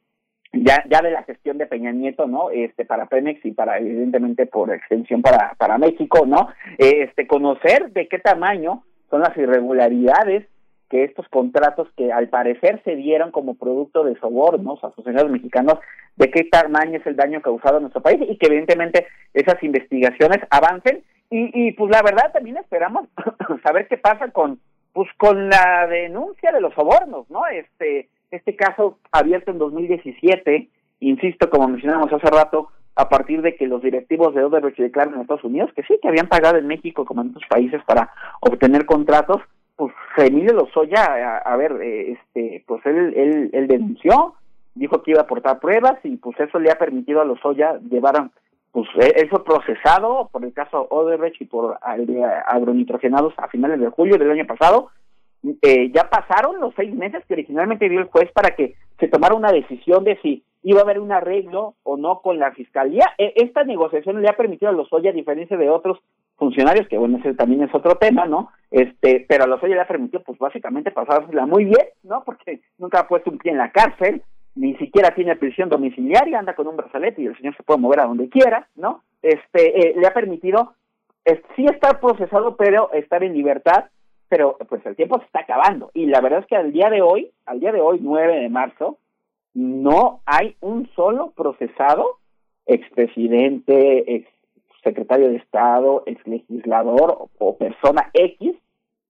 [0.53, 2.49] ya, ya de la gestión de Peña Nieto, ¿no?
[2.49, 6.49] Este, para Pemex y para, evidentemente, por extensión para, para México, ¿no?
[6.77, 10.47] Este, conocer de qué tamaño son las irregularidades
[10.89, 15.79] que estos contratos que al parecer se dieron como producto de sobornos a funcionarios mexicanos,
[16.15, 20.39] de qué tamaño es el daño causado a nuestro país y que evidentemente esas investigaciones
[20.49, 23.07] avancen y, y pues la verdad también esperamos
[23.63, 24.59] saber qué pasa con
[24.93, 27.45] pues con la denuncia de los sobornos, ¿no?
[27.47, 33.67] Este, este caso abierto en 2017, insisto, como mencionamos hace rato, a partir de que
[33.67, 37.05] los directivos de Odebrecht declaran en Estados Unidos que sí, que habían pagado en México
[37.05, 38.09] como en otros países para
[38.39, 39.41] obtener contratos,
[39.75, 44.35] pues Emilio Lozoya, a, a ver, eh, este, pues él, él, denunció,
[44.73, 48.29] dijo que iba a aportar pruebas y pues eso le ha permitido a Lozoya llevar,
[48.71, 53.89] pues e, eso procesado por el caso Odebrecht y por de agronitrogenados a finales de
[53.89, 54.91] julio del año pasado,
[55.61, 59.35] eh, ya pasaron los seis meses que originalmente dio el juez para que se tomara
[59.35, 63.05] una decisión de si iba a haber un arreglo o no con la fiscalía.
[63.17, 65.99] E, esta negociación le ha permitido a Lozoya, a diferencia de otros
[66.37, 68.49] funcionarios, que bueno, ese también es otro tema, ¿no?
[68.71, 72.23] Este, pero a Lozoya le ha permitido, pues básicamente pasársela muy bien, ¿no?
[72.25, 74.23] Porque nunca ha puesto un pie en la cárcel,
[74.55, 77.99] ni siquiera tiene prisión domiciliaria, anda con un brazalete y el señor se puede mover
[77.99, 79.03] a donde quiera, ¿no?
[79.21, 80.73] Este, eh, le ha permitido
[81.55, 83.85] sí estar procesado, pero estar en libertad
[84.35, 87.01] pero pues el tiempo se está acabando y la verdad es que al día de
[87.01, 88.97] hoy, al día de hoy 9 de marzo,
[89.53, 92.17] no hay un solo procesado,
[92.65, 94.27] expresidente, ex
[94.83, 98.57] secretario de Estado, ex legislador o, persona X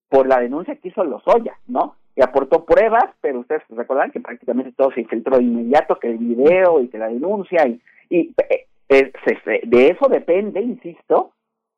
[0.09, 1.95] por la denuncia que hizo Lozoya, ¿no?
[2.15, 6.19] Que aportó pruebas, pero ustedes recordan que prácticamente todo se infiltró de inmediato, que el
[6.19, 7.81] video y que la denuncia y,
[8.11, 9.11] y eh, eh,
[9.63, 11.31] de eso depende, insisto,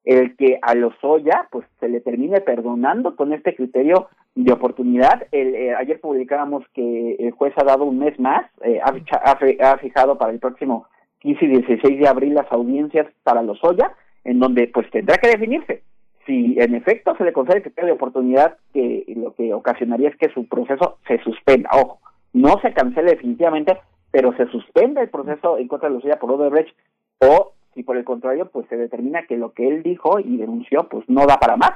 [0.08, 5.28] el que a Lozoya pues se le termine perdonando con este criterio de oportunidad.
[5.34, 8.94] El, eh, ayer publicábamos que el juez ha dado un mes más, eh, ha,
[9.32, 10.88] ha, fijado para el próximo
[11.20, 13.92] 15 y 16 de abril las audiencias para Lozoya,
[14.24, 15.84] en donde pues tendrá que definirse
[16.26, 20.16] si en efecto se le concede el criterio de oportunidad, que lo que ocasionaría es
[20.18, 21.70] que su proceso se suspenda.
[21.74, 22.00] Ojo,
[22.32, 23.78] no se cancele definitivamente,
[24.12, 26.76] pero se suspende el proceso en contra de Lozoya por Odebrecht
[27.20, 30.88] o y por el contrario, pues se determina que lo que él dijo y denunció,
[30.90, 31.74] pues no da para más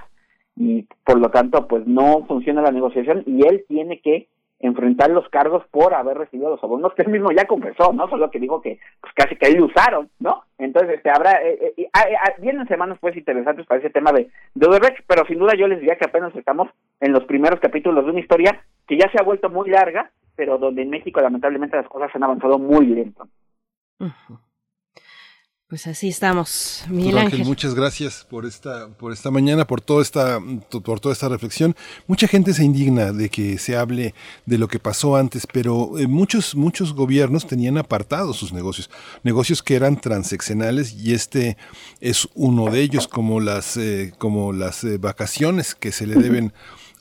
[0.56, 4.28] y por lo tanto, pues no funciona la negociación y él tiene que
[4.60, 8.07] enfrentar los cargos por haber recibido los abonos que él mismo ya confesó, ¿no?
[8.10, 10.44] Solo que dijo que pues casi que él usaron, ¿no?
[10.60, 14.11] Entonces, este, habrá, eh, eh, ah, eh ah, vienen semanas pues interesantes para ese tema
[14.11, 16.69] de, de Odebrecht, pero sin duda yo les diría que apenas estamos
[16.99, 20.60] en los primeros capítulos de una historia que ya se ha vuelto muy larga, pero
[20.60, 23.28] donde en México lamentablemente las cosas han avanzado muy lento.
[25.72, 27.45] Pues así estamos, Miguel Ángel.
[27.45, 30.38] Muchas gracias por esta, por esta mañana, por toda esta,
[30.84, 31.77] por toda esta reflexión.
[32.07, 34.14] Mucha gente se indigna de que se hable
[34.45, 38.89] de lo que pasó antes, pero eh, muchos, muchos gobiernos tenían apartados sus negocios,
[39.23, 41.56] negocios que eran transeccionales y este
[42.02, 46.52] es uno de ellos, como las, eh, como las eh, vacaciones que se le deben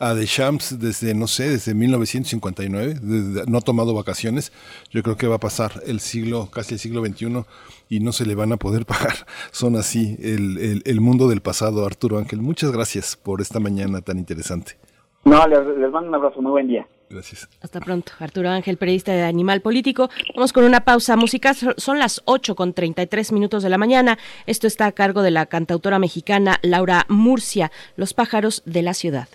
[0.01, 3.01] a Deschamps desde, no sé, desde 1959,
[3.47, 4.51] no ha tomado vacaciones.
[4.91, 7.45] Yo creo que va a pasar el siglo, casi el siglo XXI
[7.91, 9.27] y no se le van a poder pagar.
[9.53, 12.41] Son así el, el, mundo del pasado, Arturo Ángel.
[12.41, 14.79] Muchas gracias por esta mañana tan interesante.
[15.25, 15.61] No, les,
[15.93, 16.87] mando un abrazo, muy buen día.
[17.11, 17.47] Gracias.
[17.61, 18.13] Hasta pronto.
[18.21, 20.09] Arturo Ángel, periodista de Animal Político.
[20.35, 21.55] Vamos con una pausa musical.
[21.77, 24.17] Son las 8 con 33 minutos de la mañana.
[24.47, 29.29] Esto está a cargo de la cantautora mexicana Laura Murcia, Los pájaros de la ciudad.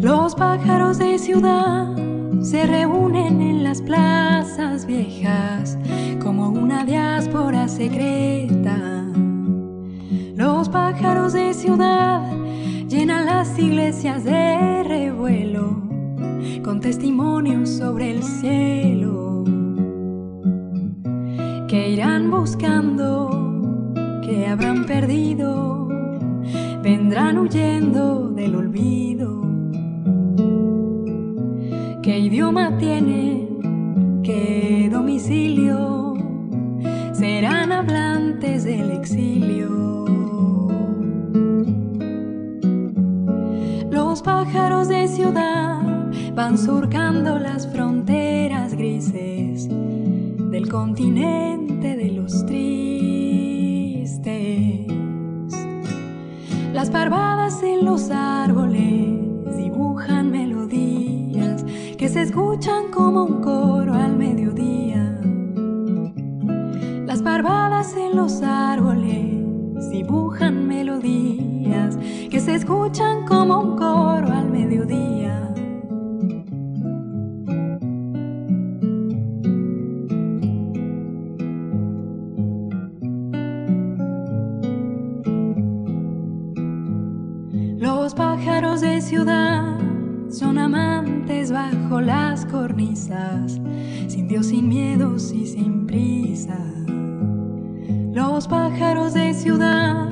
[0.00, 1.94] Los pájaros de ciudad
[2.40, 5.76] se reúnen en las plazas viejas
[6.22, 9.04] como una diáspora secreta.
[10.36, 12.22] Los pájaros de ciudad
[12.88, 15.82] llenan las iglesias de revuelo
[16.62, 19.44] con testimonios sobre el cielo
[21.68, 23.92] que irán buscando,
[24.24, 25.86] que habrán perdido,
[26.82, 29.42] vendrán huyendo del olvido.
[32.02, 34.22] ¿Qué idioma tienen?
[34.22, 36.14] ¿Qué domicilio?
[37.12, 40.06] Serán hablantes del exilio.
[43.90, 45.82] Los pájaros de ciudad
[46.34, 49.68] van surcando las fronteras grises
[50.58, 54.18] del continente de los tristes.
[56.72, 61.64] Las parvadas en los árboles dibujan melodías
[61.96, 65.20] que se escuchan como un coro al mediodía.
[67.06, 71.96] Las parvadas en los árboles dibujan melodías
[72.30, 75.47] que se escuchan como un coro al mediodía.
[88.80, 89.78] De ciudad
[90.28, 93.60] son amantes bajo las cornisas,
[94.08, 96.58] sin Dios, sin miedos y sin prisa.
[98.12, 100.08] Los pájaros de ciudad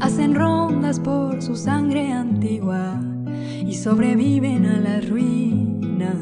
[0.00, 3.00] hacen rondas por su sangre antigua
[3.64, 6.16] y sobreviven a las ruinas.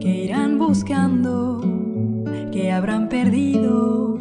[0.00, 1.60] Que irán buscando,
[2.50, 4.16] que habrán perdido,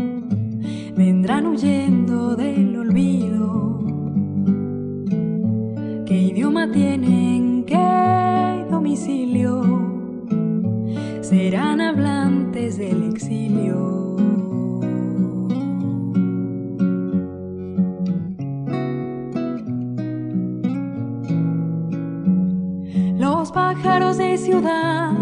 [0.96, 3.43] vendrán huyendo del olvido
[6.14, 7.65] ¿Qué idioma tienen?
[7.65, 9.64] ¿Qué domicilio?
[11.22, 14.15] Serán hablantes del exilio.
[23.18, 25.14] Los pájaros de ciudad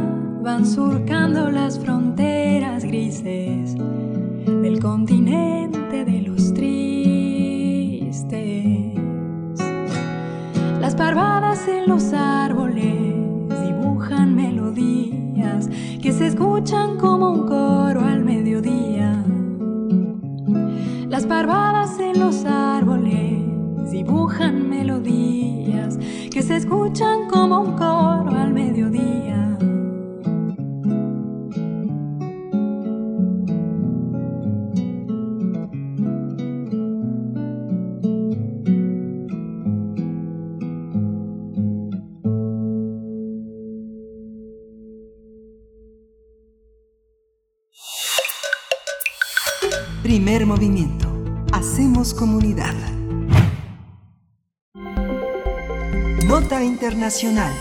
[0.44, 3.78] van surcando las fronteras grises
[4.46, 8.12] del continente de los tristes.
[10.92, 13.16] Las parvadas en los árboles
[13.66, 15.70] dibujan melodías
[16.02, 19.24] que se escuchan como un coro al mediodía.
[21.08, 23.40] Las parvadas en los árboles
[23.90, 25.98] dibujan melodías
[26.30, 29.51] que se escuchan como un coro al mediodía.
[50.12, 51.08] Primer movimiento.
[51.54, 52.76] Hacemos comunidad.
[56.26, 57.54] Nota Internacional.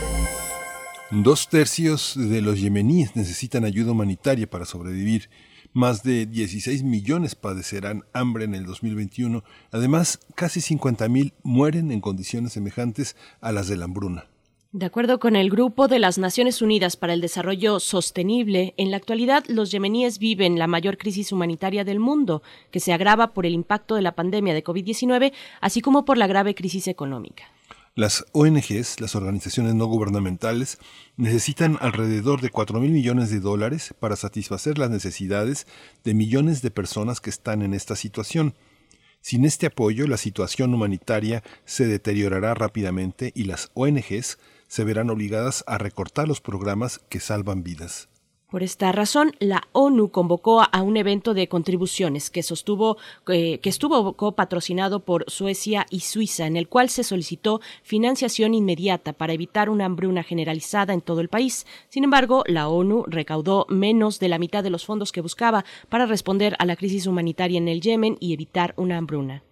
[1.11, 5.29] Dos tercios de los yemeníes necesitan ayuda humanitaria para sobrevivir.
[5.71, 9.45] Más de 16 millones padecerán hambre en el 2021.
[9.71, 14.30] Además, casi 50.000 mueren en condiciones semejantes a las de la hambruna.
[14.73, 18.95] De acuerdo con el Grupo de las Naciones Unidas para el Desarrollo Sostenible, en la
[18.95, 22.41] actualidad los yemeníes viven la mayor crisis humanitaria del mundo,
[22.71, 26.25] que se agrava por el impacto de la pandemia de COVID-19, así como por la
[26.25, 27.43] grave crisis económica.
[27.95, 30.77] Las ONGs, las organizaciones no gubernamentales,
[31.17, 35.67] necesitan alrededor de 4 mil millones de dólares para satisfacer las necesidades
[36.05, 38.53] de millones de personas que están en esta situación.
[39.19, 44.37] Sin este apoyo, la situación humanitaria se deteriorará rápidamente y las ONGs
[44.71, 48.07] se verán obligadas a recortar los programas que salvan vidas.
[48.49, 52.95] Por esta razón, la ONU convocó a un evento de contribuciones que sostuvo
[53.25, 59.33] que estuvo patrocinado por Suecia y Suiza, en el cual se solicitó financiación inmediata para
[59.33, 61.65] evitar una hambruna generalizada en todo el país.
[61.89, 66.05] Sin embargo, la ONU recaudó menos de la mitad de los fondos que buscaba para
[66.05, 69.43] responder a la crisis humanitaria en el Yemen y evitar una hambruna.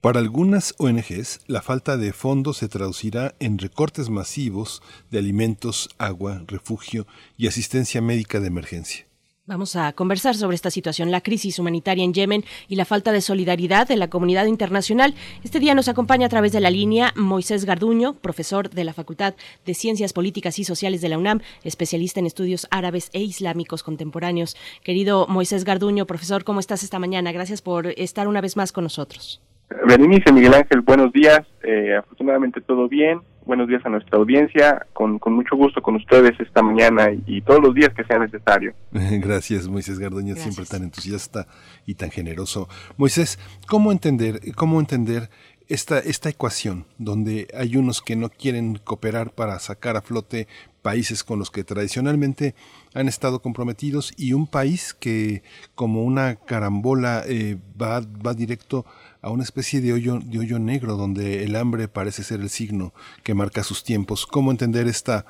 [0.00, 4.80] Para algunas ONGs, la falta de fondos se traducirá en recortes masivos
[5.10, 9.06] de alimentos, agua, refugio y asistencia médica de emergencia.
[9.44, 13.20] Vamos a conversar sobre esta situación, la crisis humanitaria en Yemen y la falta de
[13.20, 15.16] solidaridad de la comunidad internacional.
[15.42, 19.34] Este día nos acompaña a través de la línea Moisés Garduño, profesor de la Facultad
[19.66, 24.54] de Ciencias Políticas y Sociales de la UNAM, especialista en estudios árabes e islámicos contemporáneos.
[24.84, 27.32] Querido Moisés Garduño, profesor, ¿cómo estás esta mañana?
[27.32, 29.40] Gracias por estar una vez más con nosotros.
[29.86, 31.40] Berenice, Miguel Ángel, buenos días.
[31.62, 33.20] Eh, afortunadamente todo bien.
[33.44, 34.86] Buenos días a nuestra audiencia.
[34.92, 38.74] Con, con mucho gusto con ustedes esta mañana y, todos los días que sea necesario.
[38.92, 41.46] Gracias, Moisés Gardoña, siempre tan entusiasta
[41.86, 42.68] y tan generoso.
[42.96, 45.30] Moisés, ¿cómo entender, cómo entender
[45.68, 50.48] esta, esta ecuación donde hay unos que no quieren cooperar para sacar a flote
[50.82, 52.54] países con los que tradicionalmente
[52.94, 55.42] han estado comprometidos y un país que
[55.74, 60.94] como una carambola eh, va, va directo a una especie de hoyo, de hoyo negro
[60.94, 62.92] donde el hambre parece ser el signo
[63.24, 64.26] que marca sus tiempos.
[64.26, 65.24] ¿Cómo entender esta,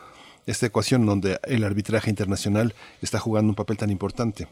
[0.46, 4.46] esta ecuación donde el arbitraje internacional está jugando un papel tan importante?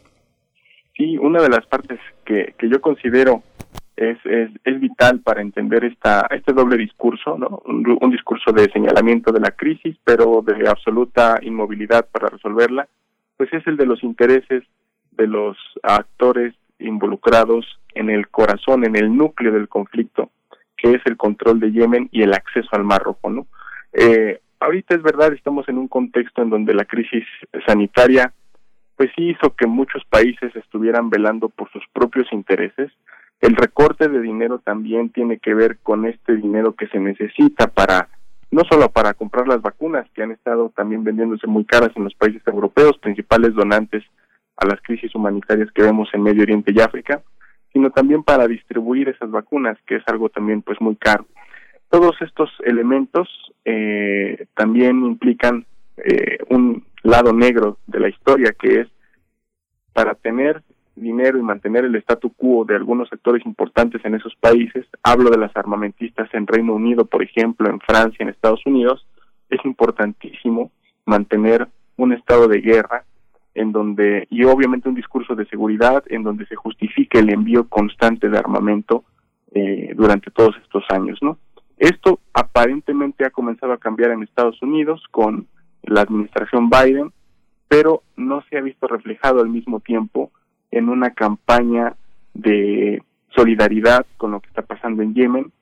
[0.96, 3.42] Sí, una de las partes que, que yo considero
[3.96, 7.62] es, es, es, vital para entender esta, este doble discurso, ¿no?
[7.64, 12.88] Un, un, discurso de señalamiento de la crisis, pero de absoluta inmovilidad para resolverla,
[13.36, 14.64] pues es el de los intereses
[15.12, 17.64] de los actores involucrados
[17.96, 20.30] en el corazón, en el núcleo del conflicto,
[20.76, 23.46] que es el control de Yemen y el acceso al Mar Rojo, ¿no?
[23.92, 27.24] Eh, ahorita es verdad, estamos en un contexto en donde la crisis
[27.66, 28.32] sanitaria,
[28.96, 32.92] pues sí hizo que muchos países estuvieran velando por sus propios intereses.
[33.40, 38.08] El recorte de dinero también tiene que ver con este dinero que se necesita para
[38.50, 42.14] no solo para comprar las vacunas que han estado también vendiéndose muy caras en los
[42.14, 44.04] países europeos, principales donantes
[44.56, 47.22] a las crisis humanitarias que vemos en Medio Oriente y África,
[47.76, 51.26] sino también para distribuir esas vacunas, que es algo también pues muy caro.
[51.90, 53.28] Todos estos elementos
[53.66, 55.66] eh, también implican
[55.98, 58.88] eh, un lado negro de la historia, que es
[59.92, 60.62] para tener
[60.94, 65.36] dinero y mantener el statu quo de algunos sectores importantes en esos países, hablo de
[65.36, 69.06] las armamentistas en Reino Unido, por ejemplo, en Francia, en Estados Unidos,
[69.50, 70.70] es importantísimo
[71.04, 73.04] mantener un estado de guerra
[73.56, 78.28] en donde, y obviamente un discurso de seguridad, en donde se justifique el envío constante
[78.28, 79.04] de armamento
[79.52, 81.38] eh, durante todos estos años, ¿no?
[81.78, 85.46] Esto aparentemente ha comenzado a cambiar en Estados Unidos con
[85.82, 87.12] la administración Biden,
[87.68, 90.30] pero no se ha visto reflejado al mismo tiempo
[90.70, 91.94] en una campaña
[92.34, 93.02] de
[93.34, 95.52] solidaridad con lo que está pasando en Yemen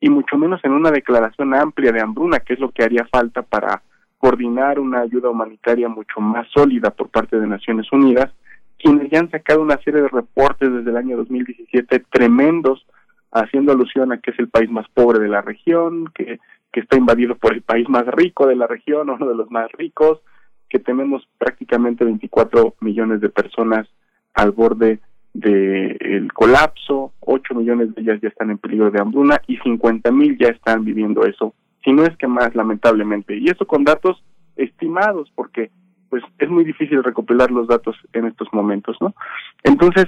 [0.00, 3.42] y mucho menos en una declaración amplia de hambruna, que es lo que haría falta
[3.42, 3.82] para
[4.20, 8.30] coordinar una ayuda humanitaria mucho más sólida por parte de Naciones Unidas,
[8.78, 12.86] quienes ya han sacado una serie de reportes desde el año 2017 tremendos,
[13.32, 16.38] haciendo alusión a que es el país más pobre de la región, que,
[16.70, 19.72] que está invadido por el país más rico de la región, uno de los más
[19.72, 20.20] ricos,
[20.68, 23.88] que tenemos prácticamente 24 millones de personas
[24.34, 25.00] al borde
[25.32, 30.36] del colapso, 8 millones de ellas ya están en peligro de hambruna y 50 mil
[30.38, 33.36] ya están viviendo eso si no es que más lamentablemente.
[33.36, 34.22] Y eso con datos
[34.56, 35.70] estimados, porque
[36.08, 39.14] pues es muy difícil recopilar los datos en estos momentos, ¿no?
[39.62, 40.06] Entonces,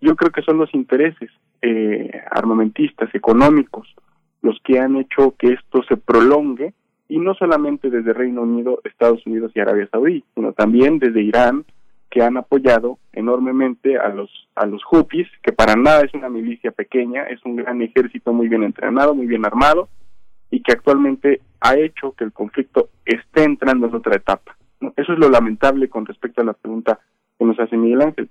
[0.00, 1.30] yo creo que son los intereses
[1.60, 3.88] eh, armamentistas, económicos,
[4.42, 6.72] los que han hecho que esto se prolongue,
[7.08, 11.64] y no solamente desde Reino Unido, Estados Unidos y Arabia Saudí, sino también desde Irán,
[12.08, 16.70] que han apoyado enormemente a los a los Houthis, que para nada es una milicia
[16.70, 19.88] pequeña, es un gran ejército muy bien entrenado, muy bien armado,
[20.50, 24.56] y que actualmente ha hecho que el conflicto esté entrando en otra etapa.
[24.96, 26.98] Eso es lo lamentable con respecto a la pregunta
[27.38, 28.30] que nos hace Miguel Ángel.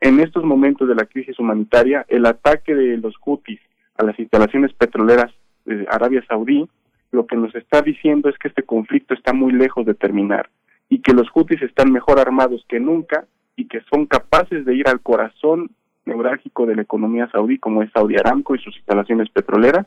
[0.00, 3.60] En estos momentos de la crisis humanitaria, el ataque de los Houthis
[3.96, 5.32] a las instalaciones petroleras
[5.64, 6.68] de Arabia Saudí,
[7.12, 10.50] lo que nos está diciendo es que este conflicto está muy lejos de terminar
[10.88, 13.26] y que los Houthis están mejor armados que nunca
[13.56, 15.70] y que son capaces de ir al corazón
[16.04, 19.86] neurálgico de la economía saudí, como es Saudi Aramco y sus instalaciones petroleras,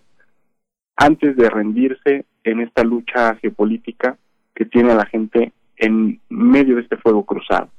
[0.99, 4.17] antes de rendirse en esta lucha geopolítica
[4.53, 7.69] que tiene a la gente en medio de este fuego cruzado.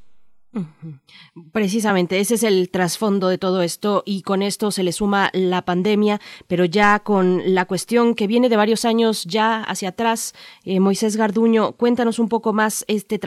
[1.52, 5.62] Precisamente, ese es el trasfondo de todo esto y con esto se le suma la
[5.62, 10.80] pandemia, pero ya con la cuestión que viene de varios años ya hacia atrás, eh,
[10.80, 13.20] Moisés Garduño, cuéntanos un poco más este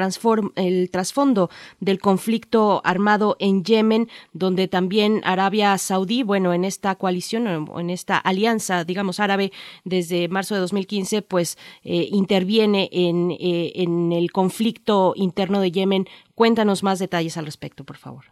[0.55, 7.47] el trasfondo del conflicto armado en Yemen, donde también Arabia Saudí, bueno, en esta coalición
[7.47, 9.53] o en esta alianza, digamos, árabe
[9.85, 16.07] desde marzo de 2015, pues eh, interviene en, eh, en el conflicto interno de Yemen
[16.35, 18.25] Cuéntanos más detalles al respecto, por favor.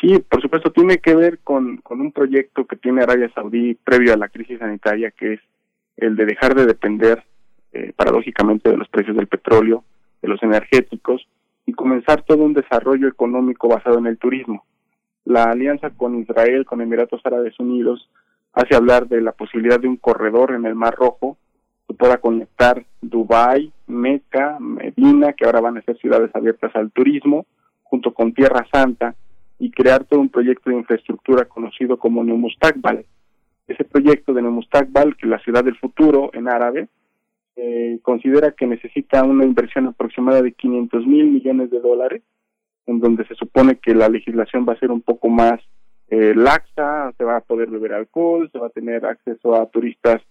[0.00, 4.12] Sí, por supuesto, tiene que ver con, con un proyecto que tiene Arabia Saudí previo
[4.12, 5.40] a la crisis sanitaria, que es
[5.96, 7.24] el de dejar de depender,
[7.72, 9.84] eh, paradójicamente, de los precios del petróleo,
[10.22, 11.26] de los energéticos,
[11.66, 14.64] y comenzar todo un desarrollo económico basado en el turismo.
[15.24, 18.08] La alianza con Israel, con Emiratos Árabes Unidos,
[18.52, 21.36] hace hablar de la posibilidad de un corredor en el Mar Rojo
[21.90, 27.46] que pueda conectar Dubái, Meca, Medina, que ahora van a ser ciudades abiertas al turismo,
[27.82, 29.16] junto con Tierra Santa,
[29.58, 33.04] y crear todo un proyecto de infraestructura conocido como Neumustakbal.
[33.66, 36.86] Ese proyecto de Neumustakbal, que es la ciudad del futuro en árabe,
[37.56, 42.22] eh, considera que necesita una inversión aproximada de 500 mil millones de dólares,
[42.86, 45.58] en donde se supone que la legislación va a ser un poco más
[46.06, 50.22] eh, laxa, se va a poder beber alcohol, se va a tener acceso a turistas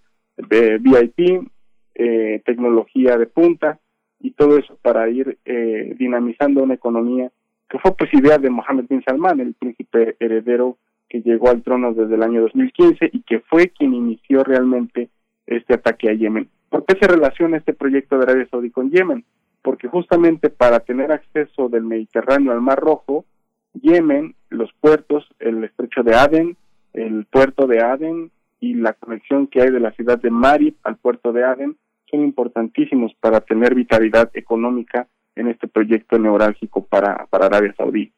[0.47, 1.47] VIP,
[1.95, 3.79] eh, tecnología de punta
[4.19, 7.31] y todo eso para ir eh, dinamizando una economía
[7.69, 11.93] que fue pues idea de Mohammed bin Salman, el príncipe heredero que llegó al trono
[11.93, 15.09] desde el año 2015 y que fue quien inició realmente
[15.45, 16.49] este ataque a Yemen.
[16.69, 19.25] ¿Por qué se relaciona este proyecto de Arabia Saudí con Yemen?
[19.61, 23.25] Porque justamente para tener acceso del Mediterráneo al Mar Rojo,
[23.73, 26.57] Yemen, los puertos, el estrecho de Aden,
[26.93, 30.98] el puerto de Aden, y la conexión que hay de la ciudad de Marib al
[30.98, 31.77] puerto de Aden
[32.10, 38.11] son importantísimos para tener vitalidad económica en este proyecto neurálgico para, para Arabia Saudí.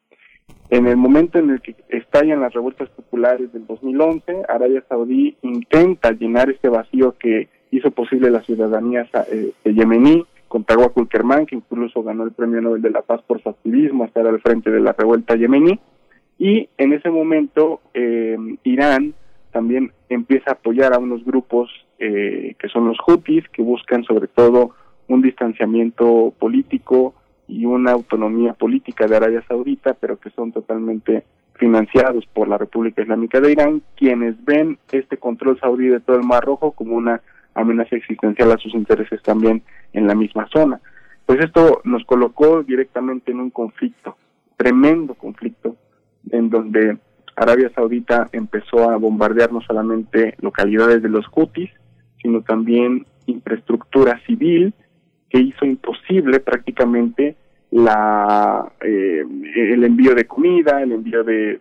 [0.70, 6.12] En el momento en el que estallan las revueltas populares del 2011, Arabia Saudí intenta
[6.12, 12.02] llenar este vacío que hizo posible la ciudadanía eh, yemení con Tawakkul Kerman, que incluso
[12.02, 14.92] ganó el Premio Nobel de la Paz por su activismo, estar al frente de la
[14.92, 15.78] revuelta yemení.
[16.38, 19.14] Y en ese momento eh, Irán
[19.52, 24.26] también empieza a apoyar a unos grupos eh, que son los Houthis, que buscan sobre
[24.26, 24.74] todo
[25.08, 27.14] un distanciamiento político
[27.46, 31.24] y una autonomía política de Arabia Saudita, pero que son totalmente
[31.54, 36.24] financiados por la República Islámica de Irán, quienes ven este control saudí de todo el
[36.24, 37.20] Mar Rojo como una
[37.54, 39.62] amenaza existencial a sus intereses también
[39.92, 40.80] en la misma zona.
[41.26, 44.16] Pues esto nos colocó directamente en un conflicto,
[44.56, 45.76] tremendo conflicto,
[46.30, 46.98] en donde
[47.36, 51.70] Arabia Saudita empezó a bombardear no solamente localidades de los Houthis,
[52.20, 54.74] sino también infraestructura civil
[55.30, 57.36] que hizo imposible prácticamente
[57.70, 59.24] la eh,
[59.56, 61.58] el envío de comida, el envío de,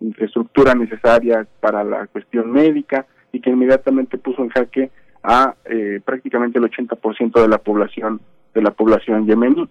[0.00, 4.90] infraestructura necesaria para la cuestión médica y que inmediatamente puso en jaque
[5.22, 8.20] a eh, prácticamente el 80% de la población
[8.54, 9.68] de la población yemení.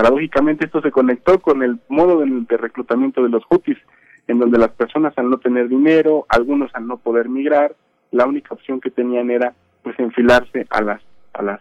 [0.00, 3.76] Paradójicamente esto se conectó con el modo de, reclutamiento de los hutis,
[4.28, 7.76] en donde las personas al no tener dinero, algunos al no poder migrar,
[8.10, 9.52] la única opción que tenían era
[9.82, 11.02] pues enfilarse a las
[11.34, 11.60] a las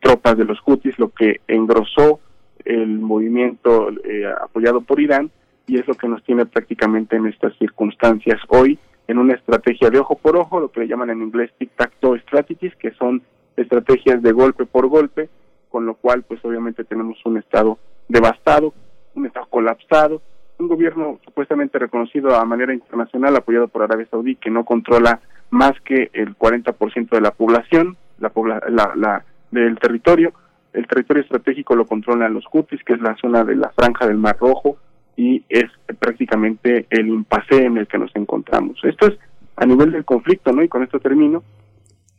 [0.00, 2.18] tropas de los hutis, lo que engrosó
[2.64, 5.30] el movimiento eh, apoyado por Irán
[5.66, 8.40] y es lo que nos tiene prácticamente en estas circunstancias.
[8.48, 12.22] Hoy en una estrategia de ojo por ojo, lo que le llaman en inglés tic-tac-toe
[12.22, 13.20] strategies, que son
[13.54, 15.28] estrategias de golpe por golpe,
[15.74, 18.72] con lo cual pues obviamente tenemos un estado devastado,
[19.16, 20.22] un estado colapsado,
[20.60, 25.18] un gobierno supuestamente reconocido a manera internacional apoyado por Arabia Saudí que no controla
[25.50, 30.32] más que el 40% de la población, la, la, del territorio.
[30.72, 34.18] El territorio estratégico lo controlan los Houthis, que es la zona de la franja del
[34.18, 34.76] Mar Rojo,
[35.16, 35.64] y es
[35.98, 38.78] prácticamente el impasse en el que nos encontramos.
[38.84, 39.18] Esto es
[39.56, 40.62] a nivel del conflicto, ¿no?
[40.62, 41.42] Y con esto termino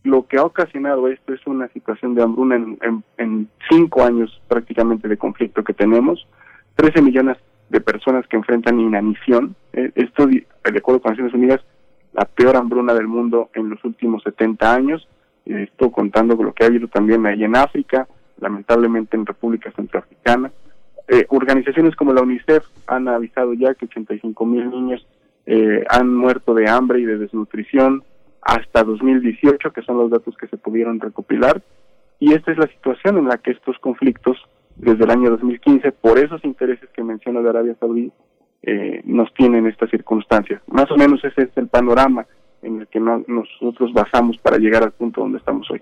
[0.05, 5.17] lo que ha ocasionado esto es una situación de hambruna en, cinco años prácticamente de
[5.17, 6.27] conflicto que tenemos,
[6.75, 7.37] 13 millones
[7.69, 9.55] de personas que enfrentan inanición.
[9.73, 10.45] Eh, esto, de
[10.77, 11.61] acuerdo con Naciones Unidas,
[12.13, 15.07] la peor hambruna del mundo en los últimos 70 años.
[15.45, 18.07] Esto contando con lo que ha habido también ahí en África,
[18.39, 20.51] lamentablemente en República Centroafricana.
[21.07, 25.05] Eh, organizaciones como la UNICEF han avisado ya que 85 mil niños
[25.45, 28.03] eh, han muerto de hambre y de desnutrición
[28.45, 31.61] hasta 2018, que son los datos que se pudieron recopilar.
[32.19, 34.37] Y esta es la situación en la que estos conflictos,
[34.75, 38.11] desde el año 2015, por esos intereses que menciono de Arabia Saudí,
[38.61, 40.61] eh, nos tienen estas circunstancias.
[40.67, 42.25] Más o menos ese es el panorama
[42.61, 45.81] en el que nosotros basamos para llegar al punto donde estamos hoy.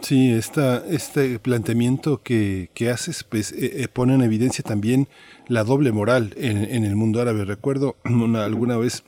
[0.00, 5.08] Sí, esta, este planteamiento que, que haces pues, eh, eh, pone en evidencia también
[5.46, 7.44] la doble moral en, el mundo árabe.
[7.44, 9.04] Recuerdo una, alguna vez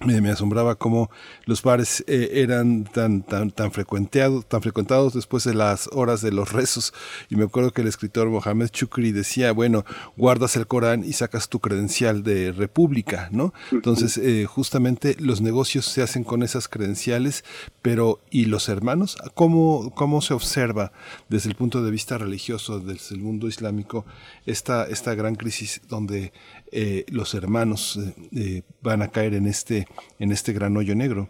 [0.00, 1.10] me, asombraba cómo
[1.44, 6.30] los bares eh, eran tan, tan, tan, frecuentados, tan frecuentados después de las horas de
[6.30, 6.94] los rezos.
[7.28, 9.84] Y me acuerdo que el escritor Mohamed Chukri decía, bueno,
[10.16, 13.52] guardas el Corán y sacas tu credencial de república, ¿no?
[13.72, 17.42] Entonces, eh, justamente los negocios se hacen con esas credenciales,
[17.82, 19.16] pero ¿y los hermanos?
[19.34, 20.92] ¿Cómo, cómo se observa
[21.28, 24.06] desde el punto de vista religioso, desde el mundo islámico,
[24.46, 26.32] esta, esta gran crisis donde
[26.72, 27.98] eh, los hermanos
[28.36, 29.86] eh, van a caer en este,
[30.18, 31.28] en este gran hoyo negro?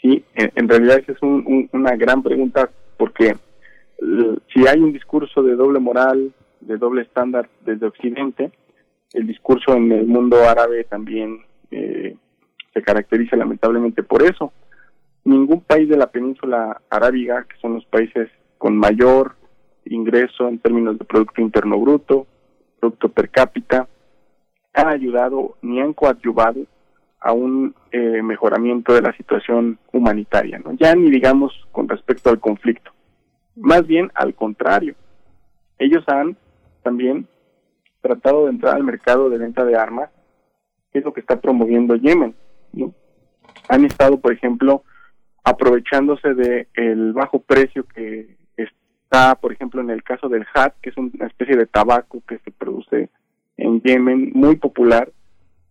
[0.00, 3.36] Sí, en, realidad esa es una gran pregunta porque
[4.52, 8.50] si hay un discurso de doble moral, de doble estándar desde Occidente,
[9.12, 12.16] el discurso en el mundo árabe también eh,
[12.72, 14.52] se caracteriza lamentablemente por eso.
[15.24, 18.28] Ningún país de la península arábiga, que son los países
[18.58, 19.36] con mayor
[19.84, 22.26] ingreso en términos de Producto Interno Bruto,
[22.80, 23.86] Producto Per cápita,
[24.72, 26.66] han ayudado ni han coadyuvado
[27.20, 30.72] a un eh, mejoramiento de la situación humanitaria, ¿no?
[30.72, 32.90] Ya ni digamos con respecto al conflicto.
[33.54, 34.94] Más bien al contrario.
[35.78, 36.36] Ellos han
[36.82, 37.28] también
[38.00, 40.10] tratado de entrar al mercado de venta de armas,
[40.92, 42.34] que es lo que está promoviendo Yemen,
[42.72, 42.92] ¿no?
[43.68, 44.82] Han estado, por ejemplo,
[45.44, 46.66] aprovechándose de
[47.14, 51.56] bajo precio que está, por ejemplo, en el caso del hat, que es una especie
[51.56, 53.10] de tabaco que se produce
[53.62, 55.10] en Yemen, muy popular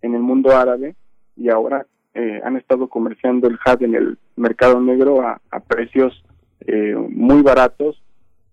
[0.01, 0.95] en el mundo árabe,
[1.35, 6.23] y ahora eh, han estado comerciando el had en el mercado negro a, precios
[6.67, 8.01] eh, muy baratos,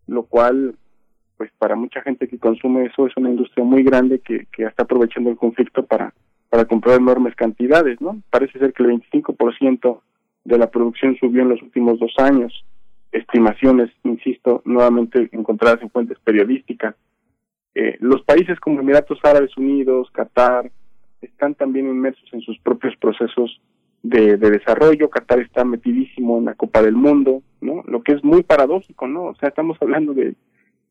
[0.06, 0.74] lo cual,
[1.36, 4.82] pues para mucha gente que consume eso, es una industria muy grande que, que está
[4.82, 6.12] aprovechando el conflicto para,
[6.50, 8.20] para comprar enormes cantidades, ¿no?
[8.30, 10.00] Parece ser que el 25%
[10.44, 12.64] de la producción subió en los últimos dos años.
[13.12, 16.94] Estimaciones, insisto, nuevamente encontradas en fuentes periodísticas.
[17.74, 20.70] Eh, los países como Emiratos Árabes Unidos, Qatar,
[21.20, 23.60] están también inmersos en sus propios procesos
[24.02, 25.10] de, desarrollo.
[25.10, 27.82] Qatar está metidísimo en la Copa del Mundo, ¿no?
[27.86, 29.24] Lo que es muy paradójico, ¿no?
[29.24, 30.34] O sea, estamos hablando de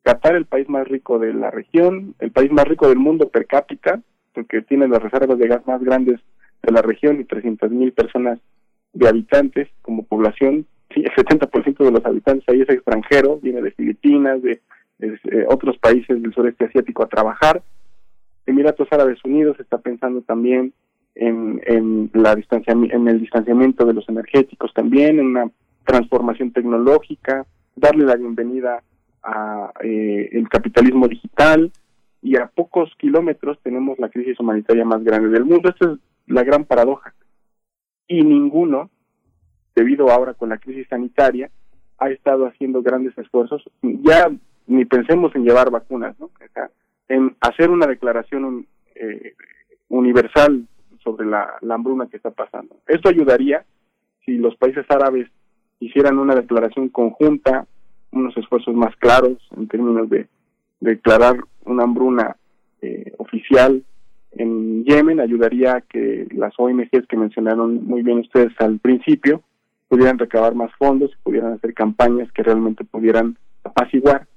[0.04, 3.46] Qatar, el país más rico de la región, el país más rico del mundo per
[3.46, 4.02] cápita,
[4.34, 6.20] porque tiene las reservas de gas más grandes
[6.64, 8.40] de la región y 300 mil personas
[8.94, 10.66] de habitantes como población.
[10.94, 14.62] Sí, el 70% de los habitantes ahí es extranjero, viene de Filipinas, de
[15.00, 17.62] eh, otros países del sureste asiático a trabajar.
[18.46, 20.74] Emiratos Árabes Unidos está pensando también
[21.16, 25.52] en, en, la en el distanciamiento de los energéticos también, en una
[25.84, 27.46] transformación tecnológica,
[27.76, 28.84] darle la bienvenida
[29.24, 31.72] a eh, el capitalismo digital
[32.22, 35.70] y a pocos kilómetros tenemos la crisis humanitaria más grande del mundo.
[35.70, 37.14] Esta es la gran paradoja.
[38.08, 38.90] Y ninguno,
[39.76, 41.50] debido ahora con la crisis sanitaria,
[41.98, 43.64] ha estado haciendo grandes esfuerzos.
[43.82, 44.30] Ya
[44.68, 46.30] ni pensemos en llevar vacunas, ¿no?
[47.10, 49.34] en hacer una declaración eh,
[49.90, 50.68] universal
[51.04, 52.76] sobre la, hambruna que está pasando.
[52.86, 53.66] Esto ayudaría
[54.26, 55.30] si los países árabes
[55.80, 57.66] hicieran una declaración conjunta,
[58.12, 60.28] unos esfuerzos más claros en términos de,
[60.80, 62.36] declarar una hambruna
[62.82, 63.84] eh, oficial
[64.34, 69.42] en Yemen, ayudaría a que las ONGs que mencionaron muy bien ustedes al principio
[69.88, 74.28] pudieran recabar más fondos y pudieran hacer campañas que realmente pudieran apaciguar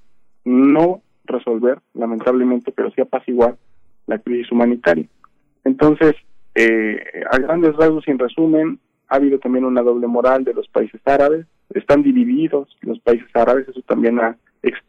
[0.45, 3.57] no resolver, lamentablemente, pero sí apaciguar
[4.07, 5.07] la crisis humanitaria.
[5.65, 6.15] Entonces,
[6.55, 6.99] eh,
[7.31, 11.47] a grandes rasgos en resumen, ha habido también una doble moral de los países árabes,
[11.75, 14.19] están divididos los países árabes, eso también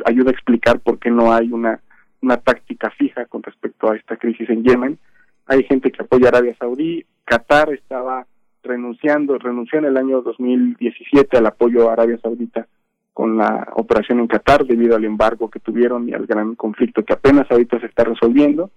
[0.05, 1.79] ayuda a explicar por qué no hay una,
[2.21, 4.97] una táctica fija con respecto a esta crisis en Yemen.
[5.45, 8.25] Hay gente que apoya a Arabia Saudí, Qatar estaba
[8.63, 12.67] renunciando, renunció en el año 2017 al apoyo a Arabia Saudita
[13.13, 17.13] con la operación en Qatar debido al embargo que tuvieron y al gran conflicto que
[17.13, 18.71] apenas ahorita se está resolviendo.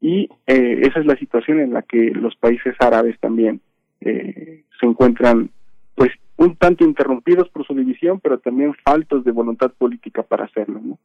[0.00, 3.60] Y eh, esa es la situación en la que los países árabes también
[4.00, 5.50] eh, se encuentran,
[5.94, 10.80] pues, un tanto interrumpidos por su división, pero también faltos de voluntad política para hacerlo.
[10.82, 10.98] ¿no?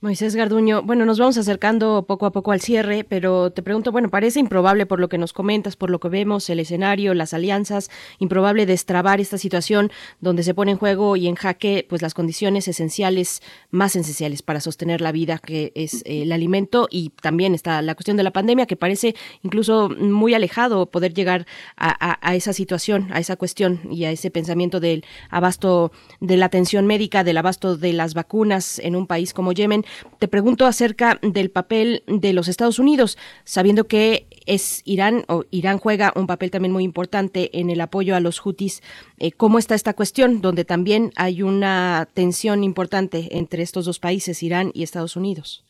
[0.00, 4.10] Moisés Garduño, bueno, nos vamos acercando poco a poco al cierre, pero te pregunto, bueno,
[4.10, 7.90] parece improbable por lo que nos comentas, por lo que vemos, el escenario, las alianzas,
[8.18, 9.90] improbable destrabar esta situación
[10.20, 14.60] donde se pone en juego y en jaque pues las condiciones esenciales, más esenciales para
[14.60, 18.66] sostener la vida, que es el alimento, y también está la cuestión de la pandemia,
[18.66, 24.04] que parece incluso muy alejado poder llegar a, a esa situación, a esa cuestión y
[24.04, 25.90] a ese pensamiento del abasto
[26.20, 29.84] de la atención médica, del abasto de las vacunas en un país como Yemen.
[30.18, 35.78] Te pregunto acerca del papel de los Estados Unidos, sabiendo que es Irán o Irán
[35.78, 38.82] juega un papel también muy importante en el apoyo a los hutis.
[39.18, 44.42] Eh, ¿Cómo está esta cuestión, donde también hay una tensión importante entre estos dos países,
[44.42, 45.64] Irán y Estados Unidos?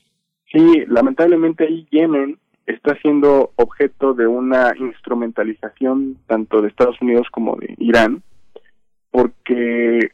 [0.52, 7.56] Sí, lamentablemente ahí Yemen está siendo objeto de una instrumentalización tanto de Estados Unidos como
[7.56, 8.22] de Irán,
[9.10, 10.10] porque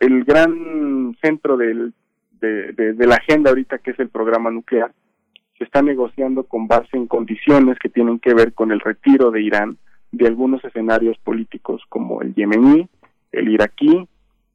[0.00, 1.94] el gran centro del,
[2.40, 4.92] de, de, la agenda ahorita, que es el programa nuclear,
[5.58, 9.42] se está negociando con base en condiciones que tienen que ver con el retiro de
[9.42, 9.78] Irán
[10.12, 12.88] de algunos escenarios políticos como el yemení,
[13.32, 14.08] el iraquí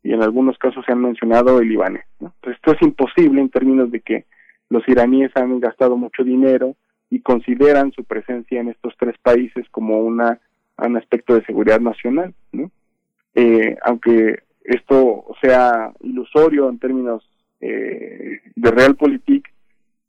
[0.04, 2.06] y en algunos casos se han mencionado el libanés.
[2.20, 4.26] Entonces, esto es imposible en términos de que
[4.70, 6.76] los iraníes han gastado mucho dinero
[7.10, 10.40] y consideran su presencia en estos tres países como una
[10.78, 12.72] un aspecto de seguridad nacional, ¿no?
[13.36, 17.24] Eh, aunque esto sea ilusorio en términos
[17.62, 19.48] eh, de realpolitik,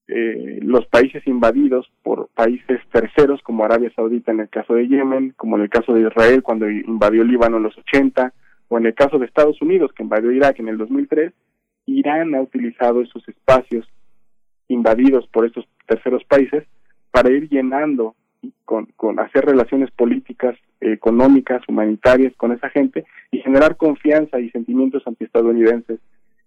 [0.09, 5.35] eh, los países invadidos por países terceros como Arabia Saudita en el caso de Yemen,
[5.37, 8.33] como en el caso de Israel cuando invadió Líbano en los 80,
[8.69, 11.33] o en el caso de Estados Unidos que invadió Irak en el 2003,
[11.87, 13.87] Irán ha utilizado esos espacios
[14.69, 16.65] invadidos por estos terceros países
[17.11, 18.15] para ir llenando
[18.65, 26.01] con, hacer relaciones políticas, económicas, humanitarias con esa gente y generar confianza y sentimientos antiestadounidenses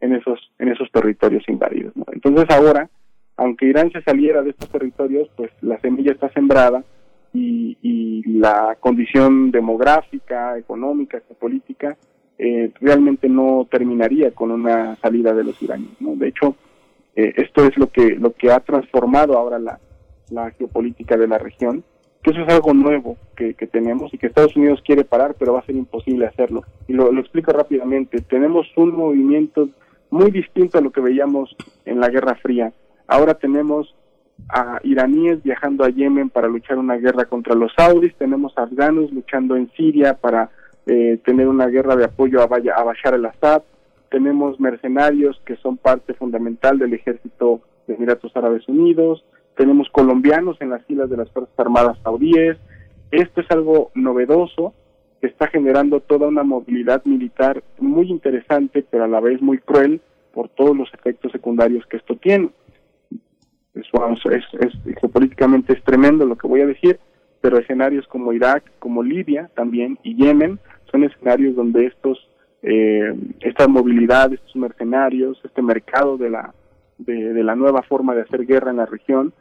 [0.06, 1.94] en esos en esos territorios invadidos.
[2.12, 2.90] Entonces ahora,
[3.38, 6.84] aunque Irán se saliera de estos territorios, pues la semilla está sembrada
[7.34, 11.98] y, y la condición demográfica, económica, política
[12.38, 16.02] eh, realmente no terminaría con una salida de los iraníes.
[16.02, 16.16] ¿no?
[16.16, 16.56] De hecho,
[17.16, 19.80] eh, esto es lo que lo que ha transformado ahora la,
[20.30, 21.84] la geopolítica de la región,
[22.22, 25.54] que eso es algo nuevo que, que, tenemos y que Estados Unidos quiere parar, pero
[25.54, 26.64] va a ser imposible hacerlo.
[26.88, 28.22] Y lo, lo explico rápidamente.
[28.22, 29.70] Tenemos un movimiento
[30.10, 31.56] muy distinto a lo que veíamos
[31.86, 32.72] en la Guerra Fría.
[33.08, 33.94] Ahora tenemos
[34.50, 39.56] a iraníes viajando a Yemen para luchar una guerra contra los saudis, tenemos afganos luchando
[39.56, 40.50] en Siria para
[40.88, 43.64] eh, tener una guerra de apoyo a, a Bashar al-Assad,
[44.10, 49.24] tenemos mercenarios que son parte fundamental del ejército de Emiratos Árabes Unidos,
[49.56, 52.58] tenemos colombianos en las filas de las Fuerzas Armadas saudíes.
[53.12, 54.74] Esto es algo novedoso
[55.28, 60.02] está generando toda una movilidad militar muy interesante, pero a la vez muy cruel
[60.34, 62.50] por todos los efectos secundarios que esto tiene.
[63.74, 67.00] Eso es, es, geopolíticamente es tremendo lo que voy a decir,
[67.42, 72.30] pero escenarios como Irak, como Libia también y Yemen son escenarios donde estos
[72.64, 76.54] eh, esta movilidad, estos mercenarios, este mercado de la
[76.98, 79.34] de, la nueva forma de hacer guerra en la región,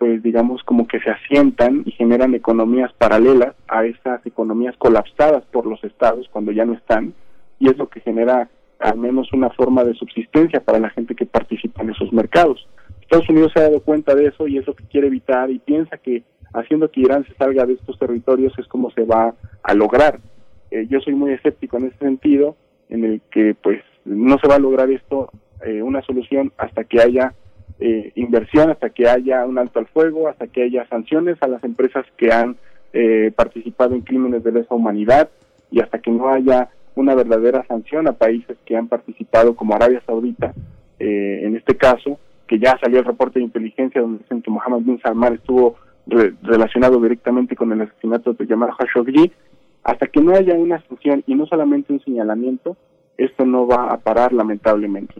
[0.00, 5.66] pues digamos como que se asientan y generan economías paralelas a esas economías colapsadas por
[5.66, 7.12] los estados cuando ya no están
[7.58, 8.48] y es lo que genera
[8.78, 12.66] al menos una forma de subsistencia para la gente que participa en esos mercados.
[13.02, 15.58] Estados Unidos se ha dado cuenta de eso y es lo que quiere evitar y
[15.58, 16.22] piensa que
[16.54, 20.18] haciendo que Irán se salga de estos territorios es como se va a lograr.
[20.70, 22.56] Eh, yo soy muy escéptico en ese sentido,
[22.88, 25.30] en el que pues no se va a lograr esto
[25.62, 27.34] eh, una solución hasta que haya
[27.80, 31.62] eh, inversión, hasta que haya un alto al fuego, hasta que haya sanciones a las
[31.64, 32.56] empresas que han
[32.92, 35.30] eh, participado en crímenes de lesa humanidad
[35.70, 40.02] y hasta que no haya una verdadera sanción a países que han participado como Arabia
[40.06, 40.52] Saudita,
[40.98, 45.00] en este caso, que ya salió el reporte de inteligencia donde dicen que Mohammed bin
[45.00, 45.76] Salman estuvo
[46.42, 49.32] relacionado directamente con el asesinato de Jamal Khashoggi,
[49.84, 52.76] hasta que no haya una sanción y no solamente un señalamiento,
[53.16, 55.14] esto no va a parar lamentablemente.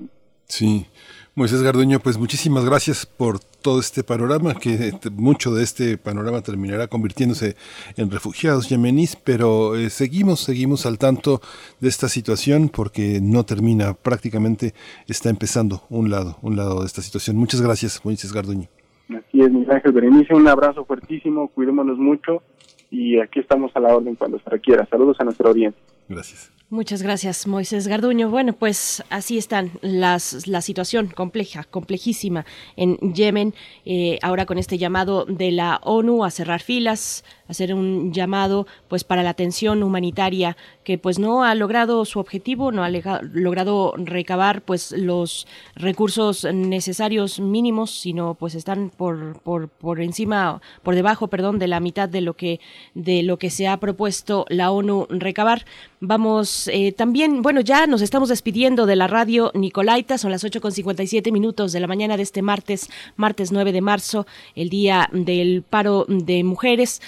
[0.45, 0.87] Sí.
[1.37, 6.89] Moisés Garduño, pues muchísimas gracias por todo este panorama, que mucho de este panorama terminará
[6.89, 7.55] convirtiéndose
[7.97, 11.41] en refugiados yemeníes, pero eh, seguimos, seguimos al tanto
[11.79, 14.75] de esta situación porque no termina, prácticamente
[15.07, 17.37] está empezando un lado, un lado de esta situación.
[17.37, 18.69] Muchas gracias, Moisés Garduño.
[19.09, 22.43] Así es, Miguel Ángel Berenice, un abrazo fuertísimo, cuidémonos mucho
[22.91, 24.85] y aquí estamos a la orden cuando se requiera.
[24.87, 25.81] Saludos a nuestra audiencia.
[26.09, 26.53] Gracias.
[26.73, 28.31] Muchas gracias, Moisés Garduño.
[28.31, 33.55] Bueno, pues así están las la situación compleja, complejísima en Yemen.
[33.85, 39.03] Eh, ahora con este llamado de la ONU a cerrar filas, hacer un llamado, pues
[39.03, 44.63] para la atención humanitaria que pues no ha logrado su objetivo, no ha logrado recabar
[44.63, 51.59] pues los recursos necesarios mínimos, sino pues están por, por, por encima, por debajo, perdón,
[51.59, 52.61] de la mitad de lo que
[52.95, 55.65] de lo que se ha propuesto la ONU recabar.
[56.01, 60.61] Vamos eh, también, bueno, ya nos estamos despidiendo de la radio Nicolaita, son las 8
[60.61, 65.11] con 57 minutos de la mañana de este martes, martes 9 de marzo, el día
[65.13, 67.03] del paro de mujeres.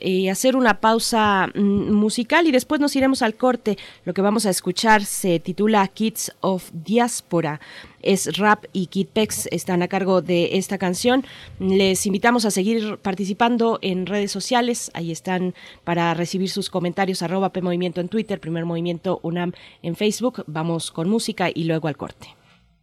[0.00, 3.78] Eh, a hacer una pausa mm, musical y después nos iremos al corte.
[4.04, 7.60] Lo que vamos a escuchar se titula Kids of Diaspora
[8.02, 11.24] es Rap y Kid Pex están a cargo de esta canción.
[11.58, 14.90] Les invitamos a seguir participando en redes sociales.
[14.94, 15.54] Ahí están
[15.84, 17.22] para recibir sus comentarios.
[17.22, 19.52] Arroba P Movimiento en Twitter, Primer Movimiento UNAM
[19.82, 20.44] en Facebook.
[20.46, 22.36] Vamos con música y luego al corte.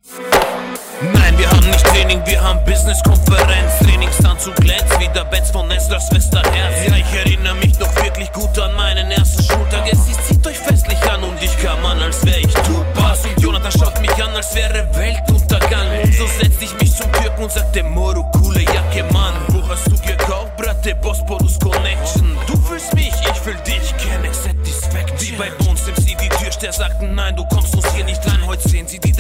[0.06, 3.80] Nein, wir haben nicht Training, wir haben Business-Konferenz.
[3.80, 6.88] Trainingsanzug glänzt wie der Benz von Nestlers Schwesterherz.
[6.88, 9.88] Ja, ich erinnere mich noch wirklich gut an meinen ersten Schultag.
[9.90, 13.26] Es ist, zieht euch festlich an und ich kam an, als wäre ich Tupas.
[13.26, 15.88] Und Jonathan schaut mich an, als wäre Weltuntergang.
[16.04, 19.34] Und so setzte ich mich zum Türken und sagte, Moro, coole Jacke, Mann.
[19.50, 22.38] Wo hast du gekauft, Bratte, Bosporus Connection?
[22.48, 25.22] Du fühlst mich, ich fühl dich, keine Satisfaction.
[25.22, 27.63] Wie bei Bones MC, die Türsteher sagten, nein, du kommst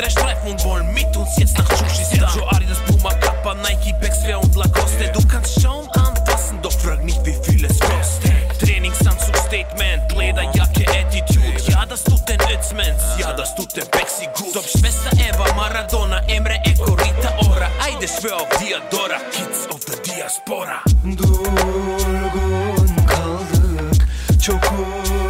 [0.03, 4.41] drei Streifen und wollen mit uns jetzt nach Sushi Joe Adidas, Puma, Kappa, Nike, Baxwear
[4.41, 5.09] und Lacoste.
[5.13, 8.31] Du kannst schauen, anpassen, doch frag nicht, wie viel es kostet.
[8.59, 11.71] Trainingsanzug, Statement, Lederjacke, Attitude.
[11.71, 14.57] Ja, das tut den Ötzmans, ja, das tut den Bexi gut.
[14.57, 17.69] Ob Schwester Eva, Maradona, Emre, Eco, Rita, Ora.
[17.85, 20.81] Eide, schwör auf Diadora, Kids of the Diaspora.
[21.03, 24.07] Durgun kaldık
[24.41, 24.73] çok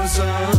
[0.04, 0.52] uzaklarda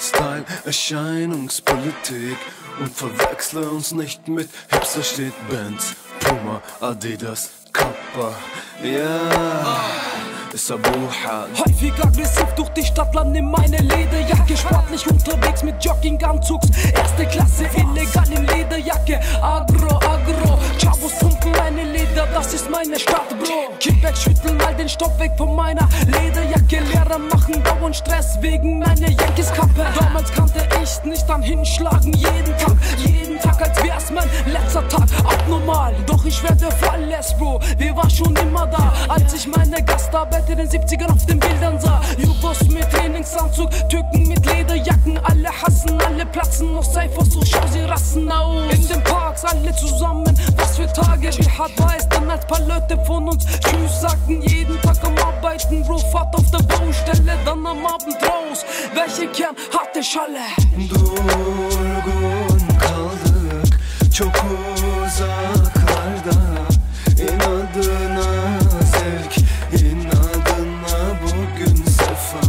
[0.00, 2.38] nicht Erscheinungspolitik
[2.80, 8.32] Und verwechsle uns nicht mit Hipster steht Benz, Puma, Adidas, Kappa,
[8.84, 9.74] ja,
[10.52, 10.90] ist Abu
[11.26, 11.48] Hal.
[11.58, 14.56] Häufig aggressiv durch die Stadt, lande meine Lederjacke.
[14.56, 16.68] Sportlich unterwegs mit Jogginganzugs.
[16.92, 19.18] Erste Klasse, illegal in Lederjacke.
[19.42, 20.58] Agro, agro.
[20.78, 23.76] Chavos pumpen meine Leder, das ist meine Stadt, Bro.
[23.80, 26.78] Kickback, schütteln all den Stoff weg von meiner Lederjacke.
[26.92, 29.84] Lehrer machen dauernd Stress wegen meiner Yankees-Kappe.
[29.98, 32.12] Damals kannte ich nicht am Hinschlagen.
[32.12, 35.08] Jeden Tag, jeden Tag, als wär's mein letzter Tag.
[35.24, 37.60] Abnormal, doch ich werde verlässt, Bro.
[37.78, 41.80] Wir war schon immer da, als ich meine Gastarbeit in den 70ern auf den Bildern
[41.80, 42.00] sah.
[42.18, 45.18] Jugos mit Trainingsanzug, Türken mit Lederjacken.
[45.24, 48.72] Alle hassen, alle platzen, noch Cyphers, so schau sie rassen aus.
[48.72, 51.30] In den Parks, alle zusammen, was für Tage.
[51.76, 54.42] War es dann, als paar Leute von uns Tschüss sagten.
[54.42, 58.64] Jeden Tag am Arbeiten, Bro, Fahrt auf der Baustelle, dann am Abend raus.
[58.94, 60.40] Welche Kern hatte Schalle?
[60.74, 61.93] Kaldık
[64.14, 64.44] çok
[65.06, 66.40] uzaklarda
[67.18, 69.36] İnadına zevk,
[69.82, 72.40] inadına bugün sefa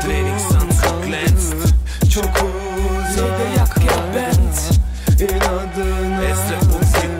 [0.00, 1.54] Trainingsanzug glänzt.
[2.14, 2.44] çok
[2.90, 4.30] uzaklarda
[5.18, 6.20] İnadına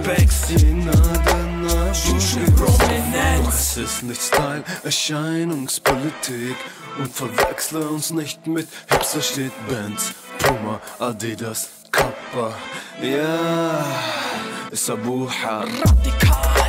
[0.05, 0.51] Pex.
[0.62, 2.57] İnadına bugün.
[2.59, 6.57] Doch es ist nicht Style, Erscheinungspolitik
[6.99, 11.69] Und verwechsle uns nicht mit Hipster steht Benz, Puma, Adidas,
[12.34, 12.54] الرابة
[13.02, 13.82] يا
[14.74, 15.60] سبوحة.
[15.60, 16.61] راديكال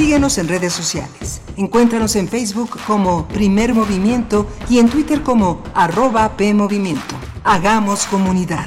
[0.00, 1.42] Síguenos en redes sociales.
[1.58, 7.16] Encuéntranos en Facebook como Primer Movimiento y en Twitter como arroba PMovimiento.
[7.44, 8.64] Hagamos comunidad.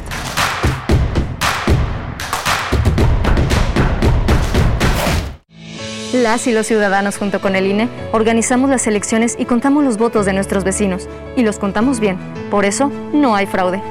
[6.14, 10.28] Las y los ciudadanos junto con el INE organizamos las elecciones y contamos los votos
[10.28, 11.10] de nuestros vecinos.
[11.36, 12.20] Y los contamos bien.
[12.52, 13.82] Por eso no hay fraude.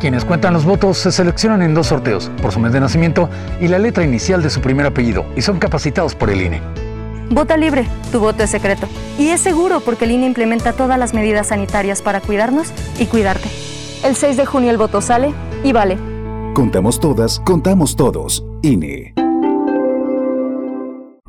[0.00, 3.30] Quienes cuentan los votos se seleccionan en dos sorteos, por su mes de nacimiento
[3.60, 6.87] y la letra inicial de su primer apellido, y son capacitados por el INE.
[7.30, 8.86] Vota libre, tu voto es secreto.
[9.18, 13.48] Y es seguro porque el INE implementa todas las medidas sanitarias para cuidarnos y cuidarte.
[14.04, 15.98] El 6 de junio el voto sale y vale.
[16.54, 18.44] Contamos todas, contamos todos.
[18.62, 19.14] INE.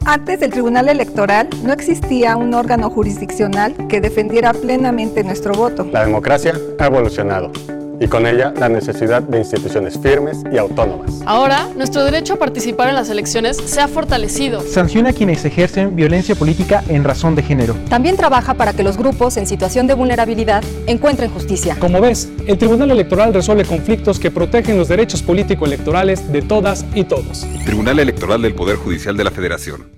[0.06, 5.86] Antes del Tribunal Electoral no existía un órgano jurisdiccional que defendiera plenamente nuestro voto.
[5.92, 7.52] La democracia ha evolucionado.
[8.00, 11.22] Y con ella la necesidad de instituciones firmes y autónomas.
[11.26, 14.62] Ahora, nuestro derecho a participar en las elecciones se ha fortalecido.
[14.62, 17.76] Sanciona a quienes ejercen violencia política en razón de género.
[17.90, 21.76] También trabaja para que los grupos en situación de vulnerabilidad encuentren justicia.
[21.80, 27.04] Como ves, el Tribunal Electoral resuelve conflictos que protegen los derechos político-electorales de todas y
[27.04, 27.46] todos.
[27.66, 29.90] Tribunal Electoral del Poder Judicial de la Federación.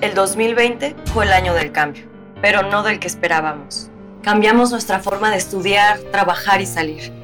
[0.00, 2.04] El 2020 fue el año del cambio,
[2.40, 3.90] pero no del que esperábamos.
[4.22, 7.19] Cambiamos nuestra forma de estudiar, trabajar y salir.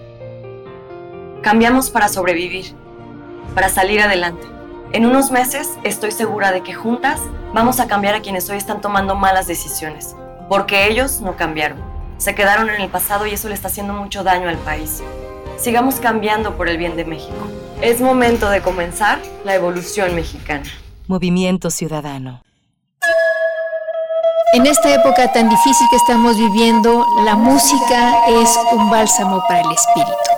[1.43, 2.75] Cambiamos para sobrevivir,
[3.55, 4.47] para salir adelante.
[4.93, 7.21] En unos meses estoy segura de que juntas
[7.53, 10.17] vamos a cambiar a quienes hoy están tomando malas decisiones,
[10.49, 11.79] porque ellos no cambiaron.
[12.19, 15.03] Se quedaron en el pasado y eso le está haciendo mucho daño al país.
[15.59, 17.37] Sigamos cambiando por el bien de México.
[17.81, 20.65] Es momento de comenzar la evolución mexicana.
[21.07, 22.43] Movimiento Ciudadano.
[24.53, 29.73] En esta época tan difícil que estamos viviendo, la música es un bálsamo para el
[29.73, 30.36] espíritu.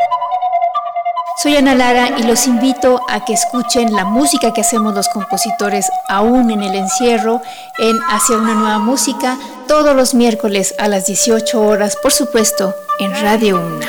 [1.40, 5.88] Soy Ana Lara y los invito a que escuchen la música que hacemos los compositores
[6.08, 7.40] aún en el encierro
[7.78, 9.38] en Hacia una nueva música
[9.68, 13.86] todos los miércoles a las 18 horas, por supuesto, en Radio Una.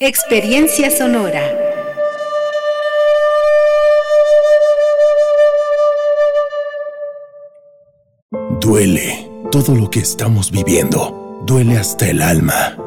[0.00, 1.40] Experiencia sonora.
[8.60, 11.40] Duele todo lo que estamos viviendo.
[11.46, 12.83] Duele hasta el alma.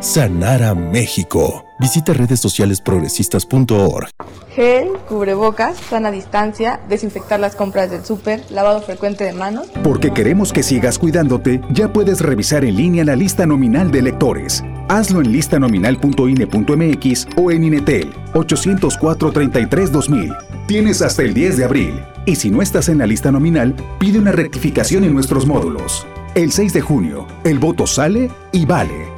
[0.00, 1.64] sanar a México.
[1.80, 4.08] Visita redes sociales progresistas.org.
[4.54, 9.68] Gel, cubrebocas, sana distancia, desinfectar las compras del súper, lavado frecuente de manos.
[9.84, 14.64] Porque queremos que sigas cuidándote, ya puedes revisar en línea la lista nominal de electores.
[14.88, 20.36] Hazlo en listanominal.ine.mx o en Inetel 804-33-2000.
[20.66, 22.02] Tienes hasta el 10 de abril.
[22.26, 26.06] Y si no estás en la lista nominal, pide una rectificación en nuestros módulos.
[26.34, 29.17] El 6 de junio, el voto sale y vale.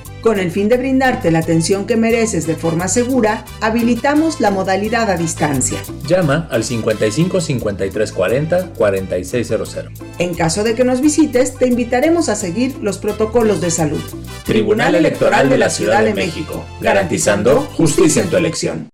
[0.21, 5.09] Con el fin de brindarte la atención que mereces de forma segura, habilitamos la modalidad
[5.09, 5.81] a distancia.
[6.07, 9.77] Llama al 55 53 40 4600.
[10.19, 14.01] En caso de que nos visites, te invitaremos a seguir los protocolos de salud.
[14.45, 18.89] Tribunal Electoral de la Ciudad de México, garantizando justicia en tu elección.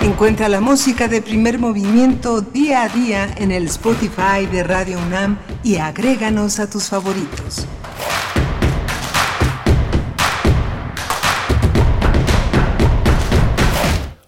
[0.00, 5.38] Encuentra la música de primer movimiento día a día en el Spotify de Radio UNAM
[5.64, 7.66] y agréganos a tus favoritos.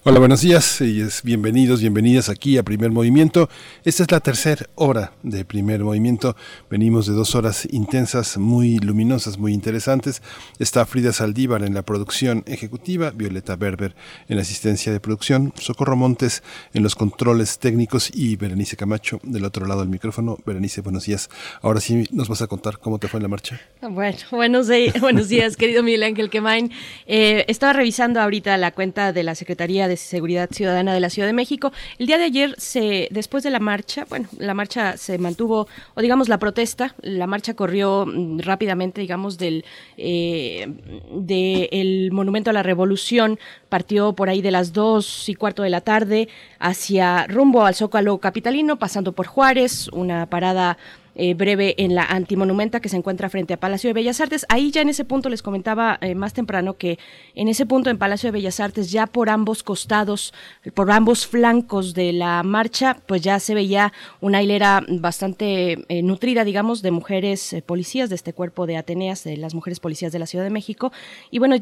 [0.03, 3.51] Hola, buenos días y bienvenidos, bienvenidas aquí a Primer Movimiento.
[3.85, 6.37] Esta es la tercera hora de Primer Movimiento.
[6.71, 10.23] Venimos de dos horas intensas, muy luminosas, muy interesantes.
[10.59, 13.95] Está Frida Saldívar en la producción ejecutiva, Violeta Berber
[14.27, 19.45] en la asistencia de producción, Socorro Montes en los controles técnicos y Berenice Camacho del
[19.45, 20.39] otro lado del micrófono.
[20.47, 21.29] Berenice, buenos días.
[21.61, 23.61] Ahora sí nos vas a contar cómo te fue en la marcha.
[23.83, 26.73] Bueno, buenos, buenos días, querido Miguel Ángel Quemain.
[27.07, 31.29] Eh, estaba revisando ahorita la cuenta de la Secretaría de Seguridad Ciudadana de la Ciudad
[31.29, 31.73] de México.
[31.99, 36.01] El día de ayer, se, después de la marcha, bueno, la marcha se mantuvo, o
[36.01, 39.65] digamos la protesta, la marcha corrió mm, rápidamente, digamos, del
[39.97, 40.67] eh,
[41.13, 43.39] del Monumento a la Revolución,
[43.69, 48.19] partió por ahí de las dos y cuarto de la tarde hacia rumbo al Zócalo
[48.19, 50.79] Capitalino, pasando por Juárez, una parada
[51.23, 54.47] eh, breve en la antimonumenta que se encuentra frente a Palacio de Bellas Artes.
[54.49, 56.99] Ahí ya en ese punto les comentaba eh, más temprano que
[57.35, 60.33] en ese punto en Palacio de Bellas Artes ya por ambos costados,
[60.73, 63.93] por ambos flancos de la marcha, pues ya se veía
[64.23, 69.37] una hilera bastante eh, nutrida, digamos, de mujeres policías de este cuerpo de Ateneas, de
[69.37, 70.91] las mujeres policías de la Ciudad de México.
[71.31, 71.57] Y bueno,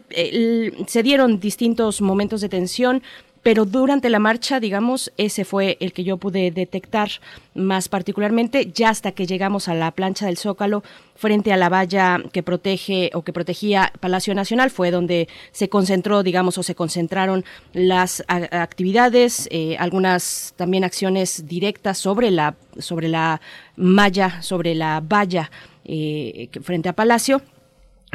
[0.86, 3.02] se dieron distintos momentos de tensión
[3.42, 7.10] pero durante la marcha, digamos, ese fue el que yo pude detectar
[7.54, 10.82] más particularmente, ya hasta que llegamos a la plancha del Zócalo,
[11.14, 16.22] frente a la valla que protege o que protegía Palacio Nacional, fue donde se concentró,
[16.22, 23.40] digamos, o se concentraron las actividades, eh, algunas también acciones directas sobre la, sobre la
[23.76, 25.50] malla, sobre la valla
[25.84, 27.42] eh, frente a Palacio.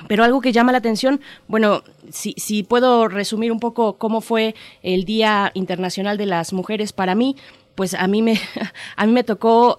[0.08, 4.56] Pero algo que llama la atención, bueno, si, si puedo resumir un poco cómo fue
[4.82, 7.36] el Día Internacional de las Mujeres para mí,
[7.76, 8.40] pues a mí me,
[8.96, 9.78] a mí me tocó,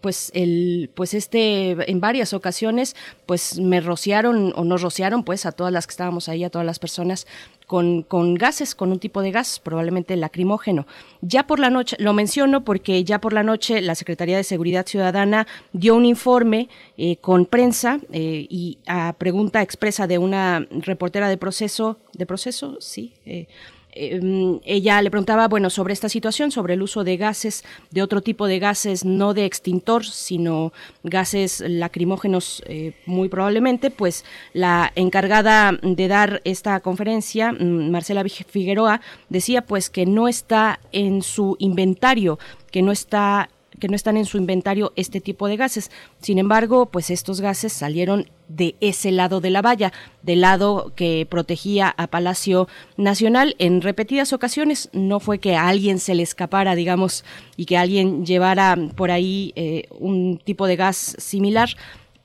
[0.00, 2.96] pues el, pues este, en varias ocasiones,
[3.26, 6.66] pues me rociaron o nos rociaron, pues a todas las que estábamos ahí, a todas
[6.66, 7.26] las personas
[7.70, 10.88] con, con, gases, con un tipo de gas, probablemente lacrimógeno.
[11.20, 14.88] Ya por la noche, lo menciono porque ya por la noche la Secretaría de Seguridad
[14.88, 21.28] Ciudadana dio un informe eh, con prensa eh, y a pregunta expresa de una reportera
[21.28, 23.46] de proceso, de proceso, sí, eh,
[23.92, 28.20] Em, ella le preguntaba, bueno, sobre esta situación, sobre el uso de gases, de otro
[28.20, 30.72] tipo de gases, no de extintor, sino
[31.02, 39.00] gases lacrimógenos eh, muy probablemente, pues la encargada de dar esta conferencia, mm, Marcela Figueroa,
[39.28, 42.38] decía pues que no está en su inventario,
[42.70, 43.50] que no está
[43.80, 45.90] que no están en su inventario este tipo de gases.
[46.20, 49.92] Sin embargo, pues estos gases salieron de ese lado de la valla,
[50.22, 54.90] del lado que protegía a Palacio Nacional en repetidas ocasiones.
[54.92, 57.24] No fue que a alguien se le escapara, digamos,
[57.56, 61.70] y que alguien llevara por ahí eh, un tipo de gas similar.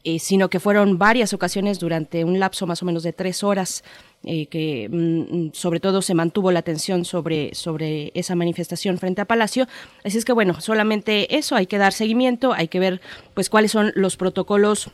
[0.08, 3.84] Eh, sino que fueron varias ocasiones durante un lapso más o menos de tres horas
[4.26, 9.26] eh, que mm, sobre todo se mantuvo la atención sobre, sobre esa manifestación frente a
[9.26, 9.68] Palacio.
[10.04, 13.02] Así es que bueno, solamente eso, hay que dar seguimiento, hay que ver
[13.34, 14.90] pues cuáles son los protocolos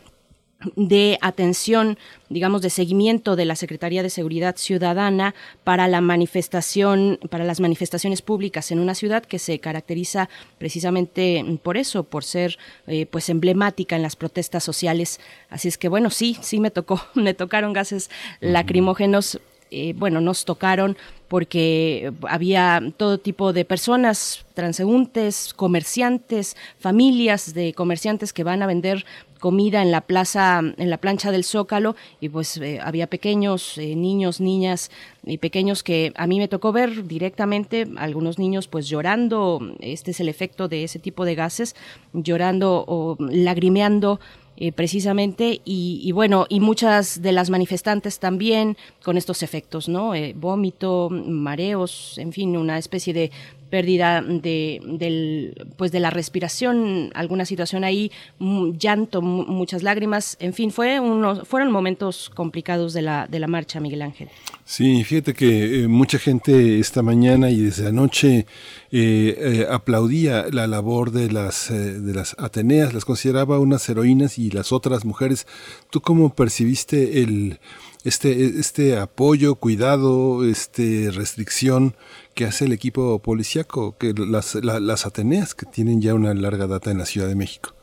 [0.75, 1.97] de atención,
[2.29, 5.33] digamos, de seguimiento de la Secretaría de Seguridad Ciudadana
[5.63, 11.77] para la manifestación, para las manifestaciones públicas en una ciudad que se caracteriza precisamente por
[11.77, 12.57] eso, por ser
[12.88, 15.19] eh, pues emblemática en las protestas sociales.
[15.49, 18.09] Así es que bueno, sí, sí me tocó, me tocaron gases
[18.39, 19.39] lacrimógenos
[19.73, 20.97] eh, bueno, nos tocaron
[21.29, 29.05] porque había todo tipo de personas, transeúntes, comerciantes, familias de comerciantes que van a vender
[29.41, 33.95] comida en la plaza, en la plancha del Zócalo, y pues eh, había pequeños, eh,
[33.95, 34.91] niños, niñas
[35.26, 40.19] y pequeños que a mí me tocó ver directamente, algunos niños pues llorando, este es
[40.19, 41.76] el efecto de ese tipo de gases,
[42.13, 44.19] llorando o lagrimeando
[44.57, 51.09] eh, precisamente y, bueno y muchas de las manifestantes también con estos efectos no vómito
[51.09, 53.31] mareos en fin una especie de
[53.72, 60.72] pérdida de, del, pues de la respiración, alguna situación ahí, llanto, muchas lágrimas, en fin,
[60.72, 64.30] fue unos, fueron momentos complicados de la, de la marcha, Miguel Ángel.
[64.65, 68.45] Sí, fíjate que eh, mucha gente esta mañana y desde anoche eh,
[68.91, 74.72] eh, aplaudía la labor de las, de las Ateneas, las consideraba unas heroínas y las
[74.72, 75.48] otras mujeres.
[75.89, 77.60] ¿Tú cómo percibiste el
[78.03, 81.95] este, este apoyo, cuidado, este restricción
[82.33, 86.91] que hace el equipo policíaco, que las, las Ateneas que tienen ya una larga data
[86.91, 87.75] en la Ciudad de México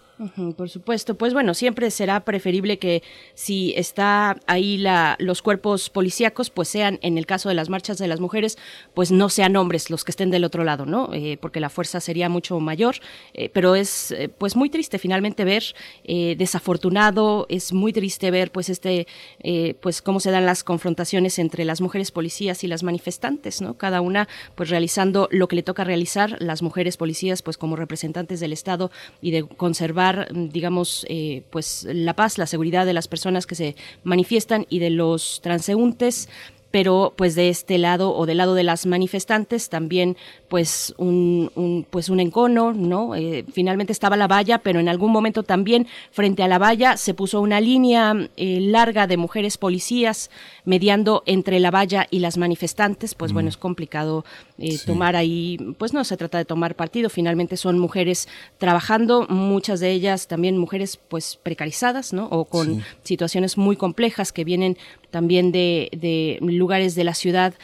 [0.57, 1.17] por supuesto.
[1.17, 3.03] Pues bueno, siempre será preferible que
[3.35, 7.99] si está ahí la, los cuerpos policíacos, pues sean, en el caso de las marchas
[7.99, 8.59] de las mujeres,
[8.95, 11.11] pues no sean hombres los que estén del otro lado, ¿no?
[11.13, 12.97] Eh, porque la fuerza sería mucho mayor.
[13.35, 15.63] Eh, pero es eh, pues muy triste finalmente ver,
[16.05, 19.07] desafortunado, es muy triste ver pues este,
[19.81, 23.77] pues cómo se dan las confrontaciones entre las mujeres policías y las manifestantes, ¿no?
[23.77, 28.41] Cada una pues realizando lo que le toca realizar, las mujeres policías pues como representantes
[28.41, 28.91] del Estado
[29.21, 33.77] y de conservar digamos, eh, pues la paz, la seguridad de las personas que se
[34.05, 36.29] manifiestan y de los transeúntes
[36.71, 40.17] pero pues de este lado o del lado de las manifestantes también
[40.49, 43.15] pues un, pues un encono, ¿no?
[43.15, 47.15] Eh, finalmente estaba la valla, pero en algún momento también frente a la valla se
[47.15, 50.31] puso una línea eh, larga de mujeres policías
[50.65, 53.51] mediando entre la valla y las manifestantes, pues bueno, mm.
[53.51, 54.25] es complicado
[54.59, 58.29] eh, tomar ahí, pues no se trata de tomar partido, finalmente son mujeres
[58.59, 62.27] trabajando, muchas de ellas también mujeres pues precarizadas, ¿no?
[62.27, 64.77] O con situaciones muy complejas que vienen
[65.11, 67.55] también de, de lugares de la ciudad,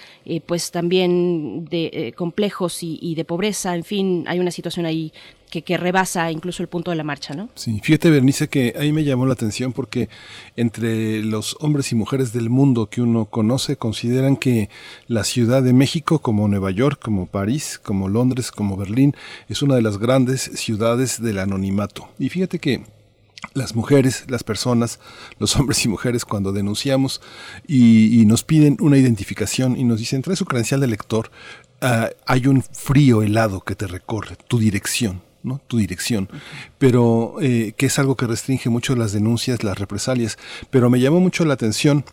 [0.46, 5.12] pues también de complejos y, de pobreza, en fin, hay una situación ahí
[5.50, 7.48] que, que, rebasa incluso el punto de la marcha, ¿no?
[7.54, 10.08] Sí, fíjate, Bernice, que ahí me llamó la atención porque
[10.56, 14.68] entre los hombres y mujeres del mundo que uno conoce consideran que
[15.06, 19.14] la Ciudad de México, como Nueva York, como París, como Londres, como Berlín,
[19.48, 22.08] es una de las grandes ciudades del anonimato.
[22.18, 22.82] Y fíjate que
[23.52, 25.00] las mujeres, las personas,
[25.38, 27.20] los hombres y mujeres cuando denunciamos
[27.66, 31.30] y, nos piden una identificación y nos dicen trae su credencial de lector,
[31.86, 35.22] Ah, hay un frío helado que te recorre, tu dirección.
[35.42, 35.60] ¿no?
[35.66, 36.30] tu dirección,
[36.78, 40.38] pero eh, que es algo que restringe mucho las denuncias, las represalias,
[40.70, 42.06] pero me llamó mucho la atención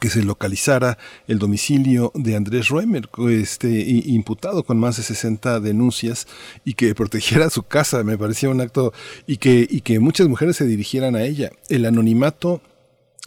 [0.00, 0.98] que se localizara
[1.28, 6.26] el domicilio de Andrés Roemer, este, imputado con más de 60 denuncias,
[6.64, 8.92] y que protegiera su casa, me parecía un acto,
[9.26, 11.50] y que, y que muchas mujeres se dirigieran a ella.
[11.68, 12.60] El anonimato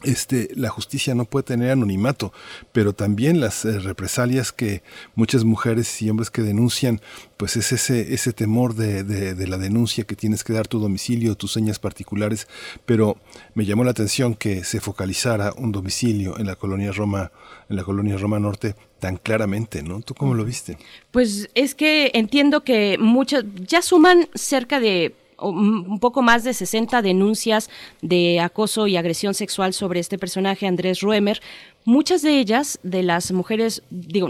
[0.04, 2.32] este, la justicia no puede tener anonimato,
[2.72, 4.82] pero también las eh, represalias que
[5.16, 7.02] muchas mujeres y hombres que denuncian,
[7.38, 11.36] pues es ese, ese temor de, de, la denuncia que tienes que dar tu domicilio,
[11.36, 12.48] tus señas particulares,
[12.86, 13.18] pero
[13.56, 17.32] me llamó la atención que se focalizara un domicilio en la colonia Roma,
[17.70, 20.02] en la colonia Roma Norte, tan claramente, ¿no?
[20.02, 20.78] ¿Tú cómo lo viste?
[21.12, 27.02] Pues es que entiendo que muchas, ya suman cerca de un poco más de 60
[27.02, 27.70] denuncias
[28.02, 31.42] de acoso y agresión sexual sobre este personaje, Andrés Ruemer,
[31.86, 34.30] Muchas de ellas, de las mujeres, digo,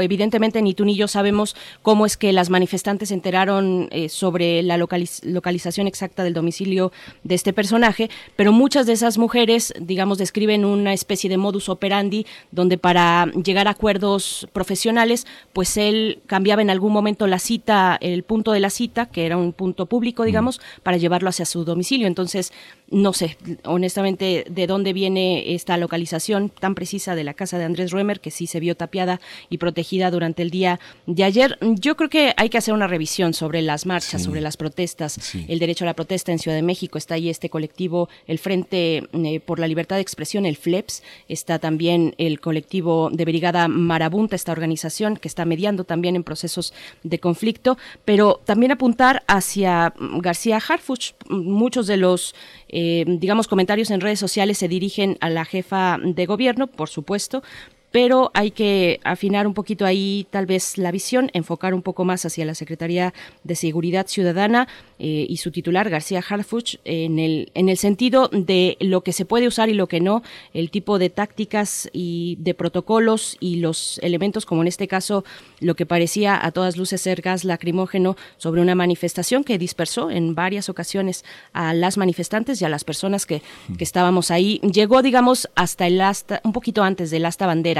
[0.00, 4.62] evidentemente ni tú ni yo sabemos cómo es que las manifestantes se enteraron eh, sobre
[4.62, 6.92] la localización exacta del domicilio
[7.24, 12.26] de este personaje, pero muchas de esas mujeres, digamos, describen una especie de modus operandi
[12.52, 18.22] donde para llegar a acuerdos profesionales, pues él cambiaba en algún momento la cita, el
[18.22, 22.06] punto de la cita, que era un punto público, digamos, para llevarlo hacia su domicilio.
[22.06, 22.52] Entonces,
[22.90, 27.90] no sé, honestamente, de dónde viene esta localización tan precisa de la casa de Andrés
[27.90, 31.58] Ruemer, que sí se vio tapiada y protegida durante el día de ayer.
[31.60, 35.58] Yo creo que hay que hacer una revisión sobre las marchas, sobre las protestas, el
[35.58, 36.98] derecho a la protesta en Ciudad de México.
[36.98, 41.02] Está ahí este colectivo, el Frente eh, por la Libertad de Expresión, el FLEPS.
[41.28, 46.72] Está también el colectivo de Brigada Marabunta, esta organización que está mediando también en procesos
[47.02, 51.12] de conflicto, pero también apuntar hacia García Harfuch.
[51.28, 52.34] Muchos de los
[52.68, 57.42] eh, digamos, comentarios en redes sociales se dirigen a la jefa de gobierno, por supuesto,
[57.90, 62.24] pero hay que afinar un poquito ahí tal vez la visión, enfocar un poco más
[62.24, 67.68] hacia la Secretaría de Seguridad Ciudadana eh, y su titular, García Harfuch, en el, en
[67.68, 71.08] el sentido de lo que se puede usar y lo que no, el tipo de
[71.10, 75.24] tácticas y de protocolos y los elementos, como en este caso
[75.60, 80.34] lo que parecía a todas luces ser gas lacrimógeno sobre una manifestación que dispersó en
[80.34, 83.42] varias ocasiones a las manifestantes y a las personas que,
[83.76, 84.60] que estábamos ahí.
[84.60, 87.77] Llegó, digamos, hasta el asta, un poquito antes del asta bandera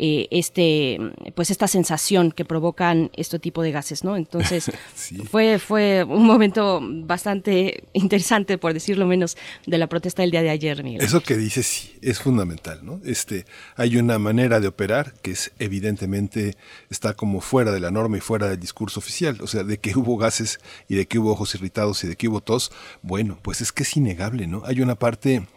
[0.00, 0.98] eh, este,
[1.34, 4.16] pues esta sensación que provocan este tipo de gases, ¿no?
[4.16, 4.70] Entonces
[5.30, 10.50] fue, fue un momento bastante interesante, por decirlo menos, de la protesta del día de
[10.50, 11.02] ayer, Miguel.
[11.02, 13.00] Eso que dices sí, es fundamental, ¿no?
[13.04, 13.44] Este,
[13.74, 16.56] hay una manera de operar que es evidentemente
[16.90, 19.98] está como fuera de la norma y fuera del discurso oficial, o sea, de que
[19.98, 22.70] hubo gases y de que hubo ojos irritados y de que hubo tos,
[23.02, 24.62] bueno, pues es que es innegable, ¿no?
[24.64, 25.48] Hay una parte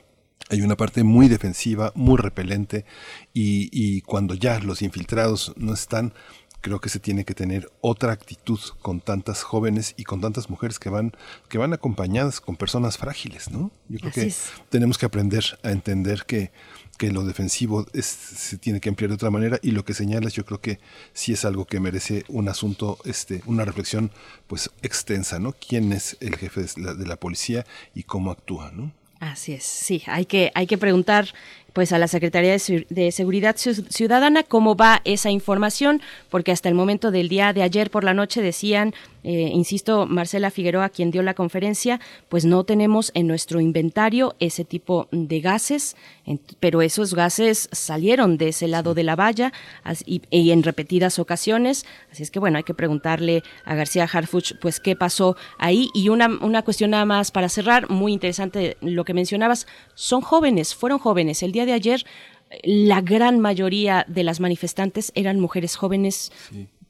[0.51, 2.85] hay una parte muy defensiva, muy repelente,
[3.33, 6.13] y, cuando ya los infiltrados no están,
[6.59, 10.77] creo que se tiene que tener otra actitud con tantas jóvenes y con tantas mujeres
[10.77, 11.13] que van,
[11.47, 13.71] que van acompañadas con personas frágiles, ¿no?
[13.87, 14.33] Yo creo que
[14.69, 16.51] tenemos que aprender a entender que,
[16.97, 20.45] que lo defensivo se tiene que ampliar de otra manera y lo que señalas yo
[20.45, 20.79] creo que
[21.13, 24.11] sí es algo que merece un asunto, este, una reflexión
[24.47, 25.53] pues extensa, ¿no?
[25.53, 27.65] ¿Quién es el jefe de la, de la policía
[27.95, 28.91] y cómo actúa, ¿no?
[29.21, 31.27] Así es, sí, hay que, hay que preguntar
[31.73, 32.51] pues a la Secretaría
[32.89, 37.89] de, Seguridad Ciudadana cómo va esa información, porque hasta el momento del día de ayer
[37.89, 38.93] por la noche decían,
[39.23, 44.65] eh, insisto, Marcela Figueroa, quien dio la conferencia, pues no tenemos en nuestro inventario ese
[44.65, 45.95] tipo de gases,
[46.59, 49.53] pero esos gases salieron de ese lado de la valla
[50.05, 54.79] y, en repetidas ocasiones, así es que bueno, hay que preguntarle a García Harfuch, pues
[54.79, 55.89] qué pasó ahí.
[55.93, 60.73] Y una, una cuestión nada más para cerrar, muy interesante lo que mencionabas, son jóvenes,
[60.73, 62.05] fueron jóvenes, el día de ayer
[62.63, 66.31] la gran mayoría de las manifestantes eran mujeres jóvenes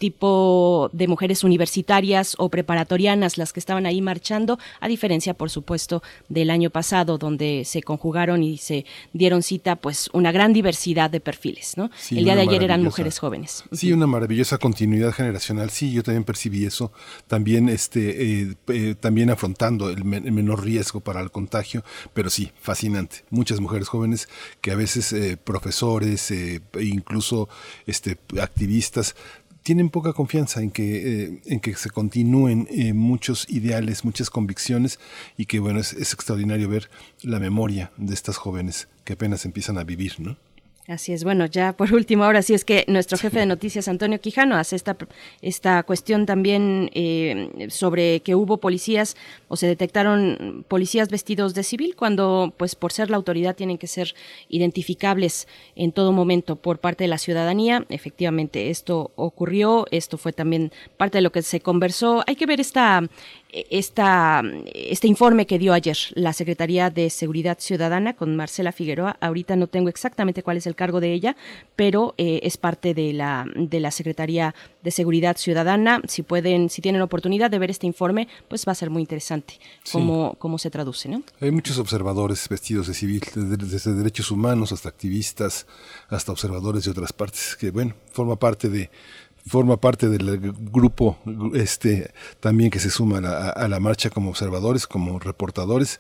[0.02, 6.02] tipo de mujeres universitarias o preparatorianas las que estaban ahí marchando, a diferencia, por supuesto,
[6.28, 11.20] del año pasado, donde se conjugaron y se dieron cita, pues, una gran diversidad de
[11.20, 11.92] perfiles, ¿no?
[12.10, 13.64] el día de ayer eran mujeres jóvenes.
[13.72, 15.70] Sí, una maravillosa continuidad generacional.
[15.70, 16.92] Sí, yo también percibí eso.
[17.28, 21.84] También, este, eh, eh, también afrontando el, menor riesgo para el contagio,
[22.16, 23.18] pero sí, fascinante.
[23.30, 24.28] Muchas mujeres jóvenes
[24.62, 27.50] que a veces eh, profesores, e incluso,
[27.86, 29.16] este, activistas
[29.64, 35.00] tienen poca confianza en que, eh, en que se continúen eh, muchos ideales, muchas convicciones
[35.38, 36.90] y que bueno, es, es extraordinario ver
[37.22, 40.38] la memoria de estas jóvenes que apenas empiezan a vivir, ¿no?
[40.88, 44.20] Así es, bueno, ya por último, ahora sí es que nuestro jefe de noticias, Antonio
[44.20, 44.98] Quijano, hace esta,
[45.42, 49.16] esta cuestión también eh, sobre que hubo policías
[49.48, 53.88] o se detectaron policías vestidos de civil cuando, pues por ser la autoridad, tienen que
[53.88, 54.16] ser
[54.50, 57.86] identificables en todo momento por parte de la ciudadanía.
[57.90, 62.24] Efectivamente, esto ocurrió, esto fue también parte de lo que se conversó.
[62.26, 63.08] Hay que ver esta,
[63.52, 64.42] esta,
[64.74, 69.18] este informe que dio ayer la Secretaría de Seguridad Ciudadana con Marcela Figueroa.
[69.20, 71.36] Ahorita no tengo exactamente cuál es el cargo de ella,
[71.76, 76.02] pero eh, es parte de la, de la Secretaría de Seguridad Ciudadana.
[76.08, 79.60] Si pueden, si tienen oportunidad de ver este informe, pues va a ser muy interesante
[79.92, 81.24] cómo, cómo se traduce, ¿no?
[81.40, 85.68] Hay muchos observadores vestidos de civil, desde derechos humanos hasta activistas,
[86.10, 88.90] hasta observadores de otras partes, que bueno, forma parte de
[89.46, 91.18] forma parte del grupo
[91.54, 96.00] este también que se suma a la, marcha como observadores, como reportadores,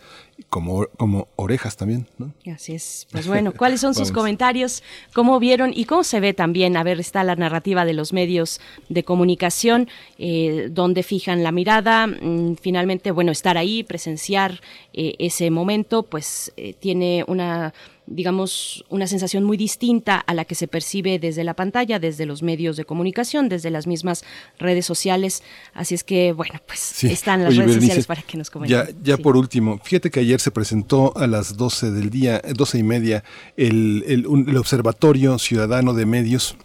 [0.49, 2.07] como, como orejas también.
[2.17, 2.33] ¿no?
[2.53, 3.07] Así es.
[3.11, 4.83] Pues bueno, ¿cuáles son sus comentarios?
[5.13, 6.77] ¿Cómo vieron y cómo se ve también?
[6.77, 8.59] A ver, está la narrativa de los medios
[8.89, 9.87] de comunicación,
[10.17, 12.07] eh, donde fijan la mirada.
[12.07, 14.61] Mm, finalmente, bueno, estar ahí, presenciar
[14.93, 17.73] eh, ese momento, pues eh, tiene una
[18.15, 22.43] digamos, una sensación muy distinta a la que se percibe desde la pantalla, desde los
[22.43, 24.23] medios de comunicación, desde las mismas
[24.59, 25.43] redes sociales.
[25.73, 28.87] Así es que, bueno, pues están las redes sociales para que nos comenten.
[28.87, 32.79] Ya, ya por último, fíjate que ayer se presentó a las 12 del día, 12
[32.79, 33.23] y media,
[33.57, 36.57] el, el Observatorio Ciudadano de Medios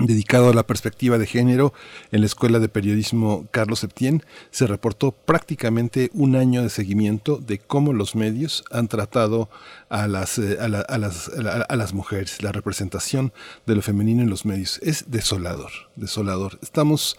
[0.00, 1.72] dedicado a la perspectiva de género
[2.12, 7.58] en la Escuela de Periodismo Carlos Septién, se reportó prácticamente un año de seguimiento de
[7.58, 9.48] cómo los medios han tratado
[9.88, 13.32] a las, eh, a, las, a las mujeres, la representación
[13.66, 14.78] de lo femenino en los medios.
[14.82, 16.58] Es desolador, desolador.
[16.62, 17.16] Estamos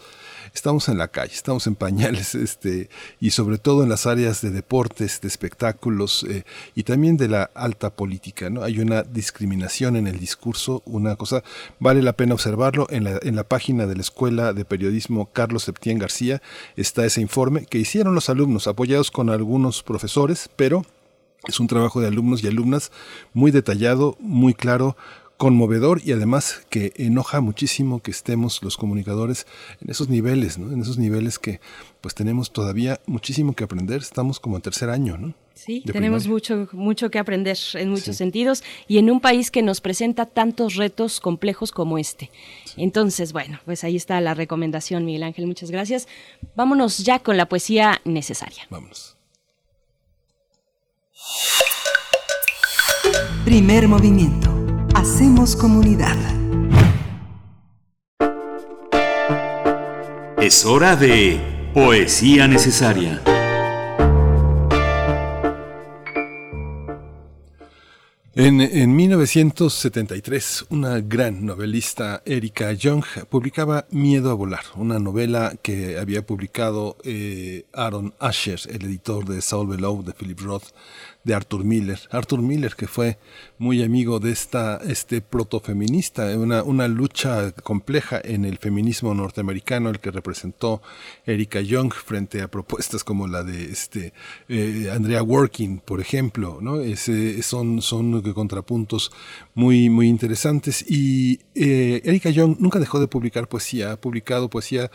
[0.54, 2.90] estamos en la calle, estamos en pañales, este,
[3.20, 6.44] y sobre todo en las áreas de deportes, de espectáculos eh,
[6.76, 8.64] y también de la alta política, ¿no?
[8.64, 11.44] Hay una discriminación en el discurso, una cosa,
[11.80, 15.64] vale la pena observarlo, en la, en la página de la Escuela de Periodismo Carlos
[15.64, 16.42] Septién García
[16.76, 20.86] está ese informe que hicieron los alumnos, apoyados con algunos profesores, pero
[21.48, 22.92] es un trabajo de alumnos y alumnas
[23.34, 24.98] muy detallado, muy claro,
[25.40, 29.48] conmovedor y además que enoja muchísimo que estemos los comunicadores
[29.80, 30.70] en esos niveles, ¿no?
[30.74, 31.62] En esos niveles que
[32.02, 35.34] pues tenemos todavía muchísimo que aprender, estamos como en tercer año, ¿no?
[35.54, 39.80] Sí, tenemos mucho, mucho que aprender en muchos sentidos y en un país que nos
[39.80, 42.32] presenta tantos retos complejos como este.
[42.76, 46.10] Entonces, bueno, pues ahí está la recomendación, Miguel Ángel, muchas gracias.
[46.54, 48.68] Vámonos ya con la poesía necesaria.
[48.70, 49.16] Vámonos.
[53.46, 54.59] Primer movimiento
[54.96, 56.18] Hacemos comunidad.
[60.42, 63.22] Es hora de Poesía Necesaria.
[68.36, 76.00] En, en, 1973, una gran novelista, Erika Young, publicaba Miedo a volar, una novela que
[76.00, 80.68] había publicado eh, Aaron Asher, el editor de Saul Below de Philip Roth,
[81.30, 82.00] de Arthur Miller.
[82.10, 83.20] Arthur Miller, que fue
[83.60, 90.00] muy amigo de esta este protofeminista, una, una lucha compleja en el feminismo norteamericano, el
[90.00, 90.82] que representó
[91.28, 94.12] Erika Young frente a propuestas como la de este
[94.48, 96.80] eh, Andrea Working, por ejemplo, ¿no?
[97.44, 99.12] Son, son contrapuntos
[99.54, 100.84] muy, muy interesantes.
[100.90, 104.90] Y eh, Erika Young nunca dejó de publicar poesía, ha publicado poesía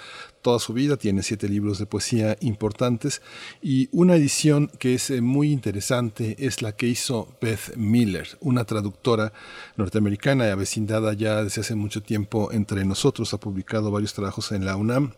[0.45, 3.23] toda su vida, tiene siete libros de poesía importantes
[3.63, 8.65] y una edición que es eh, muy interesante es la que hizo Beth Miller, una
[8.65, 9.33] traductora
[9.77, 14.77] norteamericana avecindada ya desde hace mucho tiempo entre nosotros, ha publicado varios trabajos en la
[14.77, 15.15] UNAM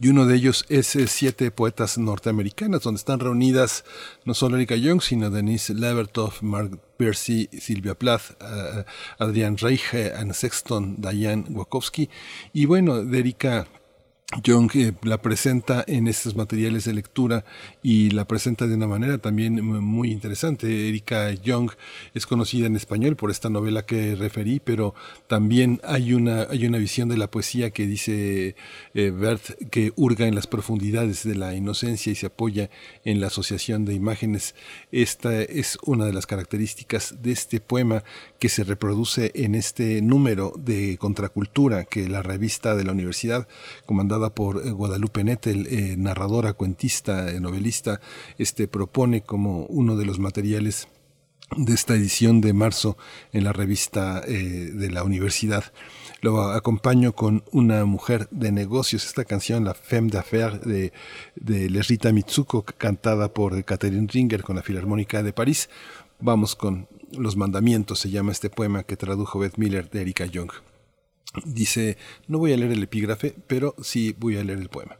[0.00, 3.84] y uno de ellos es eh, Siete Poetas Norteamericanas, donde están reunidas
[4.24, 8.84] no solo Erika Young, sino Denise Levertov, Mark Percy, Silvia Plath, uh,
[9.18, 12.08] Adrián Reiche, Anne Sexton, Diane Wachowski.
[12.52, 13.66] Y bueno, de Erika
[14.40, 17.44] Young eh, la presenta en estos materiales de lectura
[17.82, 20.88] y la presenta de una manera también muy interesante.
[20.88, 21.70] Erika Young
[22.14, 24.94] es conocida en español por esta novela que referí, pero
[25.26, 28.56] también hay una, hay una visión de la poesía que dice
[28.94, 32.70] eh, Bert que hurga en las profundidades de la inocencia y se apoya
[33.04, 34.54] en la asociación de imágenes.
[34.92, 38.02] Esta es una de las características de este poema
[38.38, 43.46] que se reproduce en este número de contracultura que la revista de la universidad,
[43.86, 48.00] comandada por eh, Guadalupe Nettel, eh, narradora, cuentista, eh, novelista,
[48.38, 50.88] este propone como uno de los materiales
[51.56, 52.96] de esta edición de marzo
[53.32, 55.64] en la revista de la universidad.
[56.22, 60.94] Lo acompaño con una mujer de negocios, esta canción, la Femme d'Affaires de,
[61.36, 65.68] de Lerita Mitsuko, cantada por Catherine Ringer con la Filarmónica de París.
[66.20, 70.52] Vamos con Los Mandamientos, se llama este poema que tradujo Beth Miller de Erika Young.
[71.44, 71.96] Dice,
[72.28, 74.98] no voy a leer el epígrafe, pero sí voy a leer el poema.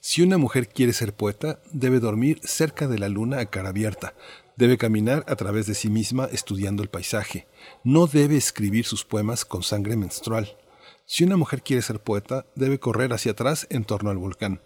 [0.00, 4.14] Si una mujer quiere ser poeta, debe dormir cerca de la luna a cara abierta,
[4.56, 7.46] debe caminar a través de sí misma estudiando el paisaje,
[7.84, 10.56] no debe escribir sus poemas con sangre menstrual.
[11.06, 14.60] Si una mujer quiere ser poeta, debe correr hacia atrás en torno al volcán.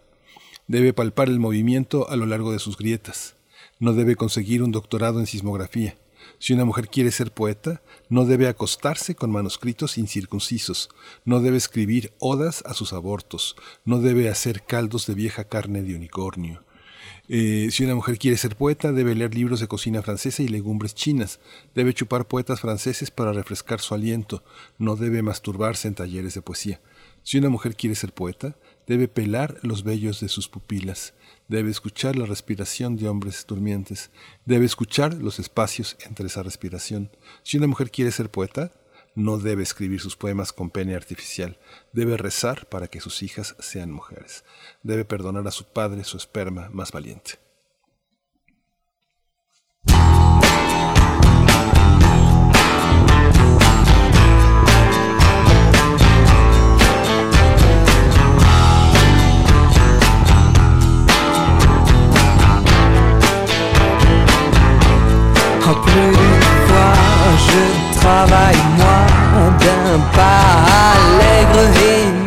[0.68, 3.36] Debe palpar el movimiento a lo largo de sus grietas.
[3.78, 5.97] No debe conseguir un doctorado en sismografía.
[6.39, 10.90] Si una mujer quiere ser poeta, no debe acostarse con manuscritos incircuncisos,
[11.24, 15.97] no debe escribir odas a sus abortos, no debe hacer caldos de vieja carne de
[15.97, 16.62] unicornio.
[17.28, 20.94] Eh, si una mujer quiere ser poeta, debe leer libros de cocina francesa y legumbres
[20.94, 21.40] chinas,
[21.74, 24.44] debe chupar poetas franceses para refrescar su aliento,
[24.78, 26.81] no debe masturbarse en talleres de poesía.
[27.24, 28.56] Si una mujer quiere ser poeta,
[28.86, 31.15] debe pelar los vellos de sus pupilas,
[31.49, 34.10] debe escuchar la respiración de hombres durmientes,
[34.44, 37.10] debe escuchar los espacios entre esa respiración.
[37.42, 38.73] Si una mujer quiere ser poeta,
[39.15, 41.58] no debe escribir sus poemas con pene artificial,
[41.92, 44.44] debe rezar para que sus hijas sean mujeres,
[44.83, 47.45] debe perdonar a su padre su esperma más valiente.
[67.49, 69.01] Je travaille moi
[69.59, 70.47] d'un pas
[70.95, 72.25] allègre et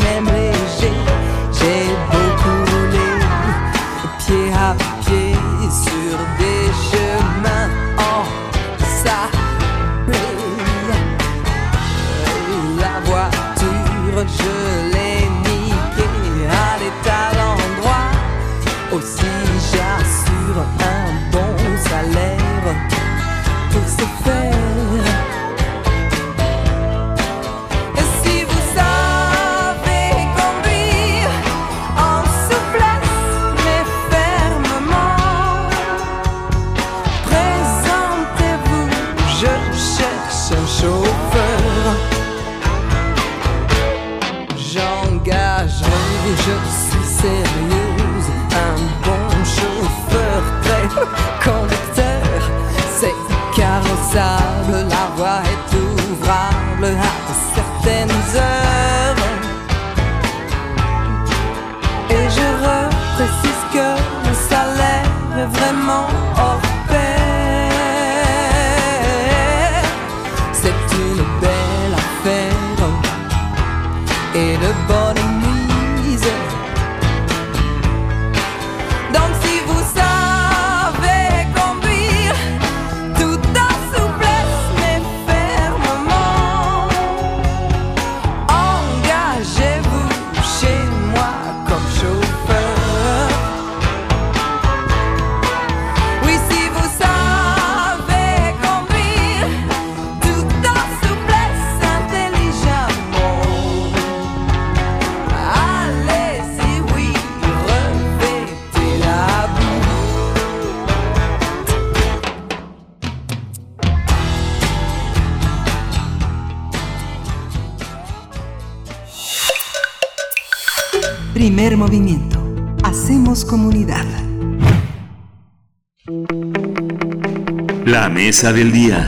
[128.42, 129.06] del día.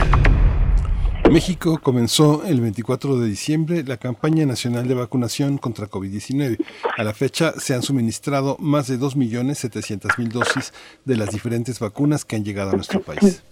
[1.30, 6.58] México comenzó el 24 de diciembre la campaña nacional de vacunación contra COVID-19.
[6.98, 10.74] A la fecha se han suministrado más de 2.700.000 dosis
[11.06, 13.42] de las diferentes vacunas que han llegado a nuestro país.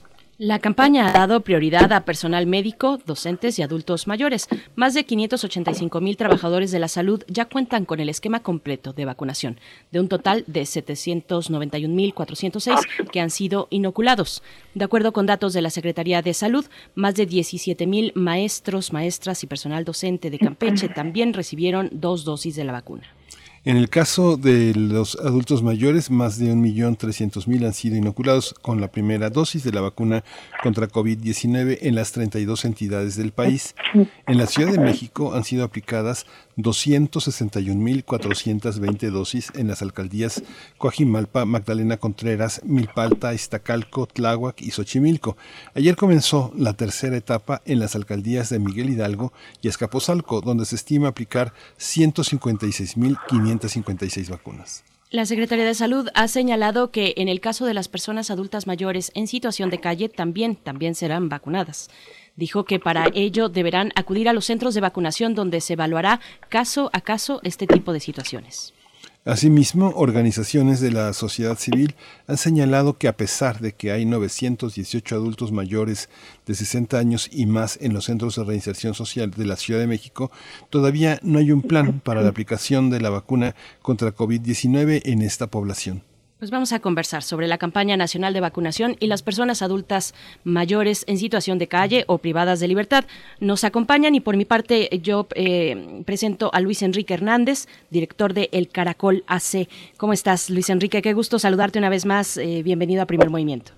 [0.42, 4.48] La campaña ha dado prioridad a personal médico, docentes y adultos mayores.
[4.74, 9.04] Más de 585 mil trabajadores de la salud ya cuentan con el esquema completo de
[9.04, 9.60] vacunación,
[9.90, 12.80] de un total de 791 mil 406
[13.12, 14.42] que han sido inoculados.
[14.72, 19.44] De acuerdo con datos de la Secretaría de Salud, más de 17 mil maestros, maestras
[19.44, 23.02] y personal docente de Campeche también recibieron dos dosis de la vacuna.
[23.62, 28.88] En el caso de los adultos mayores, más de 1.300.000 han sido inoculados con la
[28.88, 30.24] primera dosis de la vacuna
[30.62, 33.74] contra COVID-19 en las 32 entidades del país.
[34.26, 36.24] En la Ciudad de México han sido aplicadas
[36.62, 40.42] 261.420 dosis en las alcaldías
[40.78, 45.36] Coajimalpa, Magdalena Contreras, Milpalta, Iztacalco, Tláhuac y Xochimilco.
[45.74, 49.32] Ayer comenzó la tercera etapa en las alcaldías de Miguel Hidalgo
[49.62, 54.84] y Escaposalco, donde se estima aplicar 156.556 vacunas.
[55.10, 59.10] La Secretaría de Salud ha señalado que en el caso de las personas adultas mayores
[59.16, 61.90] en situación de calle también, también serán vacunadas.
[62.40, 66.88] Dijo que para ello deberán acudir a los centros de vacunación donde se evaluará caso
[66.94, 68.72] a caso este tipo de situaciones.
[69.26, 71.96] Asimismo, organizaciones de la sociedad civil
[72.26, 76.08] han señalado que a pesar de que hay 918 adultos mayores
[76.46, 79.86] de 60 años y más en los centros de reinserción social de la Ciudad de
[79.86, 80.30] México,
[80.70, 85.48] todavía no hay un plan para la aplicación de la vacuna contra COVID-19 en esta
[85.48, 86.04] población.
[86.40, 91.04] Pues vamos a conversar sobre la campaña nacional de vacunación y las personas adultas mayores
[91.06, 93.04] en situación de calle o privadas de libertad.
[93.40, 98.48] Nos acompañan y por mi parte yo eh, presento a Luis Enrique Hernández, director de
[98.52, 99.68] El Caracol AC.
[99.98, 101.02] ¿Cómo estás, Luis Enrique?
[101.02, 102.38] Qué gusto saludarte una vez más.
[102.38, 103.72] Eh, bienvenido a Primer Movimiento.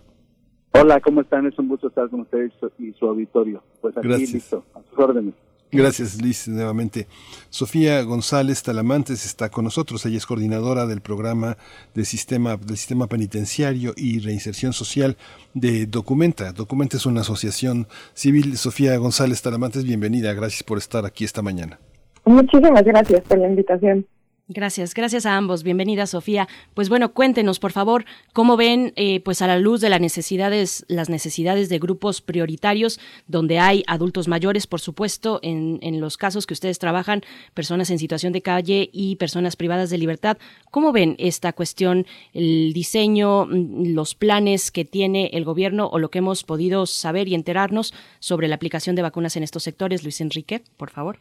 [0.75, 1.45] Hola, ¿cómo están?
[1.47, 3.61] Es un gusto estar con ustedes y su auditorio.
[3.81, 5.35] Pues aquí listo, a sus órdenes.
[5.75, 7.07] Gracias, Liz, nuevamente.
[7.49, 10.05] Sofía González Talamantes está con nosotros.
[10.05, 11.57] Ella es coordinadora del programa
[11.95, 15.17] de sistema, del sistema penitenciario y reinserción social
[15.55, 16.53] de Documenta.
[16.53, 18.59] Documenta es una asociación civil.
[18.59, 20.35] Sofía González Talamantes, bienvenida.
[20.35, 21.79] Gracias por estar aquí esta mañana.
[22.27, 24.07] Muchísimas gracias por la invitación.
[24.49, 25.63] Gracias, gracias a ambos.
[25.63, 26.49] Bienvenida, Sofía.
[26.75, 30.85] Pues bueno, cuéntenos, por favor, cómo ven, eh, pues a la luz de las necesidades,
[30.89, 32.99] las necesidades de grupos prioritarios,
[33.29, 37.23] donde hay adultos mayores, por supuesto, en, en los casos que ustedes trabajan,
[37.55, 40.37] personas en situación de calle y personas privadas de libertad.
[40.73, 42.05] ¿Cómo ven esta cuestión,
[42.35, 47.29] el diseño, mm, los planes que tiene el gobierno o lo que hemos podido saber
[47.29, 50.03] y enterarnos sobre la aplicación de vacunas en estos sectores?
[50.03, 51.21] Luis Enrique, por favor.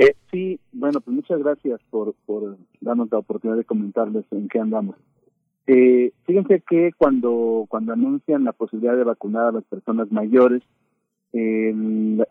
[0.00, 2.14] Eh, sí, bueno, pues muchas gracias por,
[2.80, 4.94] darnos la oportunidad de comentarles en qué andamos.
[5.66, 10.62] Eh, fíjense que cuando, cuando anuncian la posibilidad de vacunar a las personas mayores,
[11.32, 11.74] eh,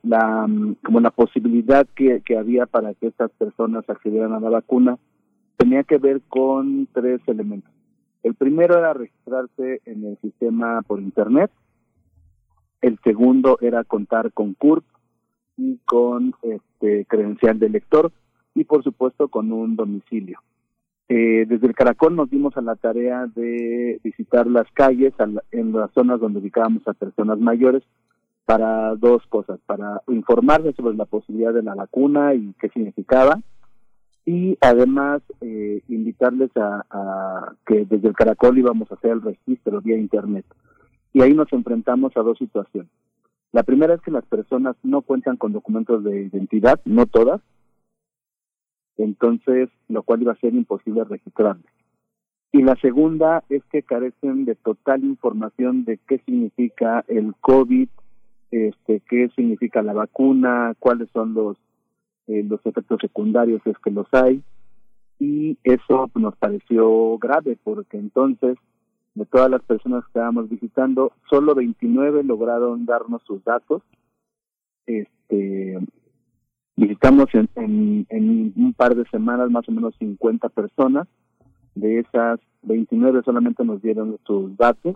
[0.01, 0.49] la,
[0.81, 4.97] como la posibilidad que, que había para que estas personas accedieran a la vacuna
[5.57, 7.73] tenía que ver con tres elementos.
[8.23, 11.51] El primero era registrarse en el sistema por Internet.
[12.81, 14.85] El segundo era contar con CURP
[15.58, 18.11] y con este credencial de lector
[18.56, 20.40] y por supuesto con un domicilio.
[21.10, 25.14] Eh, desde el Caracol nos dimos a la tarea de visitar las calles
[25.52, 27.84] en las zonas donde ubicábamos a personas mayores
[28.45, 33.42] para dos cosas, para informarles sobre la posibilidad de la vacuna y qué significaba,
[34.26, 39.82] y además eh, invitarles a, a, que desde el Caracol íbamos a hacer el registro
[39.82, 40.45] vía Internet.
[41.14, 42.92] Y ahí nos enfrentamos a dos situaciones.
[43.51, 47.42] La primera es que las personas no cuentan con documentos de identidad, no todas,
[48.98, 51.66] entonces lo cual iba a ser imposible registrarles.
[52.51, 57.90] Y la segunda es que carecen de total información de qué significa el COVID,
[58.51, 61.58] este, qué significa la vacuna, cuáles son los
[62.27, 64.43] eh, los efectos secundarios si es que los hay
[65.17, 68.58] y eso nos pareció grave porque entonces
[69.17, 73.81] de todas las personas que estábamos visitando, solo 29 lograron darnos sus datos.
[74.85, 75.79] Este,
[76.75, 81.07] visitamos en, en, un par de semanas más o menos 50 personas.
[81.73, 84.95] De esas 29 solamente nos dieron sus datos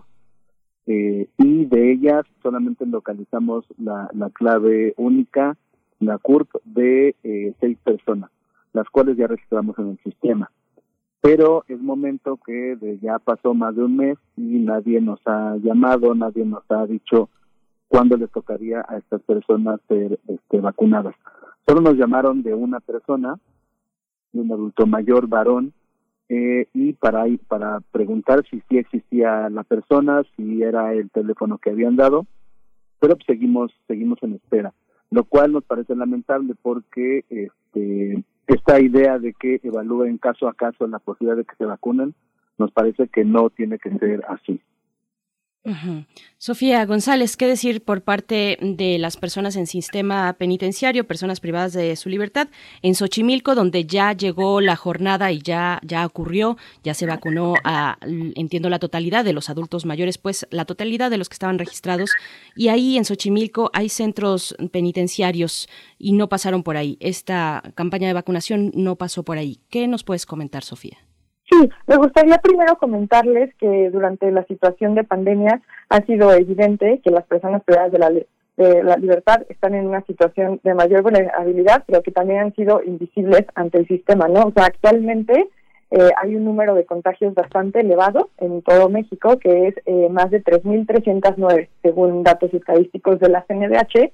[0.86, 5.56] eh, y de ellas solamente localizamos la, la clave única,
[5.98, 8.30] la CURP, de eh, seis personas,
[8.72, 10.50] las cuales ya registramos en el sistema
[11.22, 16.14] pero es momento que ya pasó más de un mes y nadie nos ha llamado,
[16.16, 17.30] nadie nos ha dicho
[17.86, 21.14] cuándo les tocaría a estas personas ser este, vacunadas.
[21.64, 23.38] Solo nos llamaron de una persona,
[24.32, 25.72] de un adulto mayor, varón,
[26.28, 31.70] eh, y para para preguntar si sí existía la persona, si era el teléfono que
[31.70, 32.26] habían dado,
[32.98, 34.72] pero seguimos seguimos en espera,
[35.10, 40.86] lo cual nos parece lamentable porque este esta idea de que evalúen caso a caso
[40.86, 42.14] la posibilidad de que se vacunen,
[42.58, 44.60] nos parece que no tiene que ser así.
[46.38, 51.94] Sofía González, ¿qué decir por parte de las personas en sistema penitenciario, personas privadas de
[51.94, 52.48] su libertad?
[52.82, 57.96] En Xochimilco, donde ya llegó la jornada y ya, ya ocurrió, ya se vacunó a,
[58.02, 62.10] entiendo, la totalidad de los adultos mayores, pues la totalidad de los que estaban registrados.
[62.56, 66.96] Y ahí en Xochimilco hay centros penitenciarios y no pasaron por ahí.
[66.98, 69.60] Esta campaña de vacunación no pasó por ahí.
[69.70, 70.98] ¿Qué nos puedes comentar, Sofía?
[71.86, 77.24] Me gustaría primero comentarles que durante la situación de pandemia ha sido evidente que las
[77.24, 82.02] personas privadas de la, de la libertad están en una situación de mayor vulnerabilidad, pero
[82.02, 84.42] que también han sido invisibles ante el sistema, ¿no?
[84.44, 85.48] O sea, actualmente
[85.94, 90.30] eh, hay un número de contagios bastante elevado en todo México, que es eh, más
[90.30, 94.10] de 3.309, según datos estadísticos de la CNDH,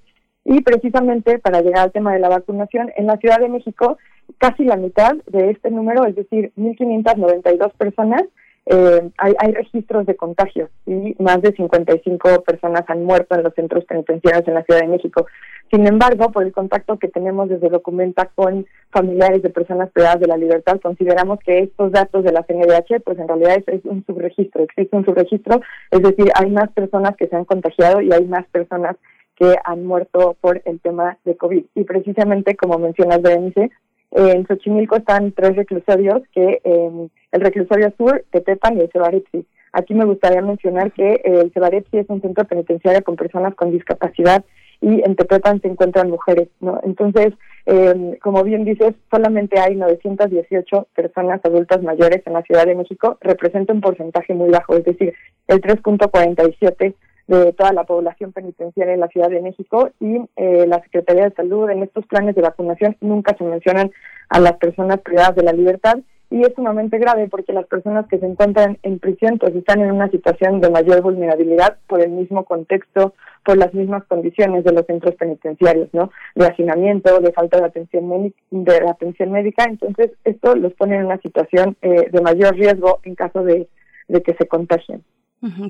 [0.49, 3.99] y precisamente para llegar al tema de la vacunación, en la Ciudad de México,
[4.39, 8.23] casi la mitad de este número, es decir, 1.592 personas,
[8.65, 13.55] eh, hay, hay registros de contagios y más de 55 personas han muerto en los
[13.55, 15.27] centros penitenciarios en la Ciudad de México.
[15.71, 20.29] Sin embargo, por el contacto que tenemos desde Documenta con familiares de personas privadas de
[20.29, 24.63] la libertad, consideramos que estos datos de la CNDH, pues en realidad es, un subregistro,
[24.63, 25.61] existe un subregistro,
[25.91, 28.97] es decir, hay más personas que se han contagiado y hay más personas
[29.39, 31.65] que han muerto por el tema de COVID.
[31.75, 33.71] Y precisamente, como mencionas, Berenice,
[34.11, 39.47] en Xochimilco están tres reclusorios, que eh, el reclusorio sur, Tetepan y el Cebarepsi.
[39.73, 44.45] Aquí me gustaría mencionar que el Cebarepsi es un centro penitenciario con personas con discapacidad
[44.81, 46.81] y en Tepepan se encuentran mujeres, ¿no?
[46.85, 47.35] Entonces,
[47.67, 53.19] eh, como bien dices, solamente hay 918 personas adultas mayores en la Ciudad de México,
[53.21, 55.15] representa un porcentaje muy bajo, es decir,
[55.49, 56.95] el 3.47
[57.29, 61.35] de toda la población penitenciaria en la Ciudad de México y eh, la Secretaría de
[61.35, 63.91] Salud en estos planes de vacunación nunca se mencionan
[64.31, 65.99] a las personas privadas de la libertad
[66.31, 69.93] y es sumamente grave porque las personas que se encuentran en prisión pues están en
[69.93, 74.87] una situación de mayor vulnerabilidad por el mismo contexto, por las mismas condiciones de los
[74.87, 76.11] centros penitenciarios, ¿no?
[76.35, 81.19] De hacinamiento, de falta de atención, de atención médica, entonces esto los pone en una
[81.19, 83.69] situación eh, de mayor riesgo en caso de,
[84.09, 85.03] de que se contagien.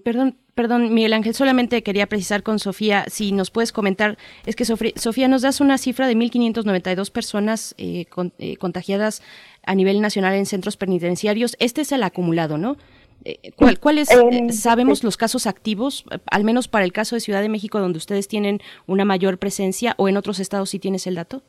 [0.02, 4.16] Perdón, perdón, Miguel Ángel, solamente quería precisar con Sofía, si nos puedes comentar,
[4.46, 8.06] es que Sofía, nos das una cifra de 1.592 personas eh,
[8.38, 9.22] eh, contagiadas
[9.66, 11.54] a nivel nacional en centros penitenciarios.
[11.60, 12.78] Este es el acumulado, ¿no?
[13.26, 14.08] Eh, ¿Cuál, ¿Cuáles
[14.50, 18.26] sabemos los casos activos, al menos para el caso de Ciudad de México, donde ustedes
[18.26, 21.42] tienen una mayor presencia, o en otros estados si tienes el dato?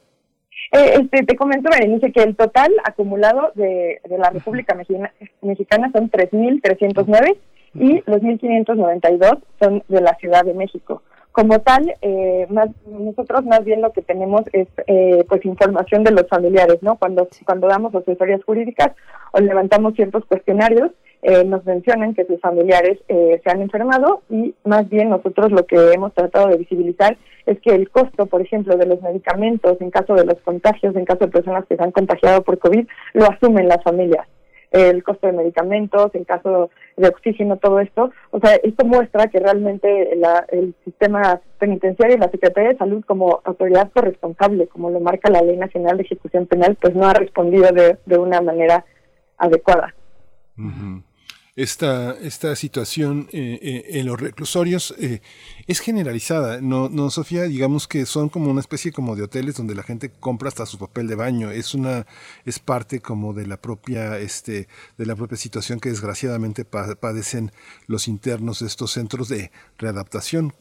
[0.72, 6.12] este, te comento, Berenice, que el total acumulado de, de la República Mexicana, Mexicana son
[6.12, 7.38] 3.309
[7.74, 11.02] y los 1.592 son de la Ciudad de México.
[11.32, 16.12] Como tal, eh, más, nosotros más bien lo que tenemos es eh, pues información de
[16.12, 16.96] los familiares, ¿no?
[16.96, 18.92] Cuando, cuando damos asesorías jurídicas
[19.32, 20.92] o levantamos ciertos cuestionarios,
[21.22, 25.76] eh, nos mencionan que sus familiares se han enfermado y más bien nosotros lo que
[25.94, 30.16] hemos tratado de visibilizar es que el costo, por ejemplo, de los medicamentos en caso
[30.16, 33.68] de los contagios, en caso de personas que se han contagiado por COVID, lo asumen
[33.68, 34.28] las familias
[34.72, 38.12] el costo de medicamentos, en caso de oxígeno, todo esto.
[38.32, 40.14] O sea, esto muestra que realmente
[40.52, 45.42] el sistema penitenciario y la Secretaría de Salud como autoridad corresponsable, como lo marca la
[45.42, 48.86] Ley Nacional de Ejecución Penal, pues no ha respondido de, de una manera
[49.38, 49.94] adecuada
[51.60, 55.22] esta, esta situación eh, eh, en los reclusorios eh,
[55.68, 56.62] es generalizada.
[56.62, 60.10] No, no, Sofía, digamos que son como una especie como de hoteles donde la gente
[60.10, 61.52] compra hasta su papel de baño.
[61.52, 62.08] Es una,
[62.46, 67.52] es parte como de la propia, este, de la propia situación que desgraciadamente padecen
[67.88, 70.54] los internos de estos centros de readaptación,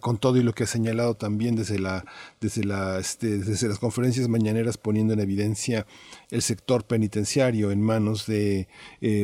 [0.00, 2.06] con todo y lo que ha señalado también desde la,
[2.40, 5.86] desde la, este, desde las conferencias mañaneras poniendo en evidencia
[6.30, 8.68] el sector penitenciario en manos de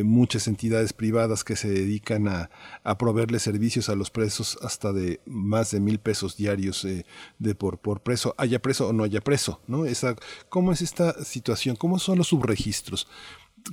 [0.04, 2.50] muchas entidades privadas que se dedican a,
[2.84, 7.04] a proveerle servicios a los presos hasta de más de mil pesos diarios eh,
[7.38, 9.84] de por, por preso, haya preso o no haya preso, ¿no?
[9.84, 10.16] Esa,
[10.48, 11.76] ¿Cómo es esta situación?
[11.76, 13.08] ¿Cómo son los subregistros?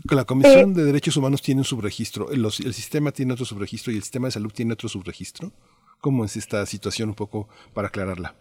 [0.09, 3.95] La Comisión de Derechos Humanos tiene un subregistro, el, el sistema tiene otro subregistro y
[3.95, 5.51] el sistema de salud tiene otro subregistro.
[5.99, 8.35] ¿Cómo es esta situación un poco para aclararla?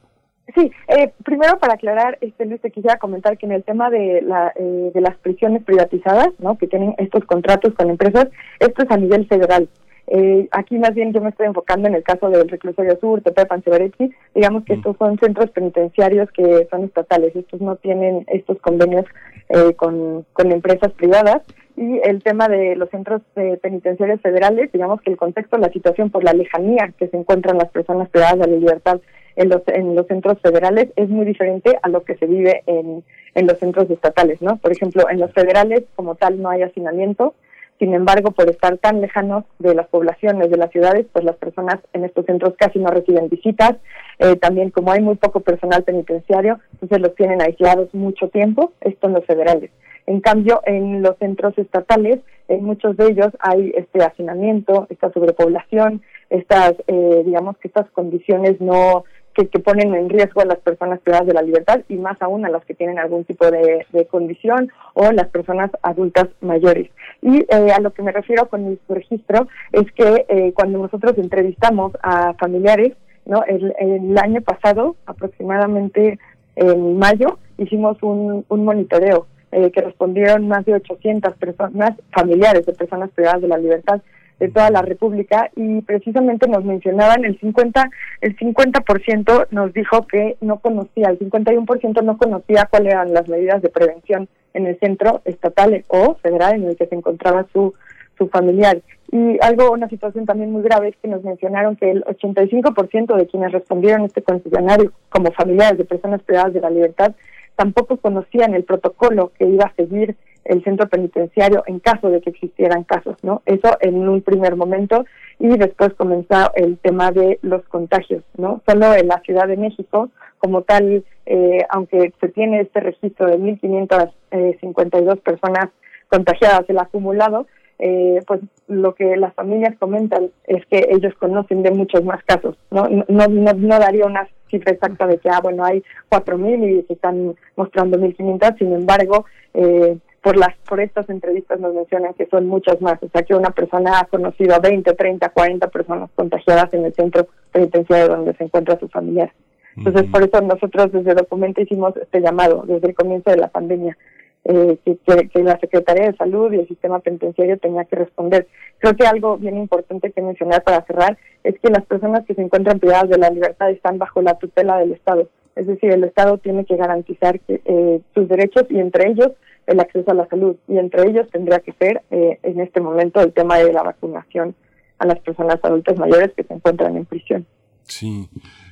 [0.55, 4.53] Sí, eh, primero para aclarar, este, te quisiera comentar que en el tema de, la,
[4.57, 6.57] eh, de las prisiones privatizadas, ¿no?
[6.57, 8.29] que tienen estos contratos con empresas,
[8.59, 9.69] esto es a nivel federal.
[10.11, 13.63] Eh, aquí más bien yo me estoy enfocando en el caso del reclusorio sur, Tepepan,
[13.63, 19.05] Cebarechi, digamos que estos son centros penitenciarios que son estatales, estos no tienen estos convenios
[19.51, 21.43] eh, con, con empresas privadas
[21.77, 26.11] y el tema de los centros eh, penitenciarios federales, digamos que el contexto, la situación
[26.11, 29.01] por la lejanía que se encuentran las personas privadas de la libertad
[29.39, 33.05] en los, en los centros federales es muy diferente a lo que se vive en,
[33.35, 34.57] en los centros estatales, ¿no?
[34.57, 37.35] Por ejemplo, en los federales como tal no hay hacinamiento,
[37.79, 41.77] sin embargo, por estar tan lejanos de las poblaciones, de las ciudades, pues las personas
[41.93, 43.77] en estos centros casi no reciben visitas.
[44.19, 49.07] Eh, también como hay muy poco personal penitenciario, entonces los tienen aislados mucho tiempo, esto
[49.07, 49.71] en los federales.
[50.07, 52.19] En cambio, en los centros estatales,
[52.49, 58.61] en muchos de ellos hay este hacinamiento, esta sobrepoblación, estas, eh, digamos que estas condiciones
[58.61, 59.05] no
[59.47, 62.51] que, ponen en riesgo a las personas privadas de la libertad y más aún a
[62.51, 66.91] las que tienen algún tipo de, condición o las personas adultas mayores.
[67.23, 71.17] Y eh, a lo que me refiero con mi registro es que eh, cuando nosotros
[71.19, 72.95] entrevistamos a familiares,
[73.27, 73.45] ¿no?
[73.45, 76.19] El, año pasado, aproximadamente
[76.57, 82.73] en mayo, hicimos un, un monitoreo eh, que respondieron más de 800 personas familiares de
[82.75, 84.01] personas privadas de la libertad
[84.39, 90.37] de toda la República y precisamente nos mencionaban el 50 el 50% nos dijo que
[90.41, 95.23] no conocía, el 51% no conocía cuáles eran las medidas de prevención en el centro
[95.25, 97.75] estatal o federal en el que se encontraba su
[98.19, 98.83] su familiar.
[99.11, 103.27] Y algo, una situación también muy grave es que nos mencionaron que el 85% de
[103.27, 107.15] quienes respondieron a este cuestionario como familiares de personas privadas de la libertad
[107.57, 110.17] tampoco conocían el protocolo que iba a seguir
[110.49, 113.43] el centro penitenciario en caso de que existieran casos, ¿no?
[113.47, 115.05] Eso en un primer momento
[115.39, 118.63] y después comenzó el tema de los contagios, ¿no?
[118.67, 123.39] Solo en la Ciudad de México, como tal, eh, aunque se tiene este registro de
[123.39, 125.69] 1.552 personas
[126.09, 127.47] contagiadas, el acumulado,
[127.79, 132.57] eh, pues lo que las familias comentan es que ellos conocen de muchos más casos,
[132.71, 132.89] ¿no?
[132.89, 136.95] No, no, no daría una cifra exacta de que, ah, bueno, hay 4.000 y se
[136.95, 142.47] están mostrando 1.500, sin embargo, eh, por las por estas entrevistas nos mencionan que son
[142.47, 146.73] muchas más, o sea que una persona ha conocido a 20, 30, 40 personas contagiadas
[146.75, 149.33] en el centro penitenciario donde se encuentra su familiar.
[149.77, 153.97] Entonces, por eso nosotros desde Documento hicimos este llamado desde el comienzo de la pandemia,
[154.45, 158.49] eh, que, que, la Secretaría de Salud y el sistema penitenciario tenía que responder.
[158.79, 162.43] Creo que algo bien importante que mencionar para cerrar es que las personas que se
[162.43, 165.29] encuentran privadas de la libertad están bajo la tutela del Estado.
[165.59, 169.33] Es decir, el Estado tiene que garantizar que, eh, sus derechos y entre ellos
[169.67, 170.57] el acceso a la salud.
[170.69, 174.55] Y entre ellos tendría que ser eh, en este momento el tema de la vacunación
[174.99, 177.45] a las personas adultas mayores que se encuentran en prisión.
[177.83, 178.29] Sí.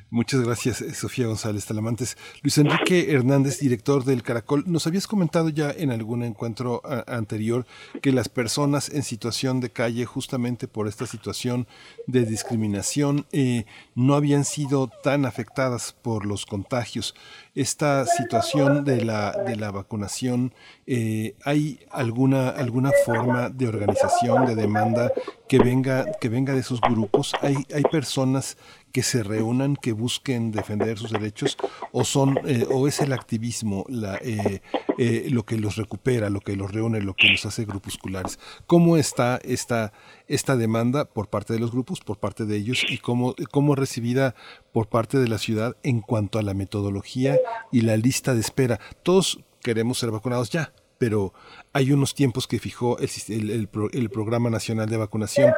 [0.09, 2.17] Muchas gracias, eh, Sofía González Talamantes.
[2.43, 7.67] Luis Enrique Hernández, director del Caracol, nos habías comentado ya en algún encuentro anterior
[8.01, 11.67] que las personas en situación de calle, justamente por esta situación
[12.07, 17.17] de discriminación, eh, no habían sido tan afectadas por los contagios.
[17.57, 20.55] Esta situación de la, de la vacunación,
[20.87, 25.11] eh, ¿hay alguna, alguna forma de organización, de demanda
[25.49, 27.33] que venga, que venga de esos grupos?
[27.41, 28.57] ¿Hay, hay personas
[28.97, 31.59] que se reúnan, que busquen defender sus derechos,
[31.93, 34.63] o son, eh, o es el activismo la, eh,
[34.97, 38.39] eh, lo que los recupera, lo que los reúne, lo que los hace grupusculares.
[38.67, 39.93] ¿Cómo está esta,
[40.29, 44.35] esta demanda por parte de los grupos, por parte de ellos, y cómo, cómo recibida
[44.73, 47.39] por parte de la ciudad en cuanto a la metodología
[47.71, 48.81] y la lista de espera?
[49.03, 51.33] Todos queremos ser vacunados ya, pero
[51.73, 55.53] hay unos tiempos que fijó el, el, el, Programa Nacional de Vacunación.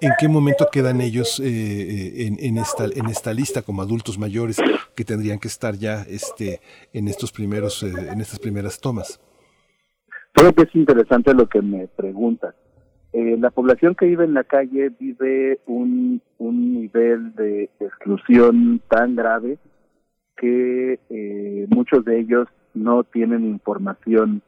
[0.00, 4.18] ¿En qué momento quedan ellos eh, eh, en, en, esta, en esta lista como adultos
[4.18, 4.60] mayores
[4.96, 6.60] que tendrían que estar ya este,
[6.92, 9.20] en, estos primeros, eh, en estas primeras tomas?
[10.32, 12.54] Creo que es interesante lo que me preguntas.
[13.12, 19.58] la población que vive en la calle vive un, un nivel de exclusión tan grave
[20.36, 20.98] que
[21.68, 24.42] muchos de ellos no tienen información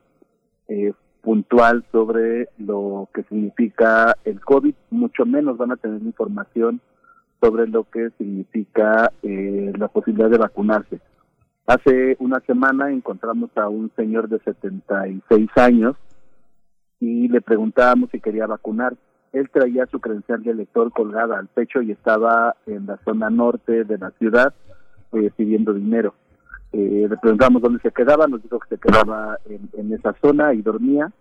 [0.72, 6.80] eh, puntual sobre lo que significa el COVID, mucho menos van a tener información
[7.40, 11.00] sobre lo que significa eh, la posibilidad de vacunarse.
[11.66, 15.96] Hace una semana encontramos a un señor de 76 años
[16.98, 18.96] y le preguntábamos si quería vacunar.
[19.32, 23.84] Él traía su credencial de elector colgada al pecho y estaba en la zona norte
[23.84, 24.54] de la ciudad
[25.12, 26.14] eh, pidiendo dinero.
[26.72, 30.62] Eh, le preguntamos dónde se quedaba, nos dijo que se quedaba en, esa zona y
[30.62, 31.12] dormía.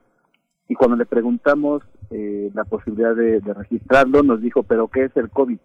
[0.67, 5.29] Y cuando le preguntamos eh, la posibilidad de, registrarlo, nos dijo, ¿pero qué es el
[5.29, 5.59] COVID?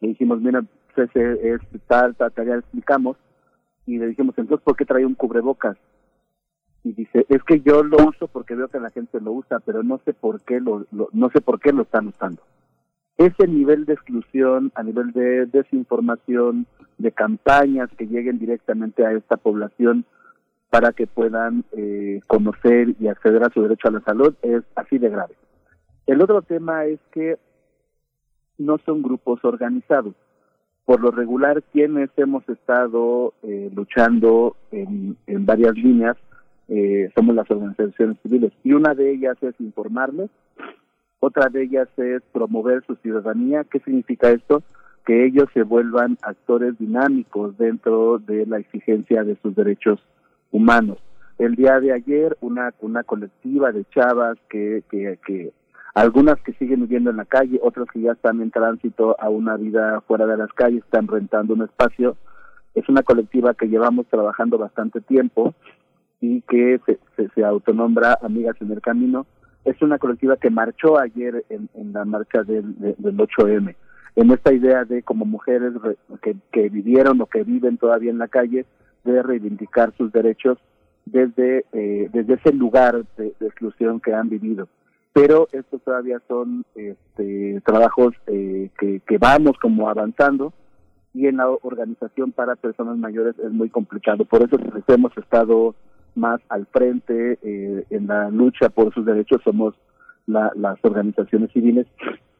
[0.00, 3.16] Le dijimos, mira, pues ese es tal, tal, tal, ya explicamos.
[3.86, 5.76] Y le dijimos, entonces, ¿por qué trae un cubrebocas?
[6.82, 9.82] Y dice, es que yo lo uso porque veo que la gente lo usa, pero
[9.82, 12.42] no sé por qué lo, no sé por qué lo están usando
[13.20, 16.66] ese nivel de exclusión, a nivel de desinformación,
[17.00, 20.04] de campañas que lleguen directamente a esta población
[20.70, 24.98] para que puedan eh, conocer y acceder a su derecho a la salud es así
[24.98, 25.34] de grave.
[26.06, 27.38] El otro tema es que
[28.58, 30.14] no son grupos organizados.
[30.84, 36.16] Por lo regular, quienes hemos estado eh, luchando en, varias líneas
[36.68, 40.30] eh, somos las organizaciones civiles y una de ellas es informarles
[41.20, 43.64] otra de ellas es promover su ciudadanía.
[43.64, 44.62] ¿Qué significa esto?
[45.10, 49.98] Que ellos se vuelvan actores dinámicos dentro de la exigencia de sus derechos
[50.52, 50.98] humanos.
[51.36, 55.52] El día de ayer, una, una colectiva de chavas que, que,
[55.96, 59.56] algunas que siguen viviendo en la calle, otras que ya están en tránsito a una
[59.56, 62.16] vida fuera de las calles, están rentando un espacio.
[62.76, 65.54] Es una colectiva que llevamos trabajando bastante tiempo
[66.20, 69.26] y que se, se, autonombra Amigas en el Camino
[69.64, 73.74] es una colectiva que marchó ayer en, la marcha del, del 8M,
[74.16, 75.72] en esta idea de como mujeres
[76.22, 78.66] que, que vivieron o que viven todavía en la calle,
[79.04, 80.58] de reivindicar sus derechos
[81.06, 84.68] desde, eh, desde ese lugar de, exclusión que han vivido.
[85.12, 90.52] Pero estos todavía son este, trabajos eh, que, que vamos como avanzando
[91.12, 94.24] y en la organización para personas mayores es muy complicado.
[94.24, 94.56] Por eso
[94.86, 95.74] hemos estado
[96.14, 99.74] más al frente eh, en la lucha por sus derechos somos
[100.26, 101.88] las organizaciones civiles,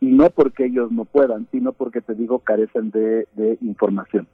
[0.00, 3.26] y no porque ellos no puedan, sino porque, te digo, carecen de,
[3.60, 4.26] información.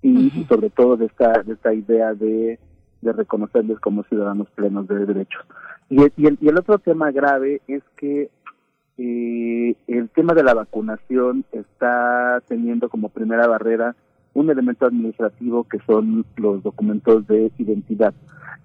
[0.00, 2.58] Y, sobre todo de esta, de esta idea de,
[3.02, 5.44] de reconocerles como ciudadanos plenos de derechos.
[5.90, 8.30] Y, y, el, y el otro tema grave es que
[8.98, 13.94] eh, el tema de la vacunación está teniendo como primera barrera
[14.34, 18.12] un elemento administrativo que son los documentos de identidad.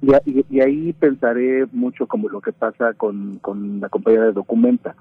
[0.02, 3.40] Y, ahí pensaré mucho como lo que pasa con,
[3.80, 4.96] la compañía de Documenta.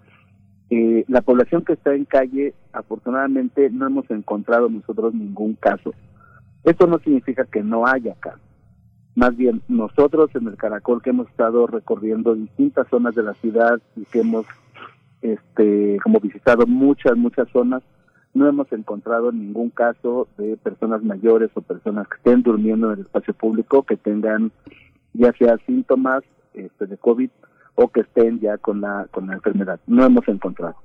[0.74, 5.92] Eh, la población que está en calle, afortunadamente, no hemos encontrado nosotros ningún caso.
[6.64, 8.40] Esto no significa que no haya casos.
[9.14, 13.82] Más bien, nosotros en el Caracol que hemos estado recorriendo distintas zonas de la ciudad
[13.96, 14.46] y que hemos
[15.20, 17.82] este, como visitado muchas, muchas zonas,
[18.32, 23.04] no hemos encontrado ningún caso de personas mayores o personas que estén durmiendo en el
[23.04, 24.50] espacio público que tengan
[25.12, 26.22] ya sea síntomas
[26.54, 27.28] este, de COVID
[27.74, 29.80] o que estén ya con la, con la enfermedad.
[29.86, 30.76] No hemos encontrado.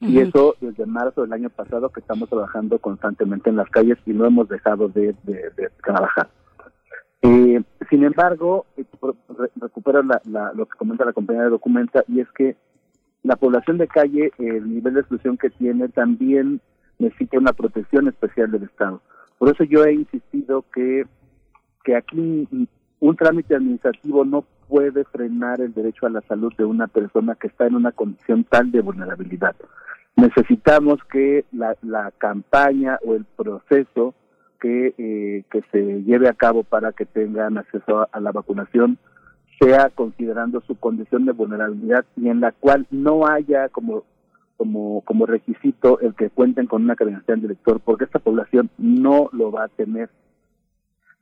[0.00, 4.12] Y eso desde marzo del año pasado que estamos trabajando constantemente en las calles y
[4.12, 5.14] no hemos dejado de,
[5.82, 6.28] trabajar.
[7.22, 8.84] Eh, sin embargo, eh,
[9.56, 12.56] recupero lo que comenta la compañía de Documenta y es que
[13.22, 16.60] la población de calle, el nivel de exclusión que tiene, también
[16.98, 19.00] necesita una protección especial del Estado.
[19.38, 21.06] Por eso yo he insistido que,
[21.82, 22.46] que aquí
[23.00, 27.48] un trámite administrativo no puede frenar el derecho a la salud de una persona que
[27.48, 29.54] está en una condición tal de vulnerabilidad.
[30.16, 34.14] Necesitamos que la, la campaña o el proceso
[34.60, 38.98] que, eh, que se lleve a cabo para que tengan acceso a la vacunación
[39.60, 44.04] sea considerando su condición de vulnerabilidad y en la cual no haya como
[44.56, 49.28] como como requisito el que cuenten con una credencial de elector porque esta población no
[49.32, 50.10] lo va a tener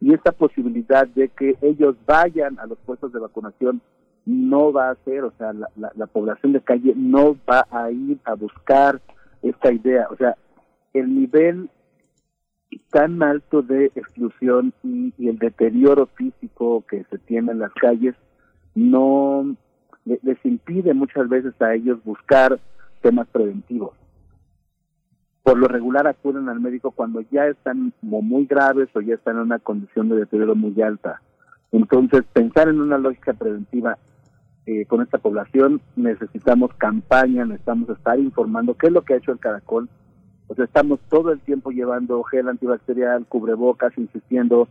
[0.02, 3.81] y esta posibilidad de que ellos vayan a los puestos de vacunación
[4.26, 8.18] no va a ser, o sea, la, la, población de calle no va a ir
[8.24, 9.00] a buscar
[9.42, 10.36] esta idea, o sea,
[10.92, 11.70] el nivel
[12.90, 18.16] tan alto de exclusión y, y, el deterioro físico que se tiene en las calles
[18.74, 19.55] no
[20.05, 22.58] les impide muchas veces a ellos buscar
[23.02, 24.01] temas preventivos.
[25.42, 29.42] Por lo regular acuden al médico cuando ya están muy graves o ya están en
[29.42, 31.20] una condición de deterioro muy alta.
[31.72, 33.98] Entonces, pensar en una lógica preventiva
[34.66, 39.32] eh, con esta población, necesitamos campaña, necesitamos estar informando qué es lo que ha hecho
[39.32, 39.88] el caracol.
[40.46, 44.68] Pues estamos todo el tiempo llevando gel antibacterial, cubrebocas, insistiendo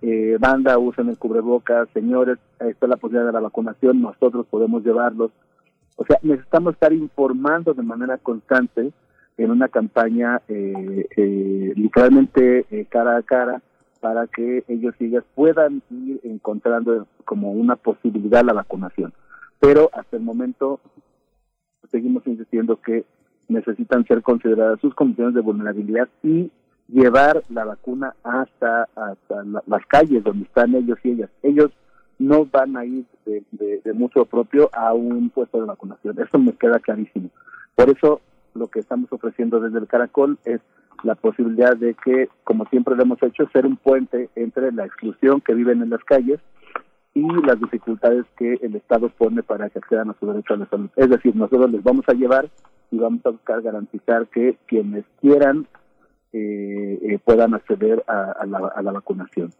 [0.00, 5.32] eh, banda, usen el cubrebocas, señores, está la posibilidad de la vacunación, nosotros podemos llevarlos.
[5.96, 8.92] O sea, necesitamos estar informando de manera constante
[9.36, 13.62] en una campaña eh, eh, literalmente eh, cara a cara
[14.00, 19.12] para que ellos y ellas puedan ir encontrando como una posibilidad la vacunación.
[19.60, 20.80] Pero hasta el momento
[21.90, 23.04] seguimos insistiendo que
[23.48, 26.50] necesitan ser consideradas sus condiciones de vulnerabilidad y
[26.88, 31.30] llevar la vacuna hasta, hasta las calles donde están ellos y ellas.
[31.42, 31.70] Ellos
[32.18, 36.18] no van a ir de, de, mucho propio a un puesto de vacunación.
[36.20, 37.30] Eso me queda clarísimo.
[37.74, 38.20] Por eso
[38.54, 40.60] lo que estamos ofreciendo desde el Caracol es
[41.02, 45.40] la posibilidad de que, como siempre lo hemos hecho, ser un puente entre la exclusión
[45.40, 46.40] que viven en las calles
[47.14, 50.66] y las dificultades que el Estado pone para que accedan a su derecho a la
[50.66, 50.90] salud.
[50.96, 52.48] Es decir, nosotros les vamos a llevar
[52.90, 55.66] y vamos a buscar garantizar que quienes quieran
[56.32, 59.50] eh, eh, puedan acceder a, la, vacunación.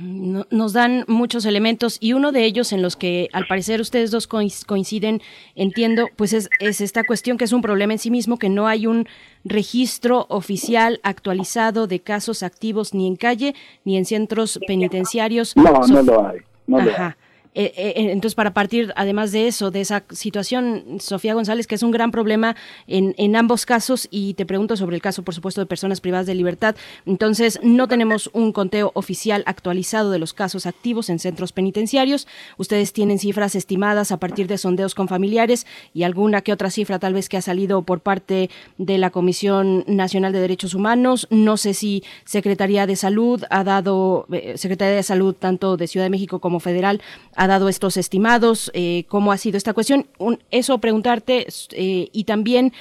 [0.00, 4.26] Nos dan muchos elementos y uno de ellos en los que al parecer ustedes dos
[4.28, 5.20] coinciden,
[5.56, 8.86] entiendo, pues es, esta cuestión que es un problema en sí mismo, que no hay
[8.86, 9.08] un
[9.44, 13.54] registro oficial actualizado de casos activos ni en calle
[13.84, 15.56] ni en centros penitenciarios.
[15.56, 16.38] No, no lo hay.
[16.66, 17.12] No lo hay.
[17.54, 21.74] Eh, eh, eh, entonces, para partir, además de eso, de esa situación, Sofía González, que
[21.74, 22.56] es un gran problema
[22.86, 26.34] en, ambos casos, y te pregunto sobre el caso, por supuesto, de personas privadas de
[26.34, 26.76] libertad.
[27.04, 32.26] Entonces, no tenemos un conteo oficial actualizado de los casos activos en centros penitenciarios.
[32.56, 36.98] Ustedes tienen cifras estimadas a partir de sondeos con familiares y alguna que otra cifra
[36.98, 38.48] tal vez que ha salido por parte
[38.78, 41.26] de la Comisión Nacional de Derechos Humanos.
[41.30, 46.10] No sé si Secretaría de Salud ha dado, Secretaría de Salud tanto de Ciudad de
[46.10, 47.00] México como federal,
[47.46, 50.06] dado estos estimados, eh, cómo ha sido esta cuestión.
[50.50, 52.72] eso preguntarte eh, y también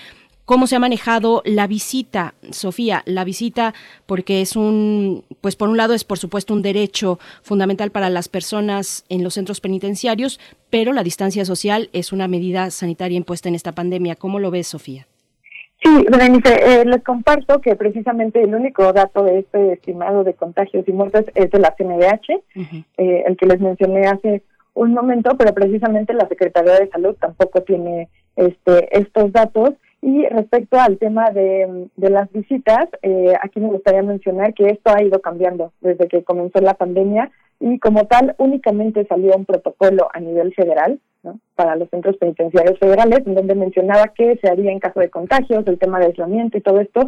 [0.46, 3.74] cómo se ha manejado la visita, Sofía, la visita,
[4.06, 8.28] porque es un, pues por un lado es por supuesto un derecho fundamental para las
[8.28, 13.56] personas en los centros penitenciarios, pero la distancia social es una medida sanitaria impuesta en
[13.56, 14.16] esta pandemia.
[14.16, 15.08] ¿Cómo lo ves, Sofía?
[15.84, 20.88] Sí, Berenice, eh, les comparto que precisamente el único dato de este estimado de contagios
[20.88, 22.44] y muertes es de la CNDH,
[22.98, 28.09] el que les mencioné hace un momento, pero precisamente la Secretaría de Salud tampoco tiene
[28.35, 29.72] este, estos datos.
[30.03, 34.91] Y respecto al tema de, de las visitas, eh, aquí me gustaría mencionar que esto
[34.91, 40.09] ha ido cambiando desde que comenzó la pandemia y como tal únicamente salió un protocolo
[40.11, 41.40] a nivel federal ¿no?
[41.56, 45.67] para los centros penitenciarios federales en donde mencionaba qué se haría en caso de contagios,
[45.67, 47.01] el tema de aislamiento y todo esto,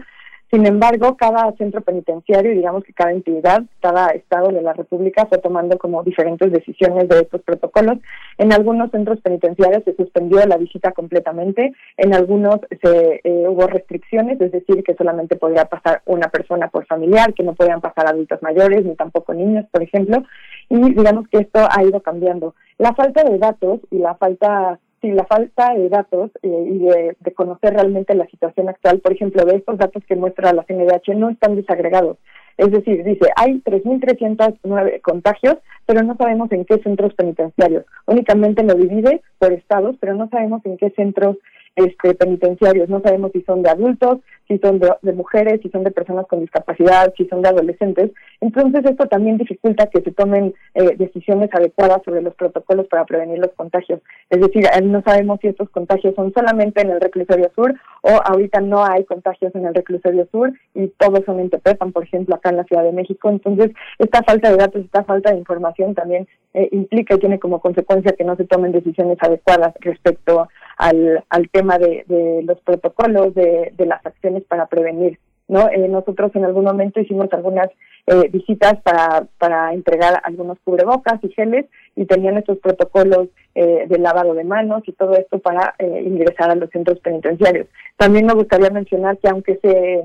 [0.53, 5.39] sin embargo, cada centro penitenciario, digamos que cada entidad, cada estado de la República fue
[5.39, 7.97] tomando como diferentes decisiones de estos protocolos.
[8.37, 14.39] En algunos centros penitenciarios se suspendió la visita completamente, en algunos se eh, hubo restricciones,
[14.39, 18.43] es decir, que solamente podía pasar una persona por familiar, que no podían pasar adultos
[18.43, 20.23] mayores ni tampoco niños, por ejemplo,
[20.69, 22.53] y digamos que esto ha ido cambiando.
[22.77, 27.33] La falta de datos y la falta sí, la falta de datos eh, y de,
[27.35, 31.29] conocer realmente la situación actual, por ejemplo, de estos datos que muestra la CNDH no
[31.29, 32.17] están desagregados.
[32.57, 37.85] Es decir, dice, hay 3.309 contagios, pero no sabemos en qué centros penitenciarios.
[38.05, 41.37] Únicamente lo divide por estados, pero no sabemos en qué centros
[41.75, 42.89] este, penitenciarios.
[42.89, 46.41] No sabemos si son de adultos, si son de, mujeres, si son de personas con
[46.41, 48.11] discapacidad, si son de adolescentes.
[48.41, 53.39] Entonces esto también dificulta que se tomen eh, decisiones adecuadas sobre los protocolos para prevenir
[53.39, 54.01] los contagios.
[54.29, 58.09] Es decir, eh, no sabemos si estos contagios son solamente en el reclusorio sur o
[58.25, 62.35] ahorita no hay contagios en el reclusorio sur y todos son en Tepepan, por ejemplo,
[62.35, 63.29] acá en la Ciudad de México.
[63.29, 67.59] Entonces esta falta de datos, esta falta de información también eh, implica y tiene como
[67.59, 73.33] consecuencia que no se tomen decisiones adecuadas respecto al, al tema de, de los protocolos,
[73.35, 75.19] de, de las acciones para prevenir.
[75.47, 75.69] ¿no?
[75.69, 77.69] Eh, nosotros en algún momento hicimos algunas
[78.07, 83.97] eh, visitas para, para entregar algunos cubrebocas y geles y tenían estos protocolos eh, de
[83.97, 87.67] lavado de manos y todo esto para eh, ingresar a los centros penitenciarios.
[87.97, 90.03] También me gustaría mencionar que aunque se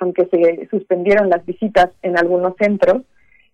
[0.00, 3.02] aunque se suspendieron las visitas en algunos centros,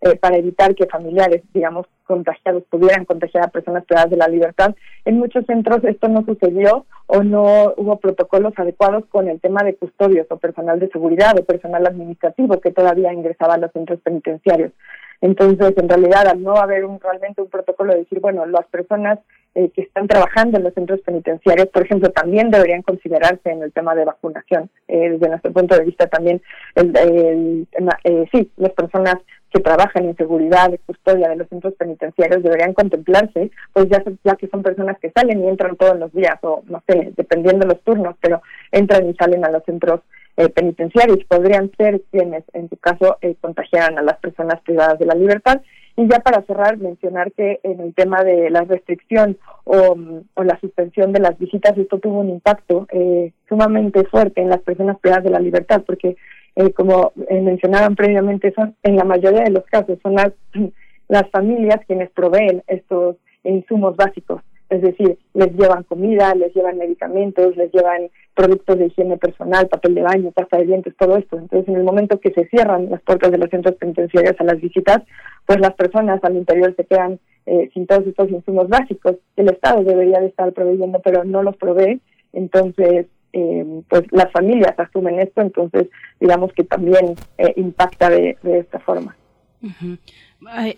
[0.02, 4.74] eh, para evitar que familiares, digamos, contagiados pudieran contagiar a personas privadas de la libertad.
[5.04, 9.74] En muchos centros esto no sucedió o no hubo protocolos adecuados con el tema de
[9.74, 14.72] custodios o personal de seguridad o personal administrativo que todavía ingresaba a los centros penitenciarios.
[15.20, 19.18] Entonces, en realidad, al no haber un, realmente un protocolo de decir, bueno, las personas
[19.54, 23.72] eh, que están trabajando en los centros penitenciarios, por ejemplo, también deberían considerarse en el
[23.72, 24.70] tema de vacunación.
[24.88, 26.40] Eh, desde nuestro punto de vista también,
[26.76, 27.66] el,
[28.04, 29.16] eh, sí, las personas
[29.52, 34.46] que trabajan en seguridad, custodia de los centros penitenciarios deberían contemplarse, pues ya, ya que
[34.46, 37.82] son personas que salen y entran todos los días, o no sé, dependiendo de los
[37.82, 38.40] turnos, pero
[38.70, 40.00] entran y salen a los centros
[40.36, 45.06] eh, penitenciarios, podrían ser quienes, en su caso, eh, contagiaran a las personas privadas de
[45.06, 45.60] la libertad.
[45.96, 49.96] Y ya para cerrar, mencionar que en el tema de la restricción o,
[50.34, 54.60] o la suspensión de las visitas, esto tuvo un impacto eh, sumamente fuerte en las
[54.60, 56.16] personas privadas de la libertad, porque
[56.56, 60.32] eh, como eh, mencionaban previamente, son en la mayoría de los casos son las,
[61.08, 64.42] las familias quienes proveen estos insumos básicos.
[64.70, 69.96] Es decir, les llevan comida, les llevan medicamentos, les llevan productos de higiene personal, papel
[69.96, 71.36] de baño, pasta de dientes, todo esto.
[71.36, 74.60] Entonces, en el momento que se cierran las puertas de los centros penitenciarios a las
[74.60, 75.02] visitas,
[75.44, 79.50] pues las personas al interior se quedan eh, sin todos estos insumos básicos que el
[79.50, 82.00] Estado debería de estar proveyendo, pero no los provee.
[82.32, 85.88] Entonces, eh, pues las familias asumen esto, entonces
[86.20, 89.16] digamos que también eh, impacta de, de, esta forma.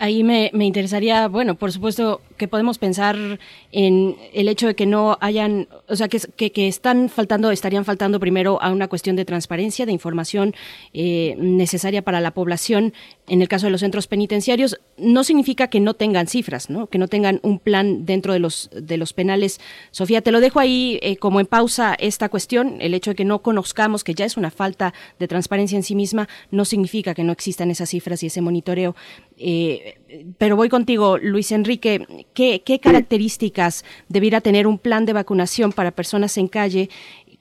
[0.00, 3.38] Ahí me, me, interesaría, bueno, por supuesto que podemos pensar
[3.70, 6.18] en el hecho de que no hayan, o sea, que,
[6.50, 10.52] que, están faltando, estarían faltando primero a una cuestión de transparencia, de información
[10.92, 12.92] eh, necesaria para la población.
[13.28, 16.88] En el caso de los centros penitenciarios, no significa que no tengan cifras, ¿no?
[16.88, 19.60] Que no tengan un plan dentro de los de los penales.
[19.92, 22.78] Sofía, te lo dejo ahí eh, como en pausa esta cuestión.
[22.80, 25.94] El hecho de que no conozcamos, que ya es una falta de transparencia en sí
[25.94, 28.96] misma, no significa que no existan esas cifras y ese monitoreo.
[29.44, 32.26] Eh, pero voy contigo, Luis Enrique.
[32.32, 36.88] ¿qué, ¿Qué características debiera tener un plan de vacunación para personas en calle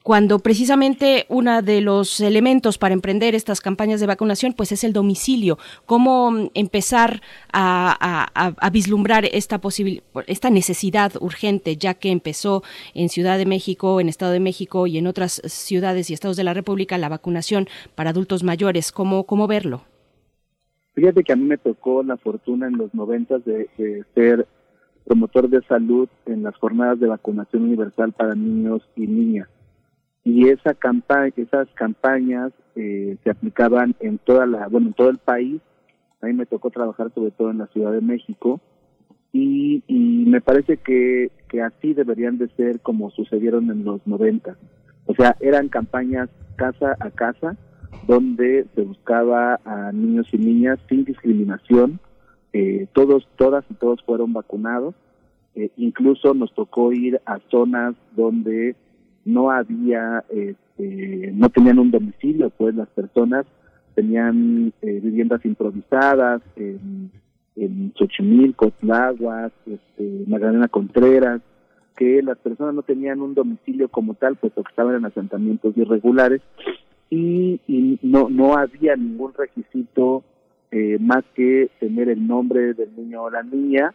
[0.03, 4.93] cuando precisamente uno de los elementos para emprender estas campañas de vacunación pues es el
[4.93, 5.59] domicilio.
[5.85, 7.21] ¿Cómo empezar
[7.53, 9.61] a, a, a vislumbrar esta,
[10.25, 12.63] esta necesidad urgente, ya que empezó
[12.95, 16.45] en Ciudad de México, en Estado de México y en otras ciudades y estados de
[16.45, 18.91] la República la vacunación para adultos mayores?
[18.91, 19.90] ¿Cómo, cómo verlo?
[20.93, 23.69] Fíjate que a mí me tocó la fortuna en los noventas de,
[24.13, 24.47] ser
[25.05, 29.47] promotor de salud en las jornadas de vacunación universal para niños y niñas
[30.23, 35.17] y esa campaña, esas campañas eh, se aplicaban en toda la, bueno, en todo el
[35.17, 35.61] país.
[36.21, 38.61] A mí me tocó trabajar sobre todo en la Ciudad de México
[39.33, 44.55] y, me parece que, que así deberían de ser como sucedieron en los 90.
[45.07, 47.57] O sea, eran campañas casa a casa
[48.07, 51.99] donde se buscaba a niños y niñas sin discriminación
[52.53, 54.95] eh, todos, todas y todos fueron vacunados.
[55.55, 58.75] Eh, incluso nos tocó ir a zonas donde
[59.25, 63.45] no había, este, no tenían un domicilio, pues las personas
[63.95, 67.11] tenían eh, viviendas improvisadas en,
[67.55, 71.41] en Xochimilco, Tláhuac, este, Magdalena Contreras,
[71.97, 76.41] que las personas no tenían un domicilio como tal, puesto que estaban en asentamientos irregulares
[77.11, 80.23] y, no, no había ningún requisito
[80.71, 83.93] eh, más que tener el nombre del niño o la niña.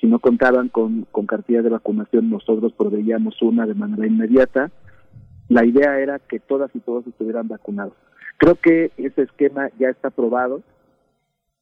[0.00, 4.70] Si no contaban con, con cartilla de vacunación, nosotros proveíamos una de manera inmediata.
[5.48, 7.92] La idea era que todas y todos estuvieran vacunados.
[8.38, 10.62] Creo que ese esquema ya está aprobado.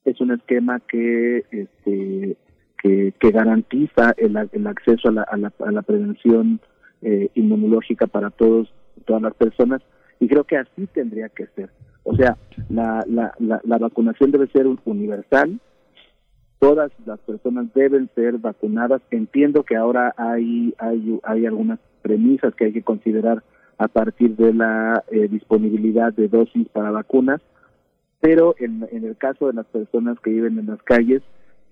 [0.05, 2.37] Es un esquema que este,
[2.79, 6.61] que, garantiza el, el acceso a la, a la, a la prevención
[7.03, 8.73] eh, inmunológica para todos
[9.05, 9.83] todas las personas
[10.23, 11.71] y creo que así tendría que ser.
[12.05, 12.37] O sea,
[12.69, 15.59] la, la, la, vacunación debe ser universal,
[16.61, 19.03] todas las personas deben ser vacunadas.
[19.11, 23.43] Entiendo que ahora hay, hay, hay algunas premisas que hay que considerar
[23.79, 27.41] a partir de la eh, disponibilidad de dosis para vacunas,
[28.21, 31.23] pero en, en el caso de las personas que viven en las calles,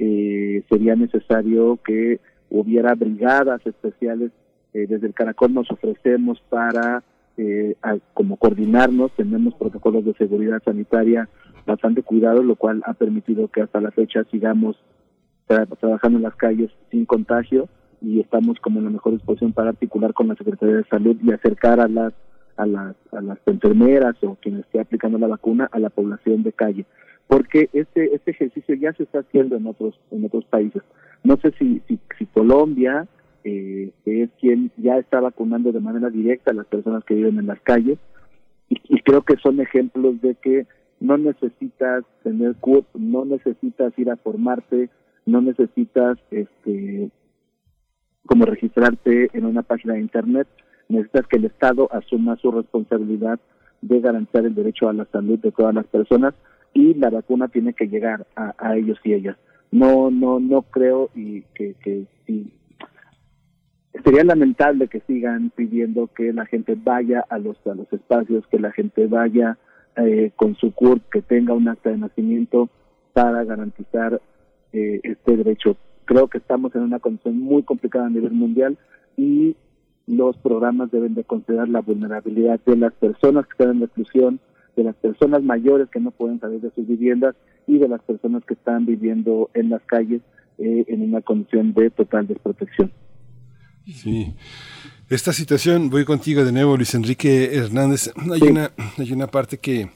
[0.00, 2.18] eh, sería necesario que
[2.50, 4.32] hubiera brigadas especiales.
[4.74, 7.04] Eh, desde el Caracol nos ofrecemos para
[7.40, 7.76] eh,
[8.12, 11.28] como coordinarnos, tenemos protocolos de seguridad sanitaria
[11.66, 14.76] bastante cuidados, lo cual ha permitido que hasta la fecha sigamos
[15.46, 17.68] tra trabajando en las calles sin contagio
[18.02, 21.32] y estamos como en la mejor disposición para articular con la Secretaría de Salud y
[21.32, 22.12] acercar a las
[22.56, 26.52] a las, a las enfermeras o quienes esté aplicando la vacuna a la población de
[26.52, 26.84] calle
[27.26, 30.82] porque este este ejercicio ya se está haciendo en otros en otros países.
[31.24, 33.06] No sé si si, si Colombia
[33.44, 37.38] eh, que es quien ya está vacunando de manera directa a las personas que viven
[37.38, 37.98] en las calles
[38.68, 40.66] y, y creo que son ejemplos de que
[41.00, 44.90] no necesitas tener CURP, no necesitas ir a formarte,
[45.26, 47.10] no necesitas este
[48.26, 50.46] como registrarte en una página de internet,
[50.88, 53.40] necesitas que el Estado asuma su responsabilidad
[53.80, 56.34] de garantizar el derecho a la salud de todas las personas
[56.74, 59.36] y la vacuna tiene que llegar a, a ellos y ellas.
[59.72, 62.52] No, no, no creo y que, que sí.
[64.04, 68.58] Sería lamentable que sigan pidiendo que la gente vaya a los a los espacios, que
[68.58, 69.58] la gente vaya
[69.96, 72.68] eh, con su CURP, que tenga un acta de nacimiento
[73.12, 74.20] para garantizar
[74.72, 75.76] eh, este derecho.
[76.04, 78.78] Creo que estamos en una condición muy complicada a nivel mundial
[79.16, 79.56] y
[80.06, 84.40] los programas deben de considerar la vulnerabilidad de las personas que están en reclusión,
[84.76, 87.34] de las personas mayores que no pueden salir de sus viviendas
[87.66, 90.22] y de las personas que están viviendo en las calles
[90.58, 92.92] eh, en una condición de total desprotección.
[93.92, 94.34] Sí.
[95.08, 98.12] Esta situación, voy contigo de nuevo, Luis Enrique Hernández.
[98.32, 98.46] Hay, sí.
[98.46, 99.90] una, hay una parte que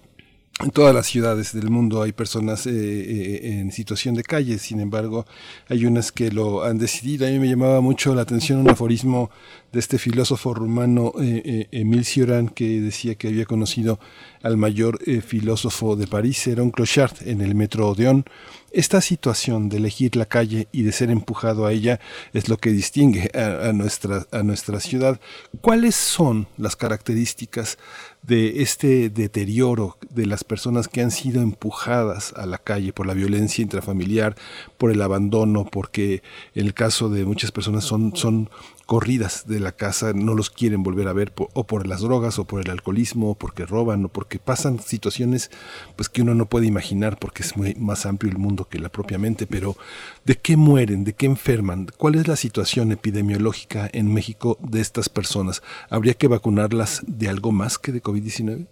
[0.63, 4.79] en todas las ciudades del mundo hay personas eh, eh, en situación de calle, sin
[4.79, 5.27] embargo,
[5.69, 7.27] hay unas que lo han decidido.
[7.27, 9.31] A mí me llamaba mucho la atención un aforismo
[9.73, 13.99] de este filósofo rumano eh, Emile Cioran que decía que había conocido
[14.43, 18.25] al mayor filósofo de París, un clochard en el metro Odeón.
[18.71, 22.01] Esta situación de elegir la calle y de ser empujado a ella
[22.33, 25.21] es lo que distingue a, nuestra, a nuestra ciudad.
[25.61, 27.79] ¿Cuáles son las características
[28.27, 33.15] de este deterioro de las personas que han sido empujadas a la calle por la
[33.15, 34.37] violencia intrafamiliar,
[34.79, 36.23] por el abandono, porque
[36.55, 38.49] en el caso de muchas personas son, son
[38.85, 42.39] corridas de la casa, no los quieren volver a ver por, o por las drogas
[42.39, 45.51] o por el alcoholismo o porque roban o porque pasan situaciones
[45.97, 48.89] pues que uno no puede imaginar porque es muy más amplio el mundo que la
[48.89, 49.77] propia mente, pero
[50.25, 51.05] ¿de qué mueren?
[51.05, 51.87] ¿De qué enferman?
[51.97, 55.63] ¿Cuál es la situación epidemiológica en México de estas personas?
[55.91, 58.67] ¿Habría que vacunarlas de algo más que de COVID-19?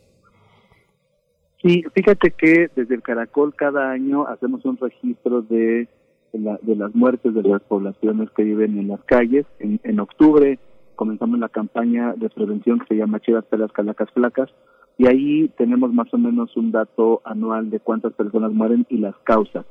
[1.63, 5.89] Sí, fíjate que desde el Caracol cada año hacemos un registro de
[6.33, 9.47] la, de, las muertes de las poblaciones que viven en las calles.
[9.59, 10.59] En, en, octubre
[10.97, 14.51] comenzamos la campaña de prevención que se llama Chivas Pelas Calacas Flacas
[14.99, 19.17] y ahí tenemos más o menos un dato anual de cuántas personas mueren y las
[19.25, 19.65] causas.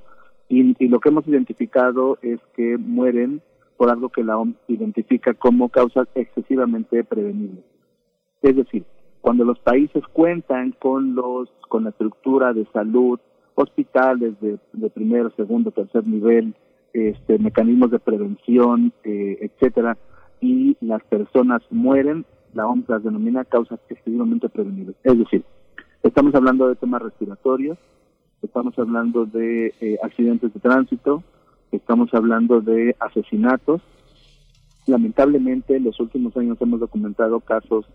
[0.50, 3.42] Y, y lo que hemos identificado es que mueren
[3.78, 7.64] por algo que la OMS identifica como causas excesivamente prevenibles.
[8.42, 8.84] Es decir,
[9.22, 13.20] cuando los países cuentan con los con la estructura de salud
[13.62, 16.56] hospitales de, de primer, segundo, tercer nivel,
[16.94, 19.98] este, mecanismos de prevención, eh, etcétera,
[20.42, 24.96] y las personas mueren, la OMS las denomina causas excesivamente prevenibles.
[25.04, 25.46] Es decir,
[26.04, 27.78] estamos hablando de temas respiratorios,
[28.42, 31.24] estamos hablando de eh, accidentes de tránsito,
[31.72, 33.82] estamos hablando de asesinatos.
[34.88, 37.86] Lamentablemente, en los últimos años hemos documentado casos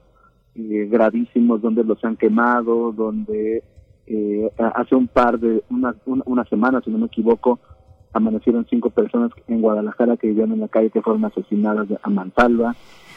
[0.55, 3.62] eh, gravísimos donde los han quemado, donde
[4.07, 7.59] eh, hace un par de, una, una, una, semana, si no me equivoco,
[8.12, 12.75] amanecieron cinco personas en Guadalajara que vivían en la calle que fueron asesinadas a mansalva.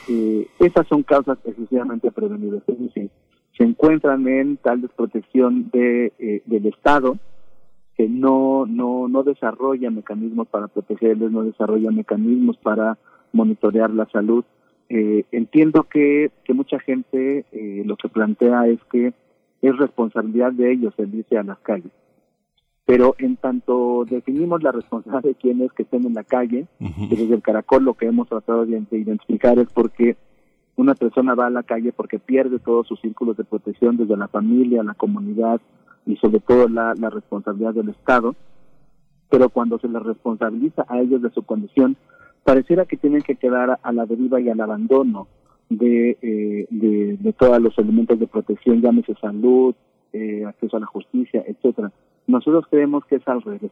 [0.08, 3.10] Eh, esas son causas excesivamente prevenibles, es decir,
[3.58, 7.18] se encuentran en tal desprotección de, eh, del Estado
[8.00, 12.98] que no, no, no desarrolla mecanismos para protegerles, no desarrolla mecanismos para
[13.34, 14.46] monitorear la salud.
[14.88, 19.14] Eh, entiendo que, que mucha gente eh, lo que plantea es que
[19.62, 21.92] es responsabilidad de ellos salirse a las calles.
[22.86, 27.42] Pero en tanto definimos la responsabilidad de quienes que estén en la calle, desde el
[27.42, 30.18] caracol lo que hemos tratado de identificar es porque
[30.76, 34.28] una persona va a la calle porque pierde todos sus círculos de protección desde la
[34.28, 35.62] familia, la comunidad
[36.06, 38.36] y sobre todo la, la responsabilidad del Estado.
[39.30, 41.96] Pero cuando se les responsabiliza a ellos de su condición,
[42.44, 45.28] pareciera que tienen que quedar a la deriva y al abandono
[45.70, 49.76] de, eh, de, todos los elementos de protección, llámese salud,
[50.14, 51.92] eh, acceso a la justicia, etcétera.
[52.28, 53.72] Nosotros creemos que es al revés.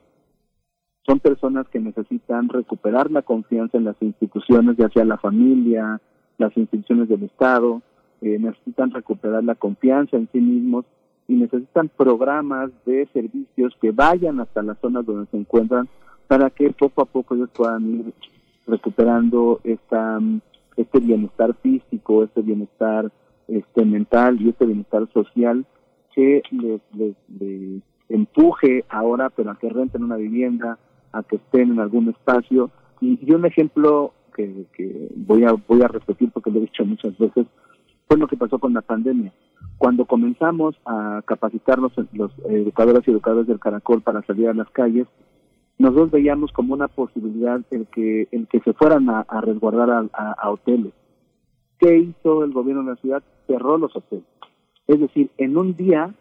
[1.05, 6.01] Son personas que necesitan recuperar la confianza en las instituciones, ya sea la familia,
[6.37, 7.81] las instituciones del Estado,
[8.21, 10.85] eh, necesitan recuperar la confianza en sí mismos
[11.27, 15.87] y necesitan programas de servicios que vayan hasta las zonas donde se encuentran
[16.27, 18.13] para que poco a poco ellos puedan ir
[18.65, 20.19] recuperando esta
[20.77, 23.11] este bienestar físico, este bienestar
[23.47, 25.65] este mental y este bienestar social
[26.13, 30.79] que les, les, empuje ahora, pero a que renten una vivienda,
[31.11, 32.71] a que estén en algún espacio.
[33.01, 36.85] Y, y un ejemplo que, que, voy a voy a repetir porque lo he dicho
[36.85, 37.47] muchas veces
[38.07, 39.33] fue lo que pasó con la pandemia.
[39.77, 45.07] Cuando comenzamos a capacitarnos los educadores y educadores del Caracol para salir a las calles,
[45.77, 50.93] nosotros veíamos como una posibilidad el que el que se fueran a, resguardar a, hoteles.
[51.79, 53.23] ¿Qué hizo el gobierno de la ciudad?
[53.45, 54.25] Cerró los hoteles.
[54.87, 56.13] Es decir, en un día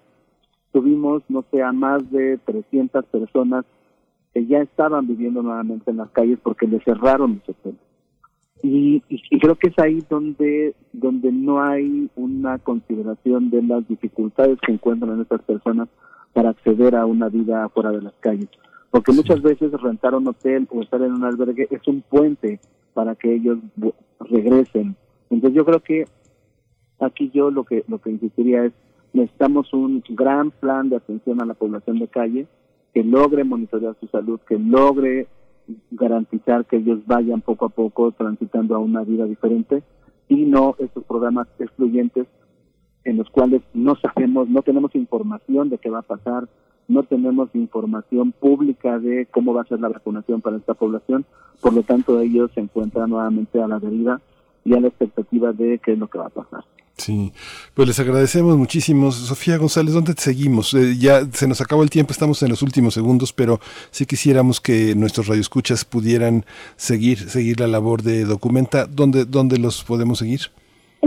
[0.73, 3.65] tuvimos, no sé, a más de 300 personas
[4.35, 7.81] que ya estaban viviendo nuevamente en las calles porque le cerraron los hoteles.
[8.63, 13.87] Y, y, y, creo que es ahí donde donde no hay una consideración de las
[13.87, 15.89] dificultades que encuentran estas personas
[16.33, 18.49] para acceder a una vida fuera de las calles
[18.97, 22.61] porque muchas veces rentar un hotel o estar en un albergue es un puente
[22.95, 23.59] para que ellos
[24.21, 24.97] regresen.
[25.29, 26.07] Entonces yo creo que
[26.99, 28.73] aquí yo lo que lo que insistiría es
[29.13, 32.47] necesitamos un gran plan de atención a la población de calle
[32.95, 35.27] que logre monitorear su salud, que logre
[35.91, 39.83] garantizar que ellos vayan poco a poco transitando a una vida diferente
[40.27, 42.29] y no estos programas excluyentes
[43.05, 46.49] en los cuales no sabemos, no tenemos información de qué va a pasar,
[46.89, 51.25] no tenemos información pública de cómo va a ser la vacunación para esta población,
[51.61, 54.21] por lo tanto ellos se encuentran nuevamente a la deriva
[54.65, 56.65] y a la expectativa de qué es lo que va a pasar.
[56.97, 57.33] Sí,
[57.75, 59.13] pues les agradecemos muchísimo.
[59.13, 60.73] Sofía González, ¿dónde te seguimos?
[60.73, 64.63] Eh, ya se nos acabó el tiempo, estamos en los últimos segundos, pero sí quisiéramos
[64.63, 68.87] que nuestros radioescuchas pudieran seguir, seguir la labor de Documenta.
[68.87, 70.51] ¿Dónde, dónde los podemos seguir?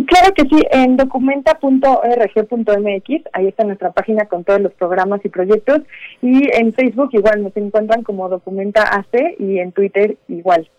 [0.06, 5.82] Claro que sí, en documenta.org.mx, ahí está nuestra página con todos los programas y proyectos,
[6.22, 10.70] y en Facebook igual nos encuentran como Documenta AC y en Twitter igual.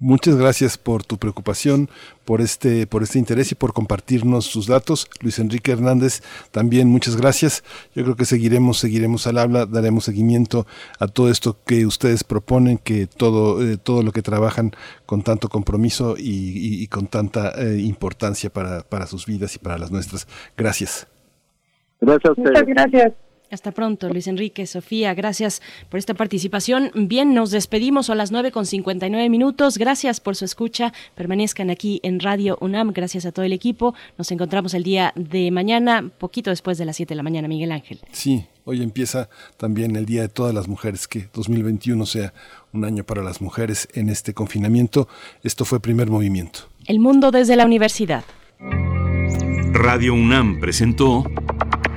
[0.00, 1.90] Muchas gracias por tu preocupación,
[2.24, 5.10] por este, por este interés y por compartirnos sus datos.
[5.20, 7.64] Luis Enrique Hernández, también muchas gracias.
[7.96, 10.68] Yo creo que seguiremos, seguiremos al habla, daremos seguimiento
[11.00, 14.70] a todo esto que ustedes proponen, que todo, eh, todo lo que trabajan
[15.04, 19.58] con tanto compromiso y, y, y con tanta eh, importancia para, para sus vidas y
[19.58, 20.28] para las nuestras.
[20.56, 21.08] Gracias.
[22.00, 22.50] Gracias a ustedes.
[22.50, 23.27] Muchas gracias.
[23.50, 26.90] Hasta pronto, Luis Enrique, Sofía, gracias por esta participación.
[26.94, 29.78] Bien, nos despedimos a las 9 con 59 minutos.
[29.78, 30.92] Gracias por su escucha.
[31.14, 32.92] Permanezcan aquí en Radio UNAM.
[32.92, 33.94] Gracias a todo el equipo.
[34.18, 37.72] Nos encontramos el día de mañana, poquito después de las 7 de la mañana, Miguel
[37.72, 38.00] Ángel.
[38.12, 42.34] Sí, hoy empieza también el Día de todas las mujeres, que 2021 sea
[42.74, 45.08] un año para las mujeres en este confinamiento.
[45.42, 46.60] Esto fue primer movimiento.
[46.86, 48.24] El mundo desde la universidad.
[49.72, 51.24] Radio UNAM presentó